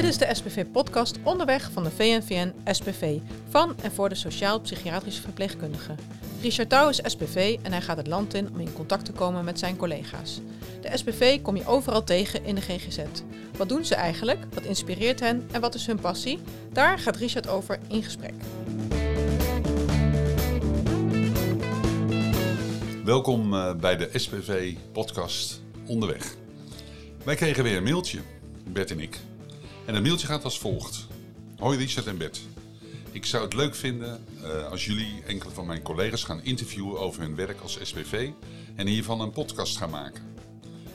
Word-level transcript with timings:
Dit 0.00 0.08
is 0.08 0.18
de 0.18 0.34
SPV-podcast 0.34 1.18
Onderweg 1.22 1.70
van 1.72 1.84
de 1.84 1.90
VNVN 1.90 2.52
SPV 2.64 3.18
van 3.48 3.76
en 3.82 3.92
voor 3.92 4.08
de 4.08 4.14
sociaal-psychiatrische 4.14 5.22
verpleegkundigen. 5.22 5.96
Richard 6.42 6.68
Touw 6.68 6.88
is 6.88 7.00
SPV 7.04 7.58
en 7.62 7.72
hij 7.72 7.80
gaat 7.80 7.96
het 7.96 8.06
land 8.06 8.34
in 8.34 8.48
om 8.52 8.60
in 8.60 8.72
contact 8.72 9.04
te 9.04 9.12
komen 9.12 9.44
met 9.44 9.58
zijn 9.58 9.76
collega's. 9.76 10.40
De 10.80 10.96
SPV 10.96 11.42
kom 11.42 11.56
je 11.56 11.66
overal 11.66 12.04
tegen 12.04 12.44
in 12.44 12.54
de 12.54 12.60
GGZ. 12.60 12.98
Wat 13.56 13.68
doen 13.68 13.84
ze 13.84 13.94
eigenlijk? 13.94 14.38
Wat 14.54 14.64
inspireert 14.64 15.20
hen 15.20 15.48
en 15.52 15.60
wat 15.60 15.74
is 15.74 15.86
hun 15.86 16.00
passie? 16.00 16.38
Daar 16.72 16.98
gaat 16.98 17.16
Richard 17.16 17.48
over 17.48 17.78
in 17.88 18.02
gesprek. 18.02 18.34
Welkom 23.04 23.54
eh, 23.54 23.74
bij 23.74 23.96
de 23.96 24.10
SPV-podcast 24.12 25.62
Onderweg. 25.86 26.34
Wij 27.24 27.34
kregen 27.34 27.64
weer 27.64 27.76
een 27.76 27.82
mailtje, 27.82 28.18
Bert 28.64 28.90
en 28.90 29.00
ik. 29.00 29.20
En 29.90 29.96
het 29.96 30.04
mailtje 30.04 30.26
gaat 30.26 30.44
als 30.44 30.58
volgt. 30.58 31.06
Hoi 31.58 31.78
Richard 31.78 32.06
en 32.06 32.18
Bert. 32.18 32.40
Ik 33.12 33.26
zou 33.26 33.44
het 33.44 33.54
leuk 33.54 33.74
vinden 33.74 34.24
uh, 34.42 34.70
als 34.70 34.84
jullie 34.84 35.22
enkele 35.26 35.50
van 35.52 35.66
mijn 35.66 35.82
collega's 35.82 36.24
gaan 36.24 36.42
interviewen 36.42 37.00
over 37.00 37.22
hun 37.22 37.34
werk 37.34 37.60
als 37.60 37.78
SPV 37.82 38.30
en 38.76 38.86
hiervan 38.86 39.20
een 39.20 39.30
podcast 39.30 39.76
gaan 39.76 39.90
maken. 39.90 40.22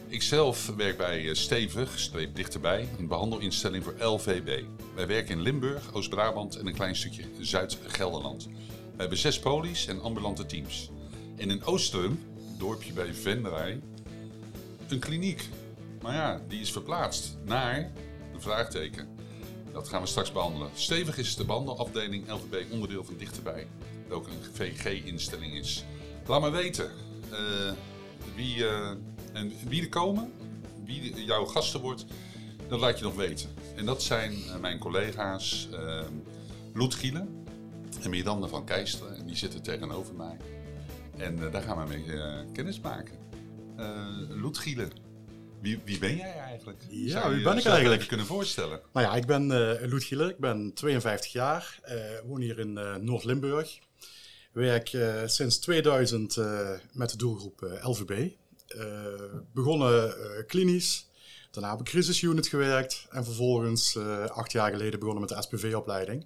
Ikzelf 0.07 0.71
werk 0.77 0.97
bij 0.97 1.29
eh, 1.29 1.33
Stevig, 1.33 1.99
streep 1.99 2.35
dichterbij, 2.35 2.87
een 2.99 3.07
behandelinstelling 3.07 3.83
voor 3.83 3.95
LVB. 3.99 4.63
Wij 4.95 5.07
werken 5.07 5.35
in 5.35 5.41
Limburg, 5.41 5.93
Oost-Brabant 5.93 6.55
en 6.55 6.67
een 6.67 6.73
klein 6.73 6.95
stukje 6.95 7.23
Zuid-Gelderland. 7.39 8.45
We 8.45 8.97
hebben 8.97 9.17
zes 9.17 9.39
polies 9.39 9.87
en 9.87 10.01
ambulante 10.01 10.45
teams. 10.45 10.89
En 11.35 11.49
in 11.49 11.63
Oostrum, 11.63 12.19
dorpje 12.57 12.93
bij 12.93 13.13
Venray, 13.13 13.81
een 14.87 14.99
kliniek. 14.99 15.49
Maar 16.01 16.13
ja, 16.13 16.41
die 16.47 16.59
is 16.59 16.71
verplaatst 16.71 17.37
naar 17.45 17.77
een 17.77 18.04
vraagteken. 18.45 19.07
Dat 19.73 19.87
gaan 19.87 20.01
we 20.01 20.07
straks 20.07 20.31
behandelen. 20.31 20.69
Stevig 20.73 21.17
is 21.17 21.35
de 21.35 21.45
behandelafdeling 21.45 22.31
LVB 22.31 22.71
onderdeel 22.71 23.03
van 23.03 23.17
Dichterbij, 23.17 23.67
welke 24.07 24.29
een 24.29 24.53
VG-instelling 24.53 25.53
is. 25.53 25.85
Laat 26.25 26.41
me 26.41 26.49
weten 26.49 26.91
uh, 27.31 27.71
wie, 28.35 28.57
uh, 28.57 28.89
en 29.33 29.53
wie 29.67 29.81
er 29.81 29.89
komen, 29.89 30.31
wie 30.83 31.25
jouw 31.25 31.45
gasten 31.45 31.81
wordt, 31.81 32.05
dat 32.67 32.79
laat 32.79 32.97
je 32.97 33.03
nog 33.03 33.15
weten. 33.15 33.49
En 33.75 33.85
dat 33.85 34.03
zijn 34.03 34.33
uh, 34.33 34.55
mijn 34.55 34.79
collega's 34.79 35.69
Loet 36.73 36.95
Gielen 36.95 37.45
en 38.01 38.09
Miranda 38.09 38.47
van 38.47 38.65
Keisteren. 38.65 39.17
En 39.17 39.25
die 39.25 39.35
zitten 39.35 39.61
tegenover 39.61 40.15
mij. 40.15 40.37
En 41.17 41.51
daar 41.51 41.61
gaan 41.61 41.77
we 41.77 41.87
mee 41.87 42.05
kennis 42.53 42.79
maken. 42.79 43.17
Loet 44.29 44.57
Gielen, 44.57 44.91
wie, 45.65 45.79
wie, 45.85 45.99
ben 45.99 46.15
jij 46.15 46.33
eigenlijk? 46.33 46.81
Ja, 46.89 47.09
Zou 47.09 47.29
wie 47.29 47.37
je 47.37 47.43
ben 47.43 47.57
ik 47.57 47.65
eigenlijk? 47.65 48.07
kunnen 48.07 48.25
voorstellen? 48.25 48.79
Nou 48.93 49.05
ja, 49.05 49.15
ik 49.15 49.25
ben 49.25 49.43
uh, 49.51 49.89
Loet 49.89 50.03
Gielen, 50.03 50.29
ik 50.29 50.37
ben 50.37 50.73
52 50.73 51.31
jaar, 51.31 51.79
uh, 51.87 51.95
woon 52.25 52.41
hier 52.41 52.59
in 52.59 52.77
uh, 52.77 52.95
Noord-Limburg. 52.95 53.79
Werk 54.51 54.97
sinds 55.25 55.57
2000 55.57 56.37
met 56.91 57.09
de 57.09 57.17
doelgroep 57.17 57.79
LVB. 57.81 58.31
begonnen 59.53 60.13
klinisch, 60.47 61.07
daarna 61.51 61.73
op 61.73 61.79
een 61.79 61.85
crisisunit 61.85 62.47
gewerkt 62.47 63.07
en 63.09 63.23
vervolgens 63.25 63.97
acht 64.27 64.51
jaar 64.51 64.71
geleden 64.71 64.99
begonnen 64.99 65.21
met 65.21 65.29
de 65.29 65.41
SPV-opleiding. 65.41 66.25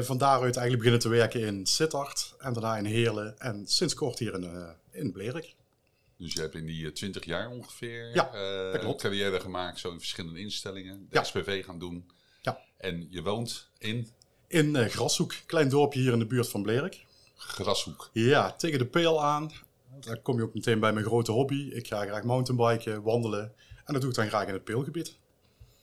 van 0.00 0.18
daaruit 0.18 0.56
eigenlijk 0.56 0.76
beginnen 0.76 1.00
te 1.00 1.08
werken 1.08 1.40
in 1.40 1.66
Sittard 1.66 2.34
en 2.38 2.52
daarna 2.52 2.76
in 2.76 2.84
Heerlen 2.84 3.38
en 3.38 3.66
sinds 3.66 3.94
kort 3.94 4.18
hier 4.18 4.34
in, 4.34 4.74
in 4.90 5.12
Blerik. 5.12 5.55
Dus 6.18 6.32
je 6.32 6.40
hebt 6.40 6.54
in 6.54 6.66
die 6.66 6.92
20 6.92 7.24
jaar 7.24 7.48
ongeveer 7.50 8.14
Ja, 8.14 8.32
eh, 8.32 8.94
carrière 8.96 9.40
gemaakt, 9.40 9.78
zo 9.78 9.90
in 9.90 9.98
verschillende 9.98 10.40
instellingen. 10.40 11.06
De 11.10 11.16
Ja. 11.16 11.22
SPV 11.24 11.64
gaan 11.64 11.78
doen. 11.78 12.10
Ja. 12.42 12.58
En 12.78 13.06
je 13.10 13.22
woont 13.22 13.70
in 13.78 14.08
In 14.48 14.76
eh, 14.76 14.88
Grashoek, 14.88 15.34
klein 15.46 15.68
dorpje 15.68 16.00
hier 16.00 16.12
in 16.12 16.18
de 16.18 16.26
buurt 16.26 16.48
van 16.48 16.62
Blerik. 16.62 17.04
Grashoek. 17.36 18.10
Ja, 18.12 18.52
tegen 18.52 18.78
de 18.78 18.86
peel 18.86 19.24
aan. 19.24 19.50
Daar 20.00 20.18
kom 20.20 20.36
je 20.36 20.42
ook 20.42 20.54
meteen 20.54 20.80
bij 20.80 20.92
mijn 20.92 21.04
grote 21.06 21.32
hobby. 21.32 21.68
Ik 21.72 21.86
ga 21.86 22.04
graag 22.04 22.22
mountainbiken, 22.22 23.02
wandelen. 23.02 23.52
En 23.84 23.92
dat 23.92 24.00
doe 24.00 24.10
ik 24.10 24.16
dan 24.16 24.28
graag 24.28 24.46
in 24.46 24.52
het 24.52 24.64
peelgebied. 24.64 25.16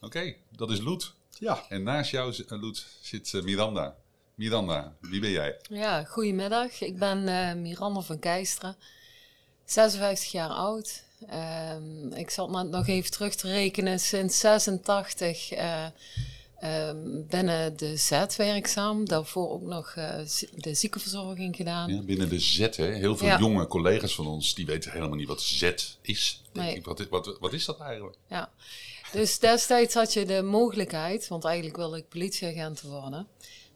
Oké, 0.02 0.36
dat 0.52 0.72
is 0.72 0.80
Loet. 0.80 1.14
Ja, 1.40 1.66
En 1.70 1.84
naast 1.84 2.12
jou, 2.12 2.34
eh, 2.48 2.62
Loet, 2.62 2.86
zit 3.02 3.34
eh, 3.34 3.42
Miranda. 3.42 3.96
Miranda, 4.36 4.96
wie 5.00 5.20
ben 5.22 5.30
jij? 5.30 5.60
Ja, 5.70 6.04
goedemiddag. 6.04 6.82
Ik 6.82 6.98
ben 6.98 7.28
eh, 7.28 7.56
Miranda 7.56 8.02
van 8.02 8.20
Keisteren, 8.20 8.76
56 9.66 10.32
jaar 10.32 10.50
oud. 10.50 11.04
Ehm, 11.30 12.12
ik 12.14 12.30
zat 12.30 12.50
net 12.52 12.70
nog 12.70 12.88
even 12.88 13.12
terug 13.12 13.36
te 13.36 13.48
rekenen. 13.48 14.00
Sinds 14.00 14.40
86 14.40 15.52
eh, 15.52 15.86
ehm, 16.60 16.98
binnen 17.28 17.78
de 17.78 17.98
Z 17.98 18.26
werkzaam. 18.38 19.06
Daarvoor 19.08 19.50
ook 19.50 19.62
nog 19.62 19.94
eh, 19.96 20.20
de 20.56 20.74
ziekenverzorging 20.74 21.56
gedaan. 21.56 21.94
Ja, 21.96 22.02
binnen 22.02 22.30
de 22.30 22.40
Z, 22.40 22.58
hè? 22.60 22.86
heel 22.86 23.18
veel 23.18 23.28
Ja. 23.28 23.40
jonge 23.40 23.68
collega's 23.68 24.16
van 24.16 24.28
ons, 24.28 24.54
die 24.56 24.66
weten 24.66 24.92
helemaal 24.92 25.18
niet 25.18 25.28
wat 25.28 25.42
Z 25.42 25.62
is. 26.02 26.42
Denk 26.52 26.66
Nee. 26.68 26.76
ik, 26.76 26.86
wat, 26.86 27.08
wat, 27.10 27.38
wat 27.40 27.54
is 27.54 27.66
dat 27.66 27.80
eigenlijk? 27.80 28.18
Ja. 28.28 28.50
Dus 29.12 29.40
destijds 29.40 29.94
had 29.94 30.14
je 30.14 30.26
de 30.26 30.42
mogelijkheid, 30.42 31.28
want 31.28 31.46
eigenlijk 31.46 31.76
wilde 31.78 31.98
ik 31.98 32.10
politieagent 32.10 32.82
worden. 32.82 33.28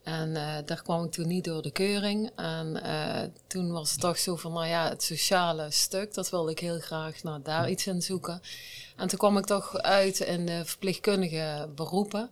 En 0.08 0.36
eh, 0.36 0.58
daar 0.66 0.82
kwam 0.84 1.04
ik 1.04 1.12
toen 1.12 1.28
niet 1.28 1.44
door 1.44 1.62
de 1.62 1.72
keuring. 1.72 2.32
En 2.36 2.84
eh, 2.84 3.30
toen 3.48 3.72
was 3.72 3.92
het 3.92 4.00
toch 4.00 4.18
zo 4.18 4.36
van, 4.36 4.54
nou 4.54 4.68
ja, 4.68 4.90
het 4.90 5.04
sociale 5.04 5.72
stuk, 5.72 6.14
dat 6.14 6.30
wilde 6.30 6.52
ik 6.52 6.60
heel 6.60 6.80
graag 6.80 7.24
nou, 7.24 7.42
daar 7.44 7.70
iets 7.70 7.88
in 7.88 8.02
zoeken. 8.02 8.42
En 8.96 9.08
toen 9.08 9.18
kwam 9.18 9.38
ik 9.38 9.46
toch 9.46 9.78
uit 9.78 10.20
in 10.20 10.46
de 10.46 10.66
verpleegkundige 10.66 11.70
beroepen. 11.76 12.30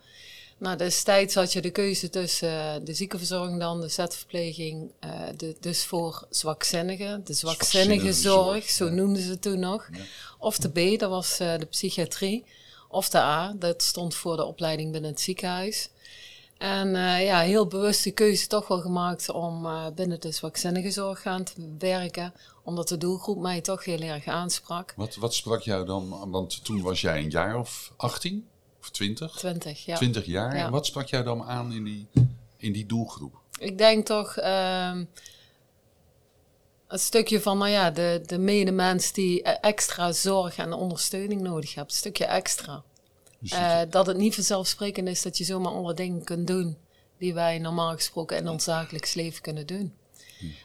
Nou, 0.57 0.77
destijds 0.77 1.35
had 1.35 1.53
je 1.53 1.61
de 1.61 1.69
keuze 1.69 2.09
tussen 2.09 2.49
eh, 2.49 2.75
de 2.83 2.93
ziekenverzorging 2.93 3.59
dan, 3.59 3.81
de 3.81 3.87
zetverpleging, 3.87 4.91
eh, 4.99 5.09
de, 5.37 5.55
dus 5.59 5.83
voor 5.83 6.27
zwakzinnigen, 6.29 7.25
de 7.25 7.33
zwakzinnige 7.33 8.13
zorg, 8.13 8.69
zo 8.69 8.89
noemden 8.89 9.23
ze 9.23 9.29
het 9.29 9.41
toen 9.41 9.59
nog. 9.59 9.89
Ja. 9.91 10.03
Of 10.37 10.57
de 10.57 10.69
B, 10.69 10.99
dat 10.99 11.09
was 11.09 11.37
de 11.37 11.67
psychiatrie. 11.69 12.45
Of 12.87 13.09
de 13.09 13.17
A, 13.17 13.53
dat 13.59 13.83
stond 13.83 14.15
voor 14.15 14.35
de 14.35 14.45
opleiding 14.45 14.91
binnen 14.91 15.11
het 15.11 15.21
ziekenhuis. 15.21 15.89
En 16.57 16.95
eh, 16.95 17.25
ja, 17.25 17.39
heel 17.39 17.67
bewust 17.67 18.03
de 18.03 18.11
keuze 18.11 18.47
toch 18.47 18.67
wel 18.67 18.81
gemaakt 18.81 19.29
om 19.29 19.65
eh, 19.65 19.85
binnen 19.95 20.19
de 20.19 20.31
zwakzinnige 20.31 20.91
zorg 20.91 21.21
gaan 21.21 21.43
te 21.43 21.75
werken. 21.79 22.33
Omdat 22.63 22.87
de 22.87 22.97
doelgroep 22.97 23.37
mij 23.37 23.61
toch 23.61 23.83
heel 23.83 24.01
erg 24.01 24.25
aansprak. 24.25 24.93
Wat, 24.95 25.15
wat 25.15 25.33
sprak 25.33 25.61
jou 25.61 25.85
dan, 25.85 26.29
want 26.31 26.63
toen 26.63 26.81
was 26.81 27.01
jij 27.01 27.17
een 27.17 27.29
jaar 27.29 27.59
of 27.59 27.93
18 27.95 28.47
of 28.79 28.89
20? 28.89 29.35
20, 29.35 29.85
ja. 29.85 29.95
20 29.95 30.25
jaar. 30.25 30.55
Ja. 30.55 30.65
En 30.65 30.71
wat 30.71 30.85
sprak 30.85 31.07
jou 31.07 31.23
dan 31.23 31.43
aan 31.43 31.73
in 31.73 31.83
die, 31.83 32.07
in 32.57 32.71
die 32.71 32.85
doelgroep? 32.85 33.33
Ik 33.59 33.77
denk 33.77 34.05
toch 34.05 34.37
ehm 34.37 35.03
het 36.87 37.01
stukje 37.01 37.41
van, 37.41 37.57
nou 37.57 37.71
ja, 37.71 37.91
de, 37.91 38.21
de 38.25 38.37
medemens 38.37 39.11
die 39.11 39.43
eh, 39.43 39.69
extra 39.69 40.11
zorg 40.11 40.57
en 40.57 40.73
ondersteuning 40.73 41.41
nodig 41.41 41.73
hebben. 41.73 41.93
Een 41.93 41.99
stukje 41.99 42.25
extra. 42.25 42.83
Dus 43.39 43.51
Eh, 43.51 43.79
dat 43.89 44.05
het 44.07 44.17
niet 44.17 44.35
vanzelfsprekend 44.35 45.07
is 45.07 45.21
dat 45.21 45.37
je 45.37 45.43
zomaar 45.43 45.71
alle 45.71 45.93
dingen 45.93 46.23
kunt 46.23 46.47
doen 46.47 46.77
die 47.17 47.33
wij 47.33 47.59
normaal 47.59 47.93
gesproken 47.93 48.37
in 48.37 48.47
ons 48.47 48.65
dagelijks 48.65 49.13
leven 49.13 49.41
kunnen 49.41 49.67
doen. 49.67 49.93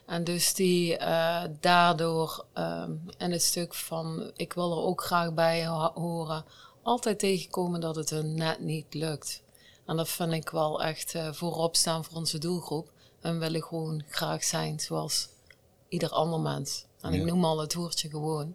En 0.06 0.24
dus 0.24 0.54
die 0.54 0.96
eh, 0.96 1.42
daardoor 1.60 2.44
ehm 2.52 2.92
in 3.18 3.32
het 3.32 3.42
stuk 3.42 3.74
van 3.74 4.30
ik 4.36 4.52
wil 4.52 4.70
er 4.72 4.82
ook 4.84 5.02
graag 5.04 5.34
bij 5.34 5.66
ho- 5.66 5.92
horen, 5.94 6.44
altijd 6.82 7.18
tegenkomen 7.18 7.80
dat 7.80 7.96
het 7.96 8.10
hun 8.10 8.34
net 8.34 8.60
niet 8.60 8.94
lukt. 8.94 9.42
En 9.86 9.96
dat 9.96 10.08
vind 10.08 10.32
ik 10.32 10.50
wel 10.50 10.82
echt 10.82 11.14
eh, 11.14 11.32
voorop 11.32 11.76
staan 11.76 12.04
voor 12.04 12.16
onze 12.16 12.38
doelgroep. 12.38 12.92
En 13.20 13.38
willen 13.38 13.62
gewoon 13.62 14.02
graag 14.08 14.44
zijn 14.44 14.80
zoals 14.80 15.28
ieder 15.88 16.10
ander 16.10 16.40
mens. 16.40 16.84
En 17.00 17.12
Ja. 17.12 17.18
ik 17.18 17.24
noem 17.24 17.44
al 17.44 17.58
het 17.58 17.74
woordje 17.74 18.08
gewoon. 18.10 18.54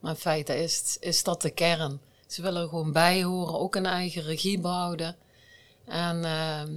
Maar 0.00 0.10
in 0.10 0.16
feite 0.20 0.54
is, 0.56 0.96
is 1.00 1.22
dat 1.22 1.42
de 1.42 1.50
kern. 1.50 2.00
Ze 2.32 2.42
willen 2.42 2.62
er 2.62 2.68
gewoon 2.68 2.92
bij 2.92 3.22
horen, 3.22 3.58
ook 3.58 3.74
een 3.74 3.86
eigen 3.86 4.22
regie 4.22 4.60
behouden. 4.60 5.16
En 5.84 6.24
ehm, 6.24 6.72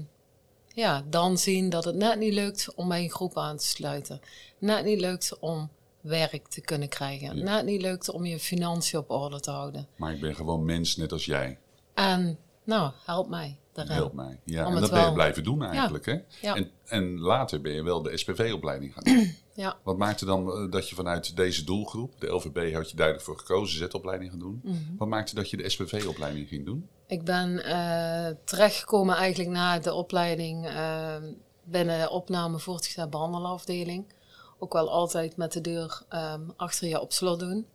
ja, 0.74 1.04
dan 1.10 1.38
zien 1.38 1.70
dat 1.70 1.86
het 1.86 1.96
net 1.96 2.20
niet 2.20 2.34
lukt 2.34 2.76
om 2.76 2.88
bij 2.88 3.04
een 3.04 3.10
groep 3.12 3.38
aan 3.38 3.58
te 3.58 3.66
sluiten. 3.66 4.20
Net 4.58 4.86
niet 4.86 5.00
lukt 5.00 5.40
om 5.40 5.70
werk 6.02 6.48
te 6.48 6.62
kunnen 6.62 6.90
krijgen. 6.90 7.38
Ja. 7.38 7.44
Net 7.44 7.66
niet 7.66 7.82
lukt 7.82 8.10
om 8.10 8.26
je 8.26 8.40
financiën 8.40 9.00
op 9.00 9.10
orde 9.10 9.40
te 9.40 9.52
houden. 9.52 9.88
Maar 9.96 10.14
ik 10.14 10.22
ben 10.22 10.36
gewoon 10.36 10.66
mens, 10.66 10.96
net 10.96 11.12
als 11.12 11.26
jij. 11.26 11.58
En 11.94 12.38
nou, 12.64 12.92
help 13.06 13.30
mij 13.30 13.58
daarin. 13.74 13.94
Help 13.96 14.14
mij. 14.14 14.40
Ja, 14.44 14.66
Om 14.68 14.76
en 14.76 14.82
dat 14.82 14.90
ben 14.90 15.00
je 15.00 15.06
wel- 15.06 15.14
blijven 15.14 15.44
doen 15.44 15.64
eigenlijk. 15.64 16.06
Hè? 16.06 16.18
Ja. 16.42 16.56
En, 16.56 16.72
en 16.86 17.20
later 17.20 17.62
ben 17.62 17.74
je 17.74 17.84
wel 17.84 18.02
de 18.02 18.18
SPV-opleiding 18.18 18.94
gaan 18.94 19.04
doen. 19.04 19.36
Ja. 19.56 19.78
Wat 19.84 19.98
maakte 19.98 20.26
dan 20.26 20.52
eh, 20.52 20.72
dat 20.72 20.90
je 20.90 20.96
vanuit 20.96 21.36
deze 21.36 21.64
doelgroep, 21.64 22.20
de 22.20 22.28
LVB 22.28 22.74
had 22.74 22.90
je 22.90 22.96
duidelijk 22.96 23.26
voor 23.26 23.38
gekozen, 23.38 23.90
Z-opleiding 23.90 24.30
gaan 24.32 24.40
doen. 24.40 24.62
Mhm. 24.64 24.96
Wat 24.98 25.08
maakte 25.08 25.36
dat 25.36 25.50
je 25.50 25.58
de 25.58 25.70
SPV-opleiding 25.70 26.48
ging 26.48 26.66
doen? 26.66 26.90
Ik 27.08 27.24
ben 27.24 27.64
eh, 27.64 28.36
terechtgekomen 28.44 29.16
eigenlijk 29.16 29.50
na 29.50 29.80
de 29.80 29.94
opleiding 29.94 30.68
eh, 30.68 31.16
binnen 31.64 32.00
de 32.00 32.10
opname 32.10 32.60
voortgezet 32.60 33.10
behandelafdeling. 33.10 34.14
Ook 34.60 34.74
wel 34.74 34.92
altijd 34.92 35.38
met 35.38 35.52
de 35.52 35.62
deur 35.62 36.02
ehm, 36.10 36.42
achter 36.56 36.88
je 36.88 37.02
op 37.02 37.14
slot 37.14 37.40
doen. 37.40 37.68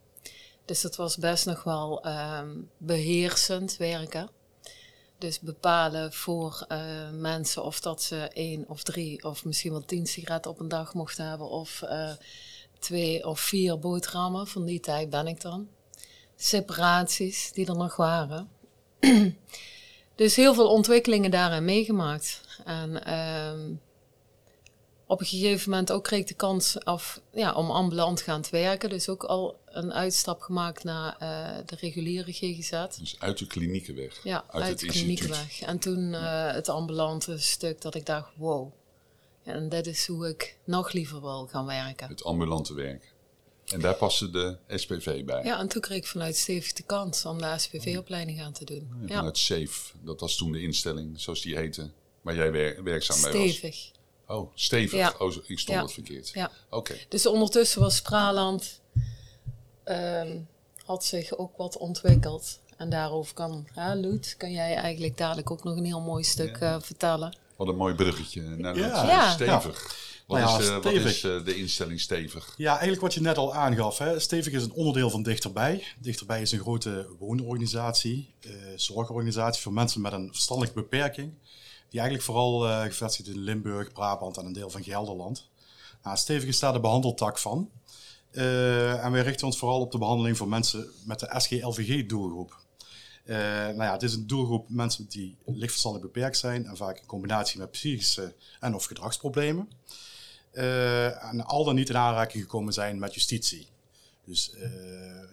Dus 0.65 0.81
dat 0.81 0.95
was 0.95 1.17
best 1.17 1.45
nog 1.45 1.63
wel 1.63 2.03
ehm, 2.03 2.49
beheersend 2.77 3.77
werken. 3.77 4.29
Dus 5.21 5.39
bepalen 5.39 6.13
voor 6.13 6.65
eh, 6.67 7.09
mensen 7.11 7.63
of 7.63 7.79
dat 7.79 8.01
ze 8.01 8.15
één 8.33 8.65
of 8.67 8.83
drie 8.83 9.23
of 9.23 9.45
misschien 9.45 9.71
wel 9.71 9.85
tien 9.85 10.07
sigaretten 10.07 10.51
op 10.51 10.59
een 10.59 10.67
dag 10.67 10.93
mochten 10.93 11.25
hebben 11.25 11.49
of 11.49 11.81
eh, 11.81 12.11
twee 12.79 13.27
of 13.27 13.39
vier 13.39 13.79
boterhammen. 13.79 14.47
Van 14.47 14.65
die 14.65 14.79
tijd 14.79 15.09
ben 15.09 15.27
ik 15.27 15.41
dan. 15.41 15.67
Separaties 16.35 17.51
die 17.51 17.67
er 17.67 17.77
nog 17.77 17.95
waren. 17.95 18.49
dus 20.15 20.35
heel 20.35 20.53
veel 20.53 20.69
ontwikkelingen 20.69 21.31
daarin 21.31 21.65
meegemaakt. 21.65 22.41
En 22.65 23.03
ehm, 23.03 23.73
op 25.11 25.19
een 25.19 25.25
gegeven 25.25 25.69
moment 25.69 25.91
ook 25.91 26.03
kreeg 26.03 26.19
ik 26.19 26.27
de 26.27 26.33
kans 26.33 26.83
af, 26.83 27.21
ja, 27.33 27.53
om 27.53 27.71
ambulant 27.71 28.17
te 28.17 28.23
gaan 28.23 28.43
werken. 28.51 28.89
Dus 28.89 29.09
ook 29.09 29.23
al 29.23 29.59
een 29.65 29.93
uitstap 29.93 30.41
gemaakt 30.41 30.83
naar 30.83 31.17
uh, 31.21 31.65
de 31.65 31.75
reguliere 31.75 32.31
GGZ. 32.31 32.99
Dus 32.99 33.15
uit 33.19 33.37
de 33.37 33.47
klinieken 33.47 33.95
weg? 33.95 34.23
Ja, 34.23 34.43
uit, 34.49 34.63
uit 34.63 34.79
de 34.79 34.85
klinieken 34.85 35.29
weg. 35.29 35.61
En 35.61 35.79
toen 35.79 36.13
uh, 36.13 36.51
het 36.51 36.69
ambulante 36.69 37.37
stuk 37.37 37.81
dat 37.81 37.95
ik 37.95 38.05
dacht, 38.05 38.31
wow. 38.35 38.73
En 39.43 39.69
dat 39.69 39.85
is 39.85 40.07
hoe 40.07 40.29
ik 40.29 40.57
nog 40.65 40.91
liever 40.91 41.21
wil 41.21 41.47
gaan 41.47 41.65
werken. 41.65 42.07
Het 42.07 42.23
ambulante 42.23 42.73
werk. 42.73 43.13
En 43.65 43.79
daar 43.79 43.95
paste 43.95 44.29
de 44.29 44.57
SPV 44.67 45.25
bij? 45.25 45.43
Ja, 45.43 45.59
en 45.59 45.67
toen 45.67 45.81
kreeg 45.81 45.97
ik 45.97 46.07
vanuit 46.07 46.35
Stevig 46.35 46.73
de 46.73 46.83
kans 46.83 47.25
om 47.25 47.37
de 47.37 47.53
SPV-opleiding 47.57 48.41
aan 48.41 48.53
te 48.53 48.65
doen. 48.65 48.89
Ja, 49.05 49.15
vanuit 49.15 49.37
SAFE, 49.37 49.93
dat 50.01 50.19
was 50.19 50.35
toen 50.35 50.51
de 50.51 50.61
instelling, 50.61 51.19
zoals 51.19 51.41
die 51.41 51.57
heette, 51.57 51.91
waar 52.21 52.35
jij 52.35 52.51
wer 52.51 52.83
werkzaam 52.83 53.21
bij 53.21 53.31
was. 53.31 53.55
Stevig. 53.55 53.91
Oh, 54.31 54.51
stevig. 54.55 54.99
Ja. 54.99 55.13
Oh, 55.17 55.35
ik 55.45 55.59
stond 55.59 55.77
ja. 55.77 55.83
het 55.83 55.93
verkeerd. 55.93 56.29
Ja. 56.29 56.51
Oké. 56.69 56.95
Dus 57.09 57.25
ondertussen 57.25 57.81
was 57.81 57.95
Spraland, 57.95 58.81
um, 59.85 60.47
had 60.85 61.05
zich 61.05 61.37
ook 61.37 61.57
wat 61.57 61.77
ontwikkeld. 61.77 62.59
En 62.77 62.89
daarover 62.89 63.33
kan, 63.33 63.67
ja, 63.75 63.95
Loet, 63.95 64.35
kan 64.37 64.51
jij 64.51 64.75
eigenlijk 64.75 65.17
dadelijk 65.17 65.51
ook 65.51 65.63
nog 65.63 65.77
een 65.77 65.85
heel 65.85 66.01
mooi 66.01 66.23
stuk 66.23 66.57
uh, 66.59 66.75
vertellen. 66.79 67.37
Wat 67.55 67.67
een 67.67 67.75
mooi 67.75 67.95
bruggetje 67.95 68.41
naar 68.41 68.77
ja. 68.77 69.31
stevig. 69.31 70.09
Wat, 70.27 70.39
nou 70.39 70.61
is, 70.61 70.67
uh, 70.67 70.73
wat 70.73 70.93
is 70.93 71.23
uh, 71.23 71.45
de 71.45 71.55
instelling 71.55 71.99
Stevig? 71.99 72.53
Ja, 72.57 72.71
eigenlijk 72.71 73.01
wat 73.01 73.13
je 73.13 73.21
net 73.21 73.37
al 73.37 73.53
aangaf. 73.53 73.97
Hè. 73.97 74.19
Stevig 74.19 74.53
is 74.53 74.63
een 74.63 74.73
onderdeel 74.73 75.09
van 75.09 75.23
Dichterbij. 75.23 75.83
Dichterbij 75.99 76.41
is 76.41 76.51
een 76.51 76.59
grote 76.59 77.07
woonorganisatie, 77.19 78.33
zorgorganisatie 78.75 79.61
voor 79.61 79.73
mensen 79.73 80.01
met 80.01 80.13
een 80.13 80.29
verstandelijke 80.31 80.79
beperking 80.79 81.33
die 81.91 81.99
eigenlijk 81.99 82.29
vooral 82.29 82.67
uh, 82.67 82.81
gevestigd 82.81 83.27
in 83.27 83.37
Limburg, 83.37 83.91
Brabant 83.91 84.37
en 84.37 84.45
een 84.45 84.53
deel 84.53 84.69
van 84.69 84.83
Gelderland. 84.83 85.49
Nou, 86.03 86.17
Stevig 86.17 86.47
is 86.47 86.59
de 86.59 86.79
behandeltak 86.79 87.37
van. 87.37 87.69
Uh, 88.31 89.03
en 89.03 89.11
wij 89.11 89.21
richten 89.21 89.45
ons 89.45 89.57
vooral 89.57 89.79
op 89.79 89.91
de 89.91 89.97
behandeling 89.97 90.37
van 90.37 90.49
mensen 90.49 90.89
met 91.05 91.19
de 91.19 91.33
SGLVG-doelgroep. 91.37 92.59
Uh, 93.25 93.37
nou 93.37 93.83
ja, 93.83 93.91
het 93.91 94.03
is 94.03 94.13
een 94.13 94.27
doelgroep 94.27 94.69
mensen 94.69 95.07
die 95.09 95.37
lichtverstandelijk 95.45 96.13
beperkt 96.13 96.37
zijn 96.37 96.65
en 96.65 96.77
vaak 96.77 96.97
in 96.97 97.05
combinatie 97.05 97.59
met 97.59 97.71
psychische 97.71 98.35
en 98.59 98.75
of 98.75 98.85
gedragsproblemen. 98.85 99.69
Uh, 100.53 101.23
en 101.23 101.45
al 101.45 101.63
dan 101.63 101.75
niet 101.75 101.89
in 101.89 101.97
aanraking 101.97 102.43
gekomen 102.43 102.73
zijn 102.73 102.99
met 102.99 103.13
justitie. 103.13 103.67
Dus 104.25 104.53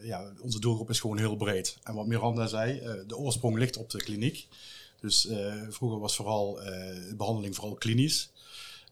ja, 0.02 0.32
onze 0.40 0.60
doelgroep 0.60 0.90
is 0.90 1.00
gewoon 1.00 1.18
heel 1.18 1.36
breed. 1.36 1.78
En 1.82 1.94
wat 1.94 2.06
Miranda 2.06 2.46
zei, 2.46 2.80
de 3.06 3.16
oorsprong 3.16 3.56
ligt 3.56 3.76
op 3.76 3.90
de 3.90 3.98
kliniek. 3.98 4.48
Dus 5.00 5.26
uh, 5.26 5.54
vroeger 5.68 5.98
was 5.98 6.16
vooral 6.16 6.62
uh, 6.62 7.14
behandeling 7.16 7.54
vooral 7.54 7.74
klinisch. 7.74 8.32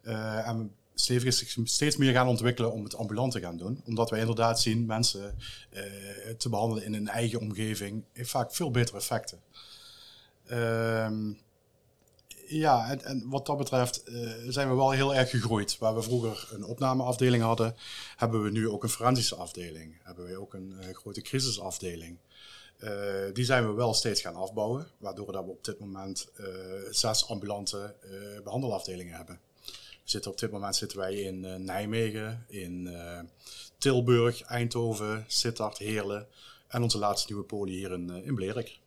Uh, 0.03 0.49
en 0.49 0.75
Stevig 0.95 1.25
is 1.25 1.39
zich 1.39 1.57
steeds 1.65 1.97
meer 1.97 2.13
gaan 2.13 2.29
ontwikkelen 2.29 2.73
om 2.73 2.85
het 2.85 2.97
ambulant 2.97 3.33
te 3.33 3.41
gaan 3.41 3.57
doen. 3.57 3.83
Omdat 3.85 4.11
wij 4.11 4.21
inderdaad 4.21 4.61
zien 4.61 4.87
mensen 4.87 5.39
te 6.39 6.49
behandelen 6.49 6.85
in 6.85 6.95
een 6.95 7.09
eigen 7.09 7.41
omgeving 7.41 8.05
vaak 8.15 8.55
veel 8.55 8.71
betere 8.71 8.97
effecten. 8.97 9.41
Ehm, 10.47 11.33
ja, 12.47 12.91
en, 12.91 13.05
en, 13.05 13.29
wat 13.29 13.47
dat 13.47 13.57
betreft 13.57 14.03
zijn 14.49 14.69
we 14.69 14.75
wel 14.75 14.91
heel 14.91 15.15
erg 15.15 15.31
gegroeid. 15.31 15.79
Waar 15.79 15.95
we 15.95 16.03
vroeger 16.03 16.49
een 16.53 16.65
opnameafdeling 16.65 17.43
hadden, 17.43 17.77
hebben 18.17 18.43
we 18.43 18.51
nu 18.51 18.69
ook 18.69 18.83
een 18.83 18.89
forensische 18.89 19.35
afdeling. 19.37 20.01
Hebben 20.03 20.27
we 20.27 20.41
ook 20.41 20.55
een 20.55 20.75
grote 20.93 21.21
crisisafdeling. 21.21 22.19
Uh, 22.79 22.91
die 23.33 23.45
zijn 23.45 23.67
we 23.67 23.73
wel 23.73 23.95
steeds 23.95 24.21
gaan 24.21 24.35
afbouwen, 24.35 24.87
waardoor 24.99 25.27
we 25.27 25.39
op 25.39 25.65
dit 25.65 25.79
moment 25.79 26.29
uh, 26.41 26.47
zes 26.91 27.29
ambulante 27.29 27.95
uh, 28.05 28.43
behandelafdelingen 28.43 29.17
hebben. 29.17 29.41
We 29.65 30.13
zitten 30.13 30.31
op 30.31 30.39
dit 30.39 30.51
moment 30.51 30.77
zitten 30.77 30.99
wij 30.99 31.15
in 31.15 31.65
Nijmegen, 31.65 32.45
in 32.49 32.97
Tilburg, 33.79 34.43
Eindhoven, 34.43 35.25
Sittard, 35.27 35.79
Heerlen 35.79 36.27
en 36.69 36.83
onze 36.83 36.99
laatste 36.99 37.33
nieuwe 37.33 37.47
poli 37.47 37.73
hier 37.73 37.93
in, 37.93 38.11
in 38.25 38.35
Blerik. 38.35 38.79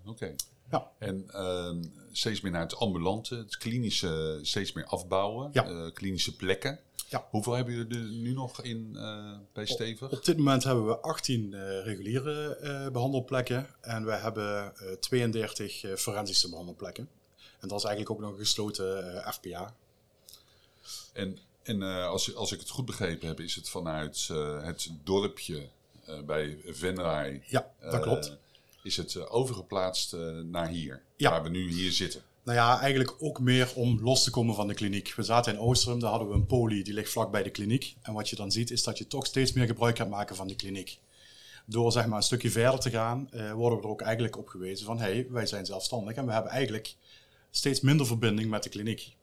Oké. 0.00 0.10
Okay. 0.10 0.34
Ja. 0.70 0.90
En 0.98 1.24
ehm, 1.30 1.84
steeds 2.12 2.40
meer 2.40 2.52
naar 2.52 2.62
het 2.62 2.76
ambulante, 2.76 3.36
het 3.36 3.56
klinische 3.56 4.38
steeds 4.42 4.72
meer 4.72 4.86
afbouwen, 4.86 5.50
ja. 5.52 5.90
klinische 5.90 6.36
plekken. 6.36 6.80
Ja. 7.10 7.26
Hoeveel 7.30 7.52
hebben 7.52 7.74
jullie 7.74 7.98
er 7.98 8.04
nu 8.04 8.32
nog 8.32 8.62
in 8.62 8.92
uh, 8.94 9.36
bij 9.52 9.66
Stevig? 9.66 10.10
Op, 10.10 10.24
dit 10.24 10.36
moment 10.36 10.64
hebben 10.64 10.86
we 10.86 10.98
18 10.98 11.52
uh, 11.52 11.84
reguliere 11.84 12.58
uh, 12.62 12.92
behandelplekken 12.92 13.66
en 13.80 14.04
we 14.04 14.12
hebben 14.12 14.72
32 15.00 15.84
forensische 15.96 16.48
behandelplekken. 16.48 17.08
En 17.60 17.68
dat 17.68 17.78
is 17.78 17.84
eigenlijk 17.84 18.10
ook 18.10 18.20
nog 18.20 18.30
een 18.30 18.44
gesloten 18.44 19.22
FPA. 19.32 19.74
En, 21.12 21.38
en 21.62 21.82
als, 21.82 22.34
als 22.34 22.52
ik 22.52 22.60
het 22.60 22.68
goed 22.68 22.84
begrepen 22.84 23.28
heb, 23.28 23.40
is 23.40 23.54
het 23.54 23.68
vanuit 23.68 24.28
het 24.62 24.90
dorpje 25.04 25.68
bij 26.24 26.58
Venray. 26.64 27.42
Ja, 27.46 27.70
dat 27.80 28.00
klopt. 28.00 28.36
Is 28.82 28.96
het 28.96 29.28
overgeplaatst 29.28 30.16
naar 30.44 30.68
hier, 30.68 31.02
ja. 31.16 31.30
waar 31.30 31.42
we 31.42 31.48
nu 31.48 31.70
hier 31.70 31.92
zitten? 31.92 32.22
Nou 32.48 32.60
ja, 32.60 32.80
eigenlijk 32.80 33.14
ook 33.18 33.40
meer 33.40 33.72
om 33.74 34.00
los 34.02 34.24
te 34.24 34.30
komen 34.30 34.54
van 34.54 34.68
de 34.68 34.74
kliniek. 34.74 35.14
We 35.14 35.22
zaten 35.22 35.52
in 35.52 35.60
Oosterum, 35.60 36.00
daar 36.00 36.10
hadden 36.10 36.28
we 36.28 36.34
een 36.34 36.46
poli, 36.46 36.82
die 36.82 36.94
ligt 36.94 37.10
vlak 37.10 37.30
bij 37.30 37.42
de 37.42 37.50
kliniek. 37.50 37.96
En 38.02 38.12
wat 38.12 38.28
je 38.28 38.36
dan 38.36 38.52
ziet, 38.52 38.70
is 38.70 38.82
dat 38.82 38.98
je 38.98 39.06
toch 39.06 39.26
steeds 39.26 39.52
meer 39.52 39.66
gebruik 39.66 39.96
gaat 39.96 40.08
maken 40.08 40.36
van 40.36 40.48
de 40.48 40.54
kliniek. 40.54 41.00
Door 41.66 41.92
zeg 41.92 42.06
maar 42.06 42.16
een 42.16 42.22
stukje 42.22 42.50
verder 42.50 42.80
te 42.80 42.90
gaan, 42.90 43.30
eh, 43.30 43.52
worden 43.52 43.78
we 43.78 43.84
er 43.84 43.90
ook 43.90 44.00
eigenlijk 44.00 44.36
op 44.36 44.48
gewezen 44.48 44.86
van... 44.86 44.98
hé, 44.98 45.04
hey, 45.04 45.26
wij 45.30 45.46
zijn 45.46 45.66
zelfstandig 45.66 46.16
en 46.16 46.26
we 46.26 46.32
hebben 46.32 46.50
eigenlijk 46.50 46.96
steeds 47.50 47.80
minder 47.80 48.06
verbinding 48.06 48.50
met 48.50 48.62
de 48.62 48.68
kliniek. 48.68 49.16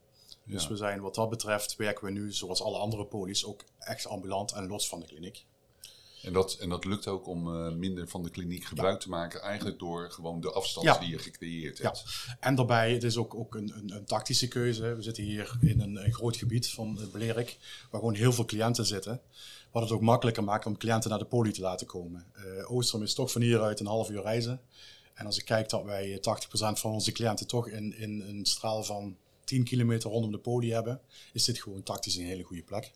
Dus 0.44 0.68
we 0.68 0.76
zijn 0.76 1.02
wat 1.02 1.16
dat 1.16 1.30
betreft, 1.30 1.76
werken 1.76 2.06
we 2.06 2.12
nu, 2.12 2.32
zoals 2.32 2.62
alle 2.62 2.78
andere 2.78 3.06
polies, 3.06 3.46
ook 3.46 3.64
echt 3.80 4.08
ambulant 4.08 4.52
en 4.52 4.68
los 4.68 4.88
van 4.88 5.00
de 5.00 5.06
kliniek. 5.06 5.46
En 6.26 6.34
dat, 6.34 6.54
en 6.54 6.70
dat 6.70 6.86
lukt 6.86 7.08
ook 7.08 7.28
om 7.28 7.48
uh, 7.48 7.72
minder 7.72 8.08
van 8.08 8.24
de 8.24 8.30
kliniek 8.30 8.64
gebruik 8.64 9.00
te 9.00 9.10
maken, 9.10 9.42
eigenlijk 9.42 9.80
door 9.80 10.12
gewoon 10.12 10.42
de 10.42 10.52
afstand 10.52 11.00
die 11.00 11.10
je 11.10 11.20
gecreëerd 11.20 11.78
hebt. 11.78 12.04
Ja. 12.06 12.36
En 12.40 12.56
daarbij, 12.56 12.94
het 12.94 13.04
is 13.04 13.18
ook, 13.18 13.36
ook 13.36 13.56
een, 13.56 13.74
een, 13.78 13.96
een 13.96 14.06
tactische 14.06 14.48
keuze. 14.48 14.96
We 14.96 15.02
zitten 15.02 15.24
hier 15.24 15.58
in 15.62 15.80
een, 15.80 16.06
een 16.06 16.14
groot 16.14 16.38
gebied 16.38 16.70
van 16.70 17.00
Blerik, 17.12 17.58
waar 17.92 18.00
gewoon 18.00 18.16
heel 18.16 18.34
veel 18.34 18.46
cliënten 18.46 18.86
zitten. 18.86 19.22
Wat 19.72 19.84
het 19.84 19.92
ook 19.92 20.02
makkelijker 20.02 20.44
maakt 20.44 20.66
om 20.66 20.78
cliënten 20.78 21.10
naar 21.10 21.20
de 21.20 21.26
poli 21.26 21.52
te 21.52 21.62
laten 21.62 21.88
komen. 21.88 22.26
Uh, 22.36 22.72
Oostrom 22.72 23.04
is 23.04 23.14
toch 23.14 23.32
van 23.32 23.42
hieruit 23.42 23.80
een 23.80 23.86
half 23.86 24.10
uur 24.10 24.22
reizen. 24.22 24.62
En 25.14 25.26
als 25.26 25.38
ik 25.38 25.46
kijk 25.46 25.70
dat 25.70 25.84
wij 25.84 26.18
80% 26.18 26.22
van 26.52 26.92
onze 26.92 27.12
cliënten 27.12 27.48
toch 27.48 27.68
in, 27.68 27.98
in 27.98 28.22
een 28.22 28.46
straal 28.46 28.84
van 28.84 29.18
10 29.44 29.64
kilometer 29.64 30.10
rondom 30.10 30.32
de 30.32 30.38
poli 30.38 30.72
hebben, 30.72 31.02
is 31.34 31.44
dit 31.44 31.62
gewoon 31.62 31.84
tactisch 31.84 32.16
een 32.16 32.26
hele 32.26 32.44
goede 32.44 32.64
plek. 32.64 32.92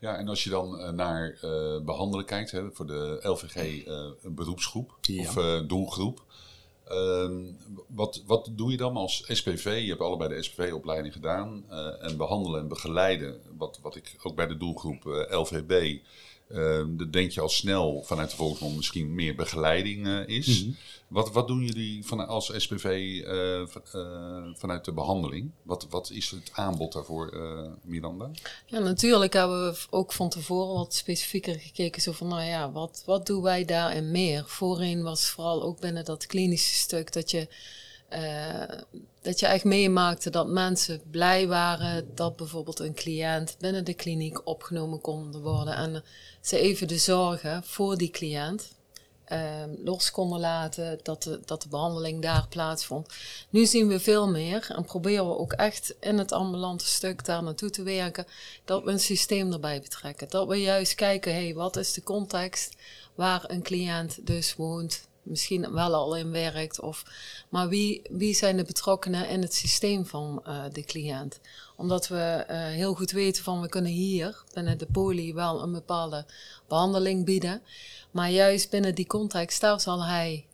Ja, 0.00 0.16
en 0.16 0.28
als 0.28 0.44
je 0.44 0.50
dan 0.50 0.80
uh, 0.80 0.88
naar 0.88 1.38
uh, 1.44 1.80
behandelen 1.80 2.24
kijkt, 2.24 2.50
hè, 2.50 2.70
voor 2.72 2.86
de 2.86 3.18
LVG 3.22 3.56
uh, 3.56 4.06
eh, 4.06 4.10
beroepsgroep 4.22 4.98
ja. 5.00 5.20
of 5.20 5.34
doelgroep. 5.66 6.24
Ehm, 6.84 7.44
wat, 7.86 8.22
wat 8.26 8.48
doe 8.52 8.70
je 8.70 8.76
dan 8.76 8.96
als 8.96 9.24
SPV? 9.26 9.80
Je 9.82 9.88
hebt 9.88 10.00
allebei 10.00 10.34
de 10.34 10.42
SPV-opleiding 10.42 11.12
gedaan. 11.12 11.64
en 12.00 12.16
behandelen 12.16 12.60
en 12.60 12.68
begeleiden, 12.68 13.40
wat, 13.56 13.78
wat 13.82 13.96
ik 13.96 14.16
ook 14.22 14.34
bij 14.34 14.46
de 14.46 14.56
doelgroep 14.56 15.26
LVB 15.30 15.98
dan 16.96 17.08
denk 17.10 17.30
je 17.30 17.40
al 17.40 17.48
snel 17.48 18.02
vanuit 18.06 18.30
de 18.30 18.36
volksmond 18.36 18.76
misschien 18.76 19.14
meer 19.14 19.34
begeleiding 19.34 20.06
uh, 20.06 20.28
is. 20.28 20.62
Mm 20.62 20.66
-hmm. 20.66 20.76
wat, 21.08 21.32
wat 21.32 21.46
doen 21.46 21.64
jullie 21.64 22.06
van, 22.06 22.26
als 22.26 22.52
SPV 22.56 22.84
uh, 22.84 23.60
uh, 23.94 24.46
vanuit 24.54 24.84
de 24.84 24.92
behandeling? 24.92 25.50
Wat, 25.62 25.86
wat 25.90 26.10
is 26.10 26.30
het 26.30 26.50
aanbod 26.52 26.92
daarvoor, 26.92 27.34
Miranda? 27.82 28.30
Ja, 28.66 28.78
natuurlijk 28.78 29.32
hebben 29.32 29.70
we 29.70 29.78
ook 29.90 30.12
van 30.12 30.28
tevoren 30.28 30.74
wat 30.74 30.94
specifieker 30.94 31.54
gekeken. 31.54 32.02
Zo 32.02 32.12
van, 32.12 32.28
nou 32.28 32.42
ja, 32.42 32.72
wat, 32.72 33.02
wat 33.06 33.26
doen 33.26 33.42
wij 33.42 33.64
daarin 33.64 34.10
meer? 34.10 34.44
Voorheen 34.46 35.02
was 35.02 35.28
vooral 35.28 35.62
ook 35.62 35.80
binnen 35.80 36.04
dat 36.04 36.26
klinische 36.26 36.74
stuk 36.74 37.12
dat 37.12 37.30
je... 37.30 37.48
dat 39.22 39.40
je 39.40 39.46
echt 39.46 39.64
meemaakte 39.64 40.30
dat 40.30 40.48
mensen 40.48 41.00
blij 41.10 41.46
waren 41.48 42.14
dat 42.14 42.36
bijvoorbeeld 42.36 42.80
een 42.80 42.94
cliënt 42.94 43.56
binnen 43.58 43.84
de 43.84 43.94
kliniek 43.94 44.46
opgenomen 44.46 45.00
kon 45.00 45.40
worden. 45.40 45.74
En 45.74 46.04
ze 46.40 46.58
even 46.58 46.88
de 46.88 46.98
zorgen 46.98 47.62
voor 47.64 47.96
die 47.96 48.10
cliënt 48.10 48.68
uh, 49.32 49.62
los 49.84 50.10
konden 50.10 50.40
laten, 50.40 50.98
dat 51.02 51.22
de, 51.22 51.40
dat 51.44 51.62
de 51.62 51.68
behandeling 51.68 52.22
daar 52.22 52.46
plaatsvond. 52.48 53.08
Nu 53.50 53.66
zien 53.66 53.88
we 53.88 54.00
veel 54.00 54.28
meer 54.28 54.66
en 54.76 54.84
proberen 54.84 55.28
we 55.28 55.38
ook 55.38 55.52
echt 55.52 55.94
in 56.00 56.18
het 56.18 56.32
ambulante 56.32 56.86
stuk 56.86 57.24
daar 57.24 57.42
naartoe 57.42 57.70
te 57.70 57.82
werken, 57.82 58.26
dat 58.64 58.84
we 58.84 58.90
een 58.90 59.00
systeem 59.00 59.52
erbij 59.52 59.80
betrekken. 59.80 60.28
Dat 60.28 60.48
we 60.48 60.56
juist 60.56 60.94
kijken, 60.94 61.34
hé, 61.34 61.44
hey, 61.44 61.54
wat 61.54 61.76
is 61.76 61.92
de 61.92 62.02
context 62.02 62.76
waar 63.14 63.44
een 63.46 63.62
cliënt 63.62 64.26
dus 64.26 64.54
woont, 64.56 65.08
misschien 65.22 65.72
wel 65.72 65.94
al 65.94 66.16
in 66.16 66.30
werkt. 66.30 66.80
Of, 66.80 67.04
maar 67.48 67.68
wie, 67.68 68.02
wie 68.10 68.34
zijn 68.34 68.56
de 68.56 68.64
betrokkenen 68.64 69.28
in 69.28 69.42
het 69.42 69.54
systeem 69.54 70.06
van 70.06 70.42
uh, 70.46 70.64
de 70.72 70.84
cliënt? 70.84 71.40
Omdat 71.76 72.08
we 72.08 72.44
uh, 72.50 72.56
heel 72.56 72.94
goed 72.94 73.10
weten 73.10 73.42
van 73.42 73.60
we 73.60 73.68
kunnen 73.68 73.92
hier 73.92 74.44
binnen 74.52 74.78
de 74.78 74.86
poli 74.86 75.34
wel 75.34 75.62
een 75.62 75.72
bepaalde 75.72 76.26
behandeling 76.68 77.24
bieden. 77.24 77.62
Maar 78.10 78.30
juist 78.30 78.70
binnen 78.70 78.94
die 78.94 79.06
context, 79.06 79.60
daar 79.60 79.80
zal 79.80 80.04
hij 80.04 80.46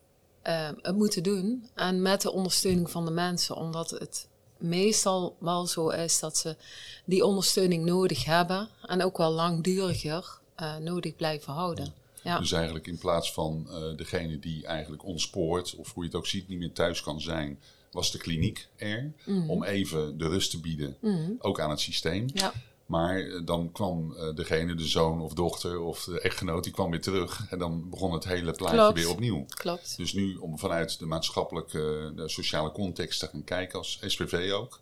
uh, 0.47 0.69
het 0.83 0.97
moeten 0.97 1.23
doen. 1.23 1.69
En 1.75 2.03
met 2.03 2.23
de 2.23 2.33
ondersteuning 2.33 2.91
van 2.91 3.05
de 3.05 3.11
mensen, 3.11 3.57
omdat 3.57 3.91
het 3.91 4.29
meestal 4.59 5.37
wel 5.39 5.67
zo 5.67 5.89
is 5.89 6.21
dat 6.21 6.37
ze 6.37 6.57
die 7.05 7.25
ondersteuning 7.25 7.85
nodig 7.85 8.25
hebben 8.25 8.69
en 8.83 9.03
ook 9.03 9.17
wel 9.17 9.31
langduriger 9.31 10.39
nodig 10.81 11.17
blijven 11.17 11.53
houden. 11.53 12.06
Ja. 12.27 12.39
Dus 12.39 12.53
eigenlijk 12.53 12.87
in 12.87 12.99
plaats 12.99 13.33
van 13.33 13.67
uh, 13.69 13.97
degene 13.97 14.39
die 14.39 14.67
eigenlijk 14.67 15.05
ontspoort, 15.05 15.75
of 15.75 15.93
hoe 15.95 16.03
je 16.03 16.09
het 16.09 16.19
ook 16.19 16.27
ziet, 16.27 16.49
niet 16.49 16.59
meer 16.59 16.73
thuis 16.73 17.03
kan 17.03 17.21
zijn, 17.21 17.61
was 17.91 18.11
de 18.11 18.19
kliniek 18.19 18.69
er 18.77 19.13
mm. 19.25 19.51
om 19.51 19.65
even 19.65 20.19
de 20.19 20.29
rust 20.29 20.51
te 20.51 20.61
bieden, 20.61 20.97
mm. 21.01 21.37
ook 21.39 21.61
aan 21.61 21.71
het 21.71 21.81
systeem. 21.81 22.29
Ja. 22.33 22.53
Maar 22.87 23.19
eh, 23.19 23.41
dan 23.45 23.73
kwam 23.73 24.13
uh, 24.13 24.35
degene, 24.35 24.75
de 24.75 24.87
zoon 24.87 25.21
of 25.21 25.33
dochter 25.33 25.81
of 25.81 26.05
de 26.05 26.21
echtgenoot, 26.21 26.65
die 26.65 26.73
kwam 26.73 26.91
weer 26.91 27.01
terug. 27.01 27.47
En 27.51 27.59
dan 27.59 27.91
begon 27.91 28.13
het 28.13 28.25
hele 28.25 28.53
plaatje 28.53 28.77
Klopt. 28.77 28.99
weer 28.99 29.11
opnieuw. 29.11 29.45
Klopt. 29.49 29.97
Dus 29.97 30.13
nu 30.13 30.37
om 30.37 30.59
vanuit 30.59 30.99
de 30.99 31.07
maatschappelijke, 31.07 32.13
de 32.17 32.29
sociale 32.29 32.73
context 32.73 33.21
te 33.21 33.27
gaan 33.27 33.45
kijken, 33.45 33.79
als 33.79 33.99
SPV 34.07 34.51
ook. 34.53 34.81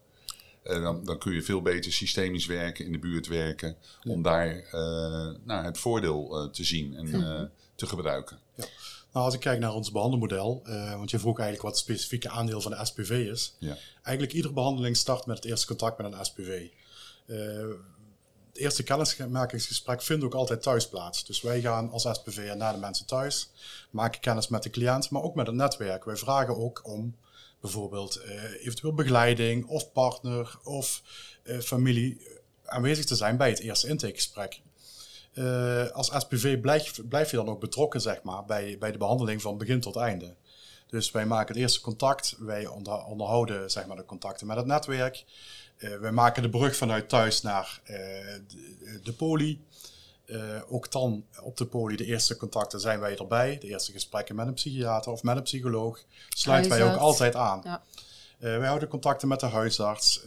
Uh, 0.65 0.83
dan, 0.83 1.05
dan, 1.05 1.19
kun 1.19 1.33
je 1.33 1.43
veel 1.43 1.63
beter 1.63 1.93
systemisch 1.93 2.47
werken, 2.47 2.85
in 2.85 2.93
de 2.93 2.99
buurt 2.99 3.27
werken. 3.27 3.77
Om 4.05 4.23
daar 4.23 4.69
nou, 5.45 5.65
het 5.65 5.79
voordeel 5.79 6.51
te 6.53 6.65
zien 6.65 6.97
en 6.97 7.07
ja. 7.07 7.51
te 7.75 7.87
gebruiken. 7.87 8.39
Ja. 8.55 8.65
Nou, 9.13 9.27
als 9.27 9.35
ik 9.35 9.41
kijk 9.41 9.59
naar 9.59 9.75
ons 9.75 9.91
behandelmodel, 9.91 10.63
want 10.97 11.11
je 11.11 11.19
vroeg 11.19 11.39
eigenlijk 11.39 11.69
wat 11.69 11.73
het 11.73 11.81
specifieke 11.81 12.29
aandeel 12.29 12.61
van 12.61 12.71
de 12.71 12.85
SPV 12.85 13.11
is. 13.11 13.55
Ja. 13.59 13.77
Eigenlijk 14.03 14.37
iedere 14.37 14.55
behandeling 14.55 14.97
start 14.97 15.27
met 15.27 15.37
het 15.37 15.45
eerste 15.45 15.67
contact 15.67 15.99
met 15.99 16.13
een 16.13 16.25
SPV. 16.25 16.69
Uh, 17.27 17.37
het 18.49 18.63
eerste 18.63 18.83
kennismakingsgesprek 18.83 20.03
vindt 20.03 20.25
ook 20.25 20.35
altijd 20.35 20.63
thuis 20.63 20.89
plaats. 20.89 21.25
Dus 21.25 21.41
wij 21.41 21.61
gaan 21.61 21.91
als 21.91 22.09
SPV 22.13 22.53
naar 22.57 22.73
de 22.73 22.79
mensen 22.79 23.07
thuis, 23.07 23.51
maken 23.91 24.21
kennis 24.21 24.49
met 24.49 24.63
de 24.63 24.71
cliënt, 24.71 25.11
maar 25.11 25.23
ook 25.23 25.35
met 25.35 25.47
het 25.47 25.57
netwerk. 25.57 26.05
Wij 26.05 26.17
vragen 26.17 26.57
ook 26.57 26.81
om 26.85 27.17
bijvoorbeeld 27.65 28.21
uh, 28.27 28.65
eventueel 28.65 28.95
begeleiding 28.95 29.67
of 29.67 29.93
partner 29.93 30.59
of 30.63 31.03
uh, 31.45 31.59
familie 31.59 32.27
aanwezig 32.65 33.05
te 33.05 33.17
zijn 33.17 33.37
bij 33.37 33.49
het 33.49 33.59
eerste 33.59 33.89
intakegesprek. 33.89 34.61
Als 35.93 36.11
SPV 36.17 36.61
blijf, 36.61 37.01
blijf, 37.09 37.31
je 37.31 37.37
dan 37.37 37.49
ook 37.49 37.61
betrokken 37.61 38.01
zeg 38.01 38.23
maar, 38.23 38.45
bij, 38.45 38.79
bij 38.79 38.93
de 38.93 38.99
behandeling 38.99 39.43
van 39.43 39.59
begin 39.59 39.81
tot 39.81 39.97
einde. 39.97 40.35
Dus 40.87 41.11
wij 41.11 41.27
maken 41.27 41.55
het 41.55 41.63
eerste 41.63 41.81
contact, 41.81 42.37
wij 42.39 42.67
onder, 42.67 43.05
onderhouden 43.05 43.71
zeg 43.71 43.87
maar, 43.87 43.97
de 43.97 44.05
contacten 44.05 44.47
met 44.47 44.57
het 44.57 44.67
netwerk. 44.67 45.25
Wij 46.01 46.13
maken 46.13 46.43
de 46.43 46.51
brug 46.51 46.77
vanuit 46.77 47.09
thuis 47.09 47.43
naar 47.43 47.81
de, 49.03 49.13
poli. 49.17 49.61
Uh, 50.27 50.61
ook 50.69 50.93
dan 50.93 51.25
op 51.43 51.57
de 51.57 51.67
poli, 51.67 51.97
de 51.97 52.05
eerste 52.05 52.37
contacten 52.37 52.81
zijn 52.81 53.01
wij 53.01 53.19
erbij. 53.19 53.59
De 53.59 53.67
eerste 53.67 53.93
gesprekken 53.93 54.35
met 54.35 54.47
een 54.47 54.55
psychiater 54.55 55.13
of 55.13 55.23
met 55.23 55.37
een 55.37 55.43
psycholoog 55.43 56.01
sluiten 56.29 56.71
wij 56.71 56.85
ook 56.85 56.97
altijd 56.97 57.35
aan. 57.35 57.61
Ja. 57.65 57.83
wij 58.39 58.67
houden 58.67 58.89
contacten 58.89 59.29
met 59.29 59.41
de 59.41 59.47
huisarts. 59.47 60.23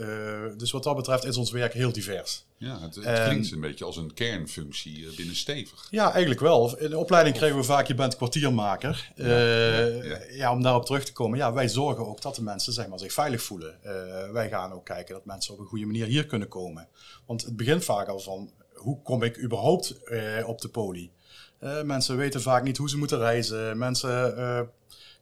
dus 0.58 0.72
wat 0.72 0.84
dat 0.84 0.96
betreft 0.96 1.26
is 1.26 1.38
ons 1.38 1.52
werk 1.52 1.74
heel 1.74 1.92
divers. 1.92 2.46
Ja, 2.60 2.80
het, 2.80 2.96
het 2.96 3.24
klinkt 3.24 3.52
een 3.52 3.60
beetje 3.60 3.86
als 3.86 3.98
een 3.98 4.14
kernfunctie 4.14 5.16
binnen 5.16 5.36
Stevig. 5.36 5.88
Ja, 5.90 6.12
eigenlijk 6.12 6.40
wel. 6.40 6.78
In 6.78 6.90
de 6.90 6.98
opleiding 6.98 7.36
of... 7.36 7.42
kregen 7.42 7.58
we 7.58 7.64
vaak, 7.64 7.88
je 7.88 7.96
bent 7.96 8.16
kwartiermaker. 8.16 9.12
Ja, 9.16 9.28
ja, 9.28 9.86
ja. 9.86 10.20
ja, 10.30 10.52
om 10.52 10.62
daarop 10.64 10.86
terug 10.86 11.06
te 11.06 11.14
komen. 11.14 11.38
Ja, 11.38 11.54
wij 11.54 11.70
zorgen 11.70 12.08
ook 12.08 12.22
dat 12.22 12.36
de 12.36 12.42
mensen 12.42 12.74
zeg 12.74 12.88
maar, 12.88 13.00
zich 13.00 13.14
veilig 13.14 13.42
voelen. 13.42 13.80
Uh, 13.86 13.92
wij 14.32 14.50
gaan 14.50 14.72
ook 14.72 14.86
kijken 14.86 15.14
dat 15.14 15.26
mensen 15.26 15.54
op 15.54 15.60
een 15.60 15.66
goede 15.66 15.86
manier 15.86 16.06
hier 16.06 16.26
kunnen 16.26 16.48
komen. 16.48 16.88
Want 17.26 17.46
het 17.46 17.56
begint 17.58 17.84
vaak 17.84 18.08
al 18.08 18.20
van, 18.20 18.52
hoe 18.88 19.02
kom 19.02 19.24
ik 19.24 19.42
überhaupt 19.42 19.96
uh, 20.06 20.48
op 20.48 20.62
de 20.62 20.68
poli? 20.70 21.12
Uh, 21.60 21.82
mensen 21.82 22.18
weten 22.18 22.42
vaak 22.42 22.64
niet 22.64 22.78
hoe 22.78 22.90
ze 22.90 22.98
moeten 22.98 23.18
reizen. 23.18 23.78
Mensen 23.78 24.36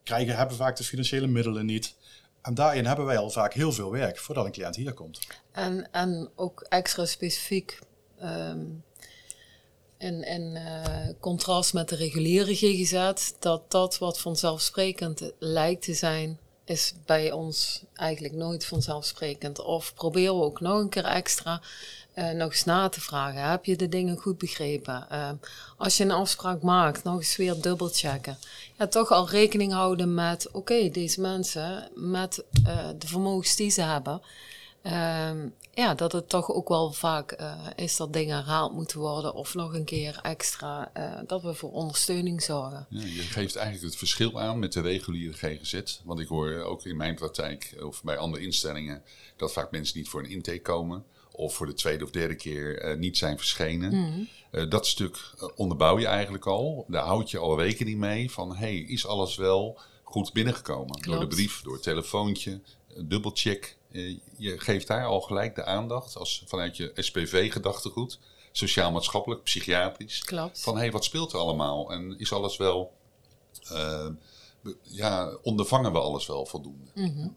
krijgen, 0.03 0.35
hebben 0.35 0.55
vaak 0.55 0.75
de 0.75 0.83
financiële 0.83 1.27
middelen 1.27 1.65
niet. 1.65 1.95
En 2.41 2.53
daarin 2.53 2.85
hebben 2.85 3.05
wij 3.05 3.17
al 3.17 3.29
vaak 3.29 3.53
heel 3.53 3.71
veel 3.71 3.91
werk 3.91 4.17
voordat 4.17 4.45
een 4.45 4.51
cliënt 4.51 4.75
hier 4.75 4.93
komt. 4.93 5.19
En, 5.51 5.91
en 5.91 6.29
ook 6.35 6.65
extra 6.69 7.05
specifiek 7.05 7.79
um, 8.23 8.83
in, 9.97 10.23
in 10.23 10.57
contrast 11.19 11.73
met 11.73 11.89
de 11.89 11.95
reguliere 11.95 12.55
GGZ, 12.55 13.11
dat 13.39 13.71
dat 13.71 13.97
wat 13.97 14.19
vanzelfsprekend 14.19 15.31
lijkt 15.39 15.83
te 15.83 15.93
zijn, 15.93 16.39
is 16.65 16.93
bij 17.05 17.31
ons 17.31 17.83
eigenlijk 17.93 18.33
nooit 18.33 18.65
vanzelfsprekend. 18.65 19.59
Of 19.59 19.93
proberen 19.93 20.37
we 20.37 20.43
ook 20.43 20.59
nog 20.59 20.79
een 20.79 20.89
keer 20.89 21.05
extra 21.05 21.61
uh, 22.15 22.29
nog 22.29 22.51
eens 22.51 22.63
na 22.63 22.89
te 22.89 23.01
vragen. 23.01 23.49
Heb 23.49 23.65
je 23.65 23.75
de 23.75 23.89
dingen 23.89 24.17
goed 24.17 24.37
begrepen? 24.37 25.07
Uh, 25.11 25.29
als 25.77 25.97
je 25.97 26.03
een 26.03 26.11
afspraak 26.11 26.61
maakt, 26.61 27.03
nog 27.03 27.17
eens 27.17 27.35
weer 27.35 27.61
dubbelchecken. 27.61 28.37
Ja, 28.77 28.87
toch 28.87 29.11
al 29.11 29.29
rekening 29.29 29.71
houden 29.71 30.13
met, 30.13 30.51
oké, 30.51 30.89
deze 30.89 31.21
mensen 31.21 31.89
met 31.93 32.43
uh, 32.67 32.87
de 32.97 33.07
vermogens 33.07 33.55
die 33.55 33.69
ze 33.69 33.81
hebben. 33.81 34.21
Ehm, 34.81 35.49
ja, 35.73 35.93
dat 35.93 36.11
het 36.11 36.29
toch 36.29 36.51
ook 36.51 36.69
wel 36.69 36.91
vaak 36.91 37.37
is 37.75 37.97
dat 37.97 38.13
dingen 38.13 38.35
herhaald 38.35 38.73
moeten 38.73 38.99
worden 38.99 39.33
of 39.33 39.53
nog 39.53 39.73
een 39.73 39.83
keer 39.83 40.19
extra, 40.21 40.91
dat 41.27 41.41
we 41.41 41.53
voor 41.53 41.71
ondersteuning 41.71 42.43
zorgen. 42.43 42.85
Je 42.89 43.21
geeft 43.21 43.55
eigenlijk 43.55 43.85
het 43.85 43.95
verschil 43.95 44.41
aan 44.41 44.59
met 44.59 44.73
de 44.73 44.81
reguliere 44.81 45.33
GGZ. 45.33 46.01
Want 46.03 46.19
ik 46.19 46.27
hoor 46.27 46.63
ook 46.63 46.85
in 46.85 46.97
mijn 46.97 47.15
praktijk 47.15 47.75
of 47.83 48.03
bij 48.03 48.17
andere 48.17 48.43
instellingen 48.43 49.03
dat 49.37 49.53
vaak 49.53 49.71
mensen 49.71 49.97
niet 49.97 50.09
voor 50.09 50.23
een 50.23 50.29
intake 50.29 50.61
komen 50.61 51.05
of 51.35 51.55
voor 51.55 51.65
de 51.65 51.73
tweede 51.73 52.03
of 52.03 52.11
derde 52.11 52.35
keer 52.35 52.85
uh, 52.91 52.97
niet 52.97 53.17
zijn 53.17 53.37
verschenen. 53.37 53.93
Mm. 53.93 54.27
Uh, 54.51 54.69
dat 54.69 54.87
stuk 54.87 55.15
uh, 55.15 55.49
onderbouw 55.55 55.99
je 55.99 56.05
eigenlijk 56.05 56.45
al. 56.45 56.85
Daar 56.87 57.05
houd 57.05 57.31
je 57.31 57.37
al 57.37 57.59
rekening 57.59 57.99
mee 57.99 58.31
van, 58.31 58.55
hey, 58.55 58.75
is 58.75 59.07
alles 59.07 59.35
wel 59.35 59.79
goed 60.03 60.33
binnengekomen? 60.33 60.99
Klopt. 60.99 61.19
Door 61.19 61.29
de 61.29 61.35
brief, 61.35 61.61
door 61.61 61.73
het 61.73 61.83
telefoontje, 61.83 62.61
dubbelcheck. 62.97 63.77
je 64.37 64.59
geeft 64.59 64.87
daar 64.87 65.05
al 65.05 65.21
gelijk 65.21 65.55
de 65.55 65.65
aandacht 65.65 66.17
als 66.17 66.43
vanuit 66.45 66.77
je 66.77 66.91
SPV-gedachtegoed, 66.95 68.19
sociaal-maatschappelijk, 68.51 69.43
psychiatrisch. 69.43 70.23
Klopt. 70.23 70.61
Van, 70.61 70.77
hey, 70.77 70.91
wat 70.91 71.03
speelt 71.03 71.33
er 71.33 71.39
allemaal? 71.39 71.91
En 71.91 72.19
is 72.19 72.33
alles 72.33 72.57
wel, 72.57 72.93
ja, 74.81 75.37
ondervangen 75.41 75.91
we 75.91 75.99
alles 75.99 76.27
wel 76.27 76.45
voldoende? 76.45 76.91
Mm 76.93 77.13
-hmm. 77.15 77.35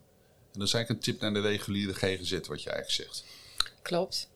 En 0.53 0.59
dat 0.59 0.69
is 0.69 0.75
eigenlijk 0.75 1.07
een 1.07 1.13
tip 1.13 1.21
naar 1.21 1.43
de 1.43 1.49
reguliere 1.49 1.95
GGZ, 1.95 2.33
wat 2.33 2.63
je 2.63 2.71
eigenlijk 2.71 2.91
zegt. 2.91 3.25
Klopt. 3.89 4.29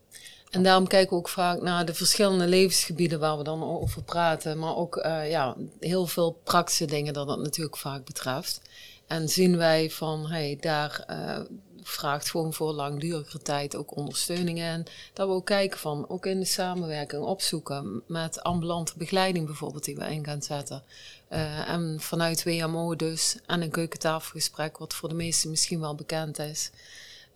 En 0.50 0.62
daarom 0.62 0.86
kijken 0.86 1.10
we 1.10 1.16
ook 1.16 1.28
vaak 1.28 1.62
naar 1.62 1.84
de 1.86 1.94
verschillende 1.94 2.46
levensgebieden 2.46 3.20
waar 3.20 3.38
we 3.38 3.44
dan 3.44 3.64
over 3.64 4.02
praten. 4.02 4.58
Maar 4.58 4.76
ook 4.76 4.96
uh, 4.96 5.30
ja, 5.30 5.56
heel 5.80 6.06
veel 6.06 6.40
praktische 6.44 6.84
dingen 6.84 7.12
dat 7.12 7.26
dat 7.26 7.38
natuurlijk 7.38 7.76
vaak 7.76 8.04
betreft. 8.04 8.60
En 9.06 9.28
zien 9.28 9.56
wij 9.56 9.90
van, 9.90 10.26
hey, 10.26 10.56
daar 10.60 11.04
uh, 11.10 11.38
vraagt 11.82 12.30
gewoon 12.30 12.52
voor 12.52 12.72
langdurige 12.72 13.38
tijd 13.38 13.76
ook 13.76 13.96
ondersteuning 13.96 14.58
in. 14.58 14.86
Dat 15.12 15.28
we 15.28 15.34
ook 15.34 15.46
kijken 15.46 15.78
van, 15.78 16.08
ook 16.08 16.26
in 16.26 16.40
de 16.40 16.46
samenwerking 16.46 17.22
opzoeken 17.22 18.02
met 18.06 18.42
ambulante 18.42 18.92
begeleiding 18.96 19.46
bijvoorbeeld 19.46 19.84
die 19.84 19.96
we 19.96 20.04
in 20.04 20.24
gaan 20.24 20.42
zetten. 20.42 20.82
Uh, 21.30 21.68
en 21.68 21.96
vanuit 22.00 22.44
WMO 22.44 22.96
dus, 22.96 23.36
en 23.46 23.62
een 23.62 23.70
keukentafelgesprek 23.70 24.78
wat 24.78 24.94
voor 24.94 25.08
de 25.08 25.14
meesten 25.14 25.50
misschien 25.50 25.80
wel 25.80 25.94
bekend 25.94 26.38
is. 26.38 26.70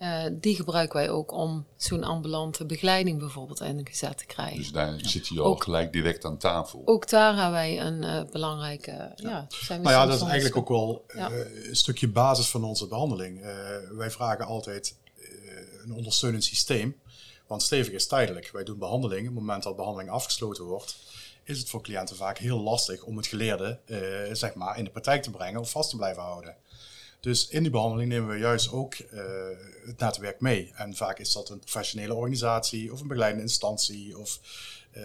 Uh, 0.01 0.25
die 0.33 0.57
gebruiken 0.57 0.97
wij 0.99 1.11
ook 1.11 1.33
om 1.33 1.67
zo'n 1.77 2.05
ambulante 2.05 2.67
begeleiding 2.67 3.19
bijvoorbeeld 3.19 3.61
ingezet 3.61 4.19
te 4.19 4.27
krijgen. 4.27 4.57
Dus 4.57 4.73
daar 4.73 4.95
zit 4.97 5.29
je 5.29 5.41
al 5.41 5.47
ook, 5.47 5.63
gelijk 5.63 5.93
direct 5.93 6.25
aan 6.25 6.37
tafel. 6.37 6.83
Ook 6.85 7.09
daar 7.09 7.35
hebben 7.35 7.53
wij 7.53 7.81
een 7.81 8.03
uh, 8.03 8.23
belangrijke. 8.33 8.91
Ja. 8.91 9.15
ja 9.17 9.47
zijn 9.49 9.79
we 9.81 9.89
nou 9.89 10.01
ja, 10.01 10.07
dat 10.07 10.17
is 10.17 10.23
eigenlijk 10.23 10.57
ook 10.57 10.69
wel 10.69 11.05
ja. 11.15 11.31
uh, 11.31 11.69
een 11.69 11.77
stukje 11.77 12.09
basis 12.09 12.49
van 12.49 12.65
onze 12.65 12.87
behandeling. 12.87 13.41
wij 13.93 14.11
vragen 14.11 14.47
altijd 14.47 14.97
een 15.85 15.93
ondersteunend 15.93 16.45
systeem. 16.45 16.97
Want 17.47 17.63
stevig 17.63 17.93
is 17.93 18.07
tijdelijk. 18.07 18.51
Wij 18.53 18.65
doen 18.65 18.79
behandeling. 18.79 19.21
Op 19.21 19.35
het 19.35 19.35
moment 19.35 19.63
dat 19.63 19.77
behandeling 19.77 20.11
afgesloten 20.11 20.65
wordt, 20.65 20.97
is 21.45 21.59
het 21.59 21.69
voor 21.69 21.83
cliënten 21.83 22.17
vaak 22.17 22.39
heel 22.39 22.61
lastig 22.61 23.03
om 23.03 23.17
het 23.17 23.27
geleerde 23.27 23.79
zeg 24.33 24.55
maar, 24.55 24.79
in 24.79 24.85
de 24.85 24.91
praktijk 24.91 25.23
te 25.23 25.31
brengen 25.31 25.61
of 25.61 25.71
vast 25.71 25.91
te 25.91 25.97
blijven 25.97 26.23
houden. 26.23 26.57
Dus 27.27 27.49
in 27.49 27.63
die 27.63 27.71
behandeling 27.71 28.09
nemen 28.09 28.29
we 28.29 28.39
juist 28.39 28.73
ook 28.73 28.95
uh, 28.99 29.23
het 29.85 29.99
netwerk 29.99 30.41
mee. 30.41 30.73
En 30.75 30.97
vaak 30.97 31.19
is 31.19 31.33
dat 31.33 31.49
een 31.49 31.59
professionele 31.59 32.15
organisatie 32.15 32.93
of 32.93 33.01
een 33.01 33.07
begeleidende 33.07 33.45
instantie. 33.45 34.19
Of, 34.19 34.41
uh, 34.97 35.05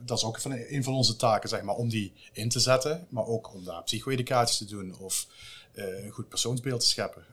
dat 0.00 0.18
is 0.18 0.24
ook 0.24 0.40
van 0.40 0.52
een 0.52 0.84
van 0.84 0.94
onze 0.94 1.16
taken, 1.16 1.48
zeg 1.48 1.62
maar, 1.62 1.74
om 1.74 1.88
die 1.88 2.12
in 2.32 2.48
te 2.48 2.60
zetten. 2.60 3.06
Maar 3.08 3.26
ook 3.26 3.54
om 3.54 3.64
daar 3.64 3.82
psycho-educatie 3.82 4.66
te 4.66 4.74
doen 4.74 4.98
of 4.98 5.26
uh, 5.74 6.04
een 6.04 6.10
goed 6.10 6.28
persoonsbeeld 6.28 6.80
te 6.80 6.86
scheppen. 6.86 7.24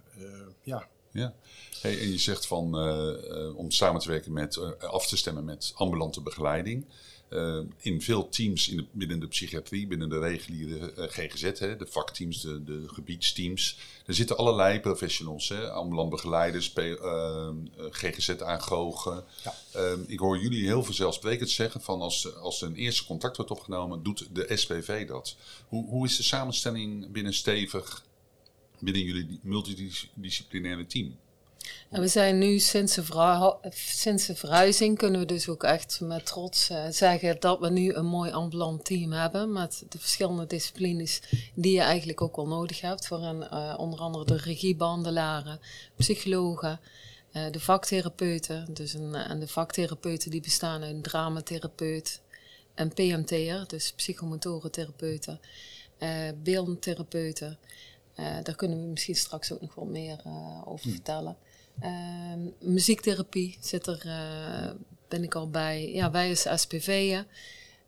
ja. 0.64 0.88
Ja, 1.12 1.34
en 1.82 2.12
je 2.12 2.18
zegt 2.18 2.48
van 2.48 2.76
om 3.56 3.72
samen 3.72 4.02
te 4.02 4.10
werken 4.10 4.34
met, 4.34 4.80
af 4.80 5.08
te 5.08 5.18
stemmen 5.18 5.46
met 5.46 5.72
ambulante 5.76 6.22
begeleiding. 6.22 6.86
Eh, 7.30 7.60
in 7.78 8.02
veel 8.02 8.30
teams 8.30 8.70
in 8.70 8.78
de, 8.78 8.86
binnen 8.92 9.20
de 9.20 9.28
psychiatrie, 9.28 9.88
binnen 9.88 10.10
de 10.10 10.20
reguliere 10.20 10.94
eh, 10.94 11.04
GGZ, 11.10 11.60
hè, 11.60 11.76
de 11.76 11.88
vakteams, 11.88 12.42
de, 12.42 12.64
de 12.64 12.84
gebiedsteams, 12.88 13.78
er 14.06 14.14
zitten 14.14 14.38
allerlei 14.38 14.80
professionals, 14.80 15.50
hè, 15.50 15.72
ambulant 15.72 16.10
begeleiders, 16.10 16.74
uh, 16.76 17.50
GGZ-aangogen. 17.90 19.24
Ja. 19.44 19.56
Ehm, 19.74 20.00
ik 20.08 20.20
hoor 20.20 20.40
jullie 20.40 20.66
heel 20.66 20.84
vanzelfsprekend 20.84 21.50
zeggen 21.50 21.82
van 21.82 22.02
als, 22.02 22.36
als 22.36 22.62
een 22.62 22.76
eerste 22.76 23.06
contact 23.06 23.38
wordt 23.38 23.52
opgenomen, 23.52 24.04
doet 24.04 24.28
de 24.36 24.58
SPV 24.58 25.08
dat. 25.08 25.36
Hoe, 25.68 25.86
hoe 25.86 26.06
is 26.06 26.18
de 26.18 26.24
samenstelling 26.24 27.12
binnen 27.12 27.34
Stevig, 27.34 28.04
binnen 28.80 29.04
jullie 29.04 29.40
multidisciplinaire 29.44 30.86
team? 30.86 31.18
En 31.90 32.02
we 32.02 32.08
zijn 32.08 32.38
nu 32.38 32.60
sinds 32.60 32.96
de, 32.96 33.56
sinds 33.74 34.26
de 34.26 34.36
verhuizing 34.36 34.98
kunnen 34.98 35.20
we 35.20 35.26
dus 35.26 35.50
ook 35.50 35.64
echt 35.64 36.00
met 36.02 36.26
trots 36.26 36.70
uh, 36.70 36.86
zeggen 36.90 37.40
dat 37.40 37.60
we 37.60 37.70
nu 37.70 37.94
een 37.94 38.06
mooi 38.06 38.32
ambulant 38.32 38.86
team 38.86 39.12
hebben 39.12 39.52
met 39.52 39.84
de 39.90 40.00
verschillende 40.00 40.46
disciplines 40.46 41.22
die 41.54 41.74
je 41.74 41.82
eigenlijk 41.82 42.22
ook 42.22 42.36
wel 42.36 42.48
nodig 42.48 42.82
hebt. 42.82 43.08
Waarin 43.08 43.48
uh, 43.54 43.76
onder 43.78 44.00
andere 44.00 44.26
de 44.26 44.38
regiebehandelaren, 44.38 45.60
psychologen, 45.98 46.80
uh, 47.34 47.44
de 47.52 47.60
vaktherapeuten. 47.60 48.74
Dus 48.74 48.94
een, 48.94 49.16
en 49.16 49.40
de 49.40 49.48
vaktherapeuten 49.48 50.32
die 50.32 50.42
bestaan 50.42 50.84
uit 50.84 50.94
een 50.94 51.02
dramatherapeut, 51.02 52.22
en 52.74 52.94
PMT'er, 52.94 53.64
dus 53.68 53.94
psychomotorentherapeuten, 53.94 55.40
beeldtherapeuten. 56.44 57.58
daar 58.16 58.56
kunnen 58.56 58.82
we 58.82 58.88
misschien 58.88 59.16
straks 59.16 59.52
ook 59.52 59.62
nog 59.62 59.76
wat 59.76 59.88
meer 59.88 60.22
over 60.66 60.86
hm. 60.86 60.92
vertellen. 60.92 61.38
Ehm, 61.80 62.40
muziektherapie 62.60 63.58
zit 63.60 63.88
er, 63.88 64.04
uh, 64.06 64.72
ben 65.08 65.24
ik 65.24 65.36
al 65.36 65.50
bij. 65.50 65.92
Ja, 65.94 66.12
wij 66.12 66.30
als 66.30 66.62
SPV'en, 66.62 67.28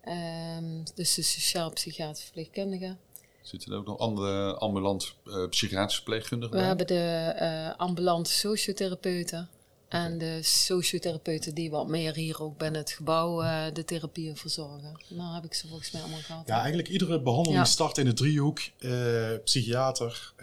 ehm, 0.02 0.84
dus 0.96 1.14
de 1.14 1.22
sociaal-psychiatrische 1.22 2.24
verpleegkundigen. 2.24 3.00
Zitten 3.42 3.72
er 3.72 3.78
ook 3.78 3.86
nog 3.86 3.98
andere 3.98 4.56
ambulant 4.56 5.16
uh, 5.26 5.48
psychiatrische 5.50 6.02
verpleegkundigen 6.02 6.58
We 6.58 6.64
hebben 6.64 6.88
de 6.88 7.36
uh, 7.42 7.80
ambulante 7.80 8.32
sociotherapeuten. 8.32 9.50
En 9.88 10.18
de 10.18 10.40
sociotherapeuten 10.42 11.56
die 11.56 11.70
wat 11.70 11.88
meer 11.88 12.16
hier 12.16 12.42
ook 12.42 12.58
binnen 12.58 12.82
het 12.82 12.92
gebouw 12.92 13.44
uh, 13.44 13.64
de 13.74 13.86
therapieën 13.86 14.38
verzorgen. 14.38 15.02
Nou 15.08 15.34
heb 15.34 15.44
ik 15.44 15.54
ze 15.54 15.68
volgens 15.68 15.92
mij 15.92 16.02
allemaal 16.02 16.20
gehad. 16.20 16.48
Ja, 16.48 16.58
eigenlijk 16.58 16.88
iedere 16.88 17.22
behandeling 17.22 17.68
start 17.68 17.98
in 17.98 18.06
de 18.06 18.14
driehoek. 18.14 18.60
psychiater, 19.44 20.34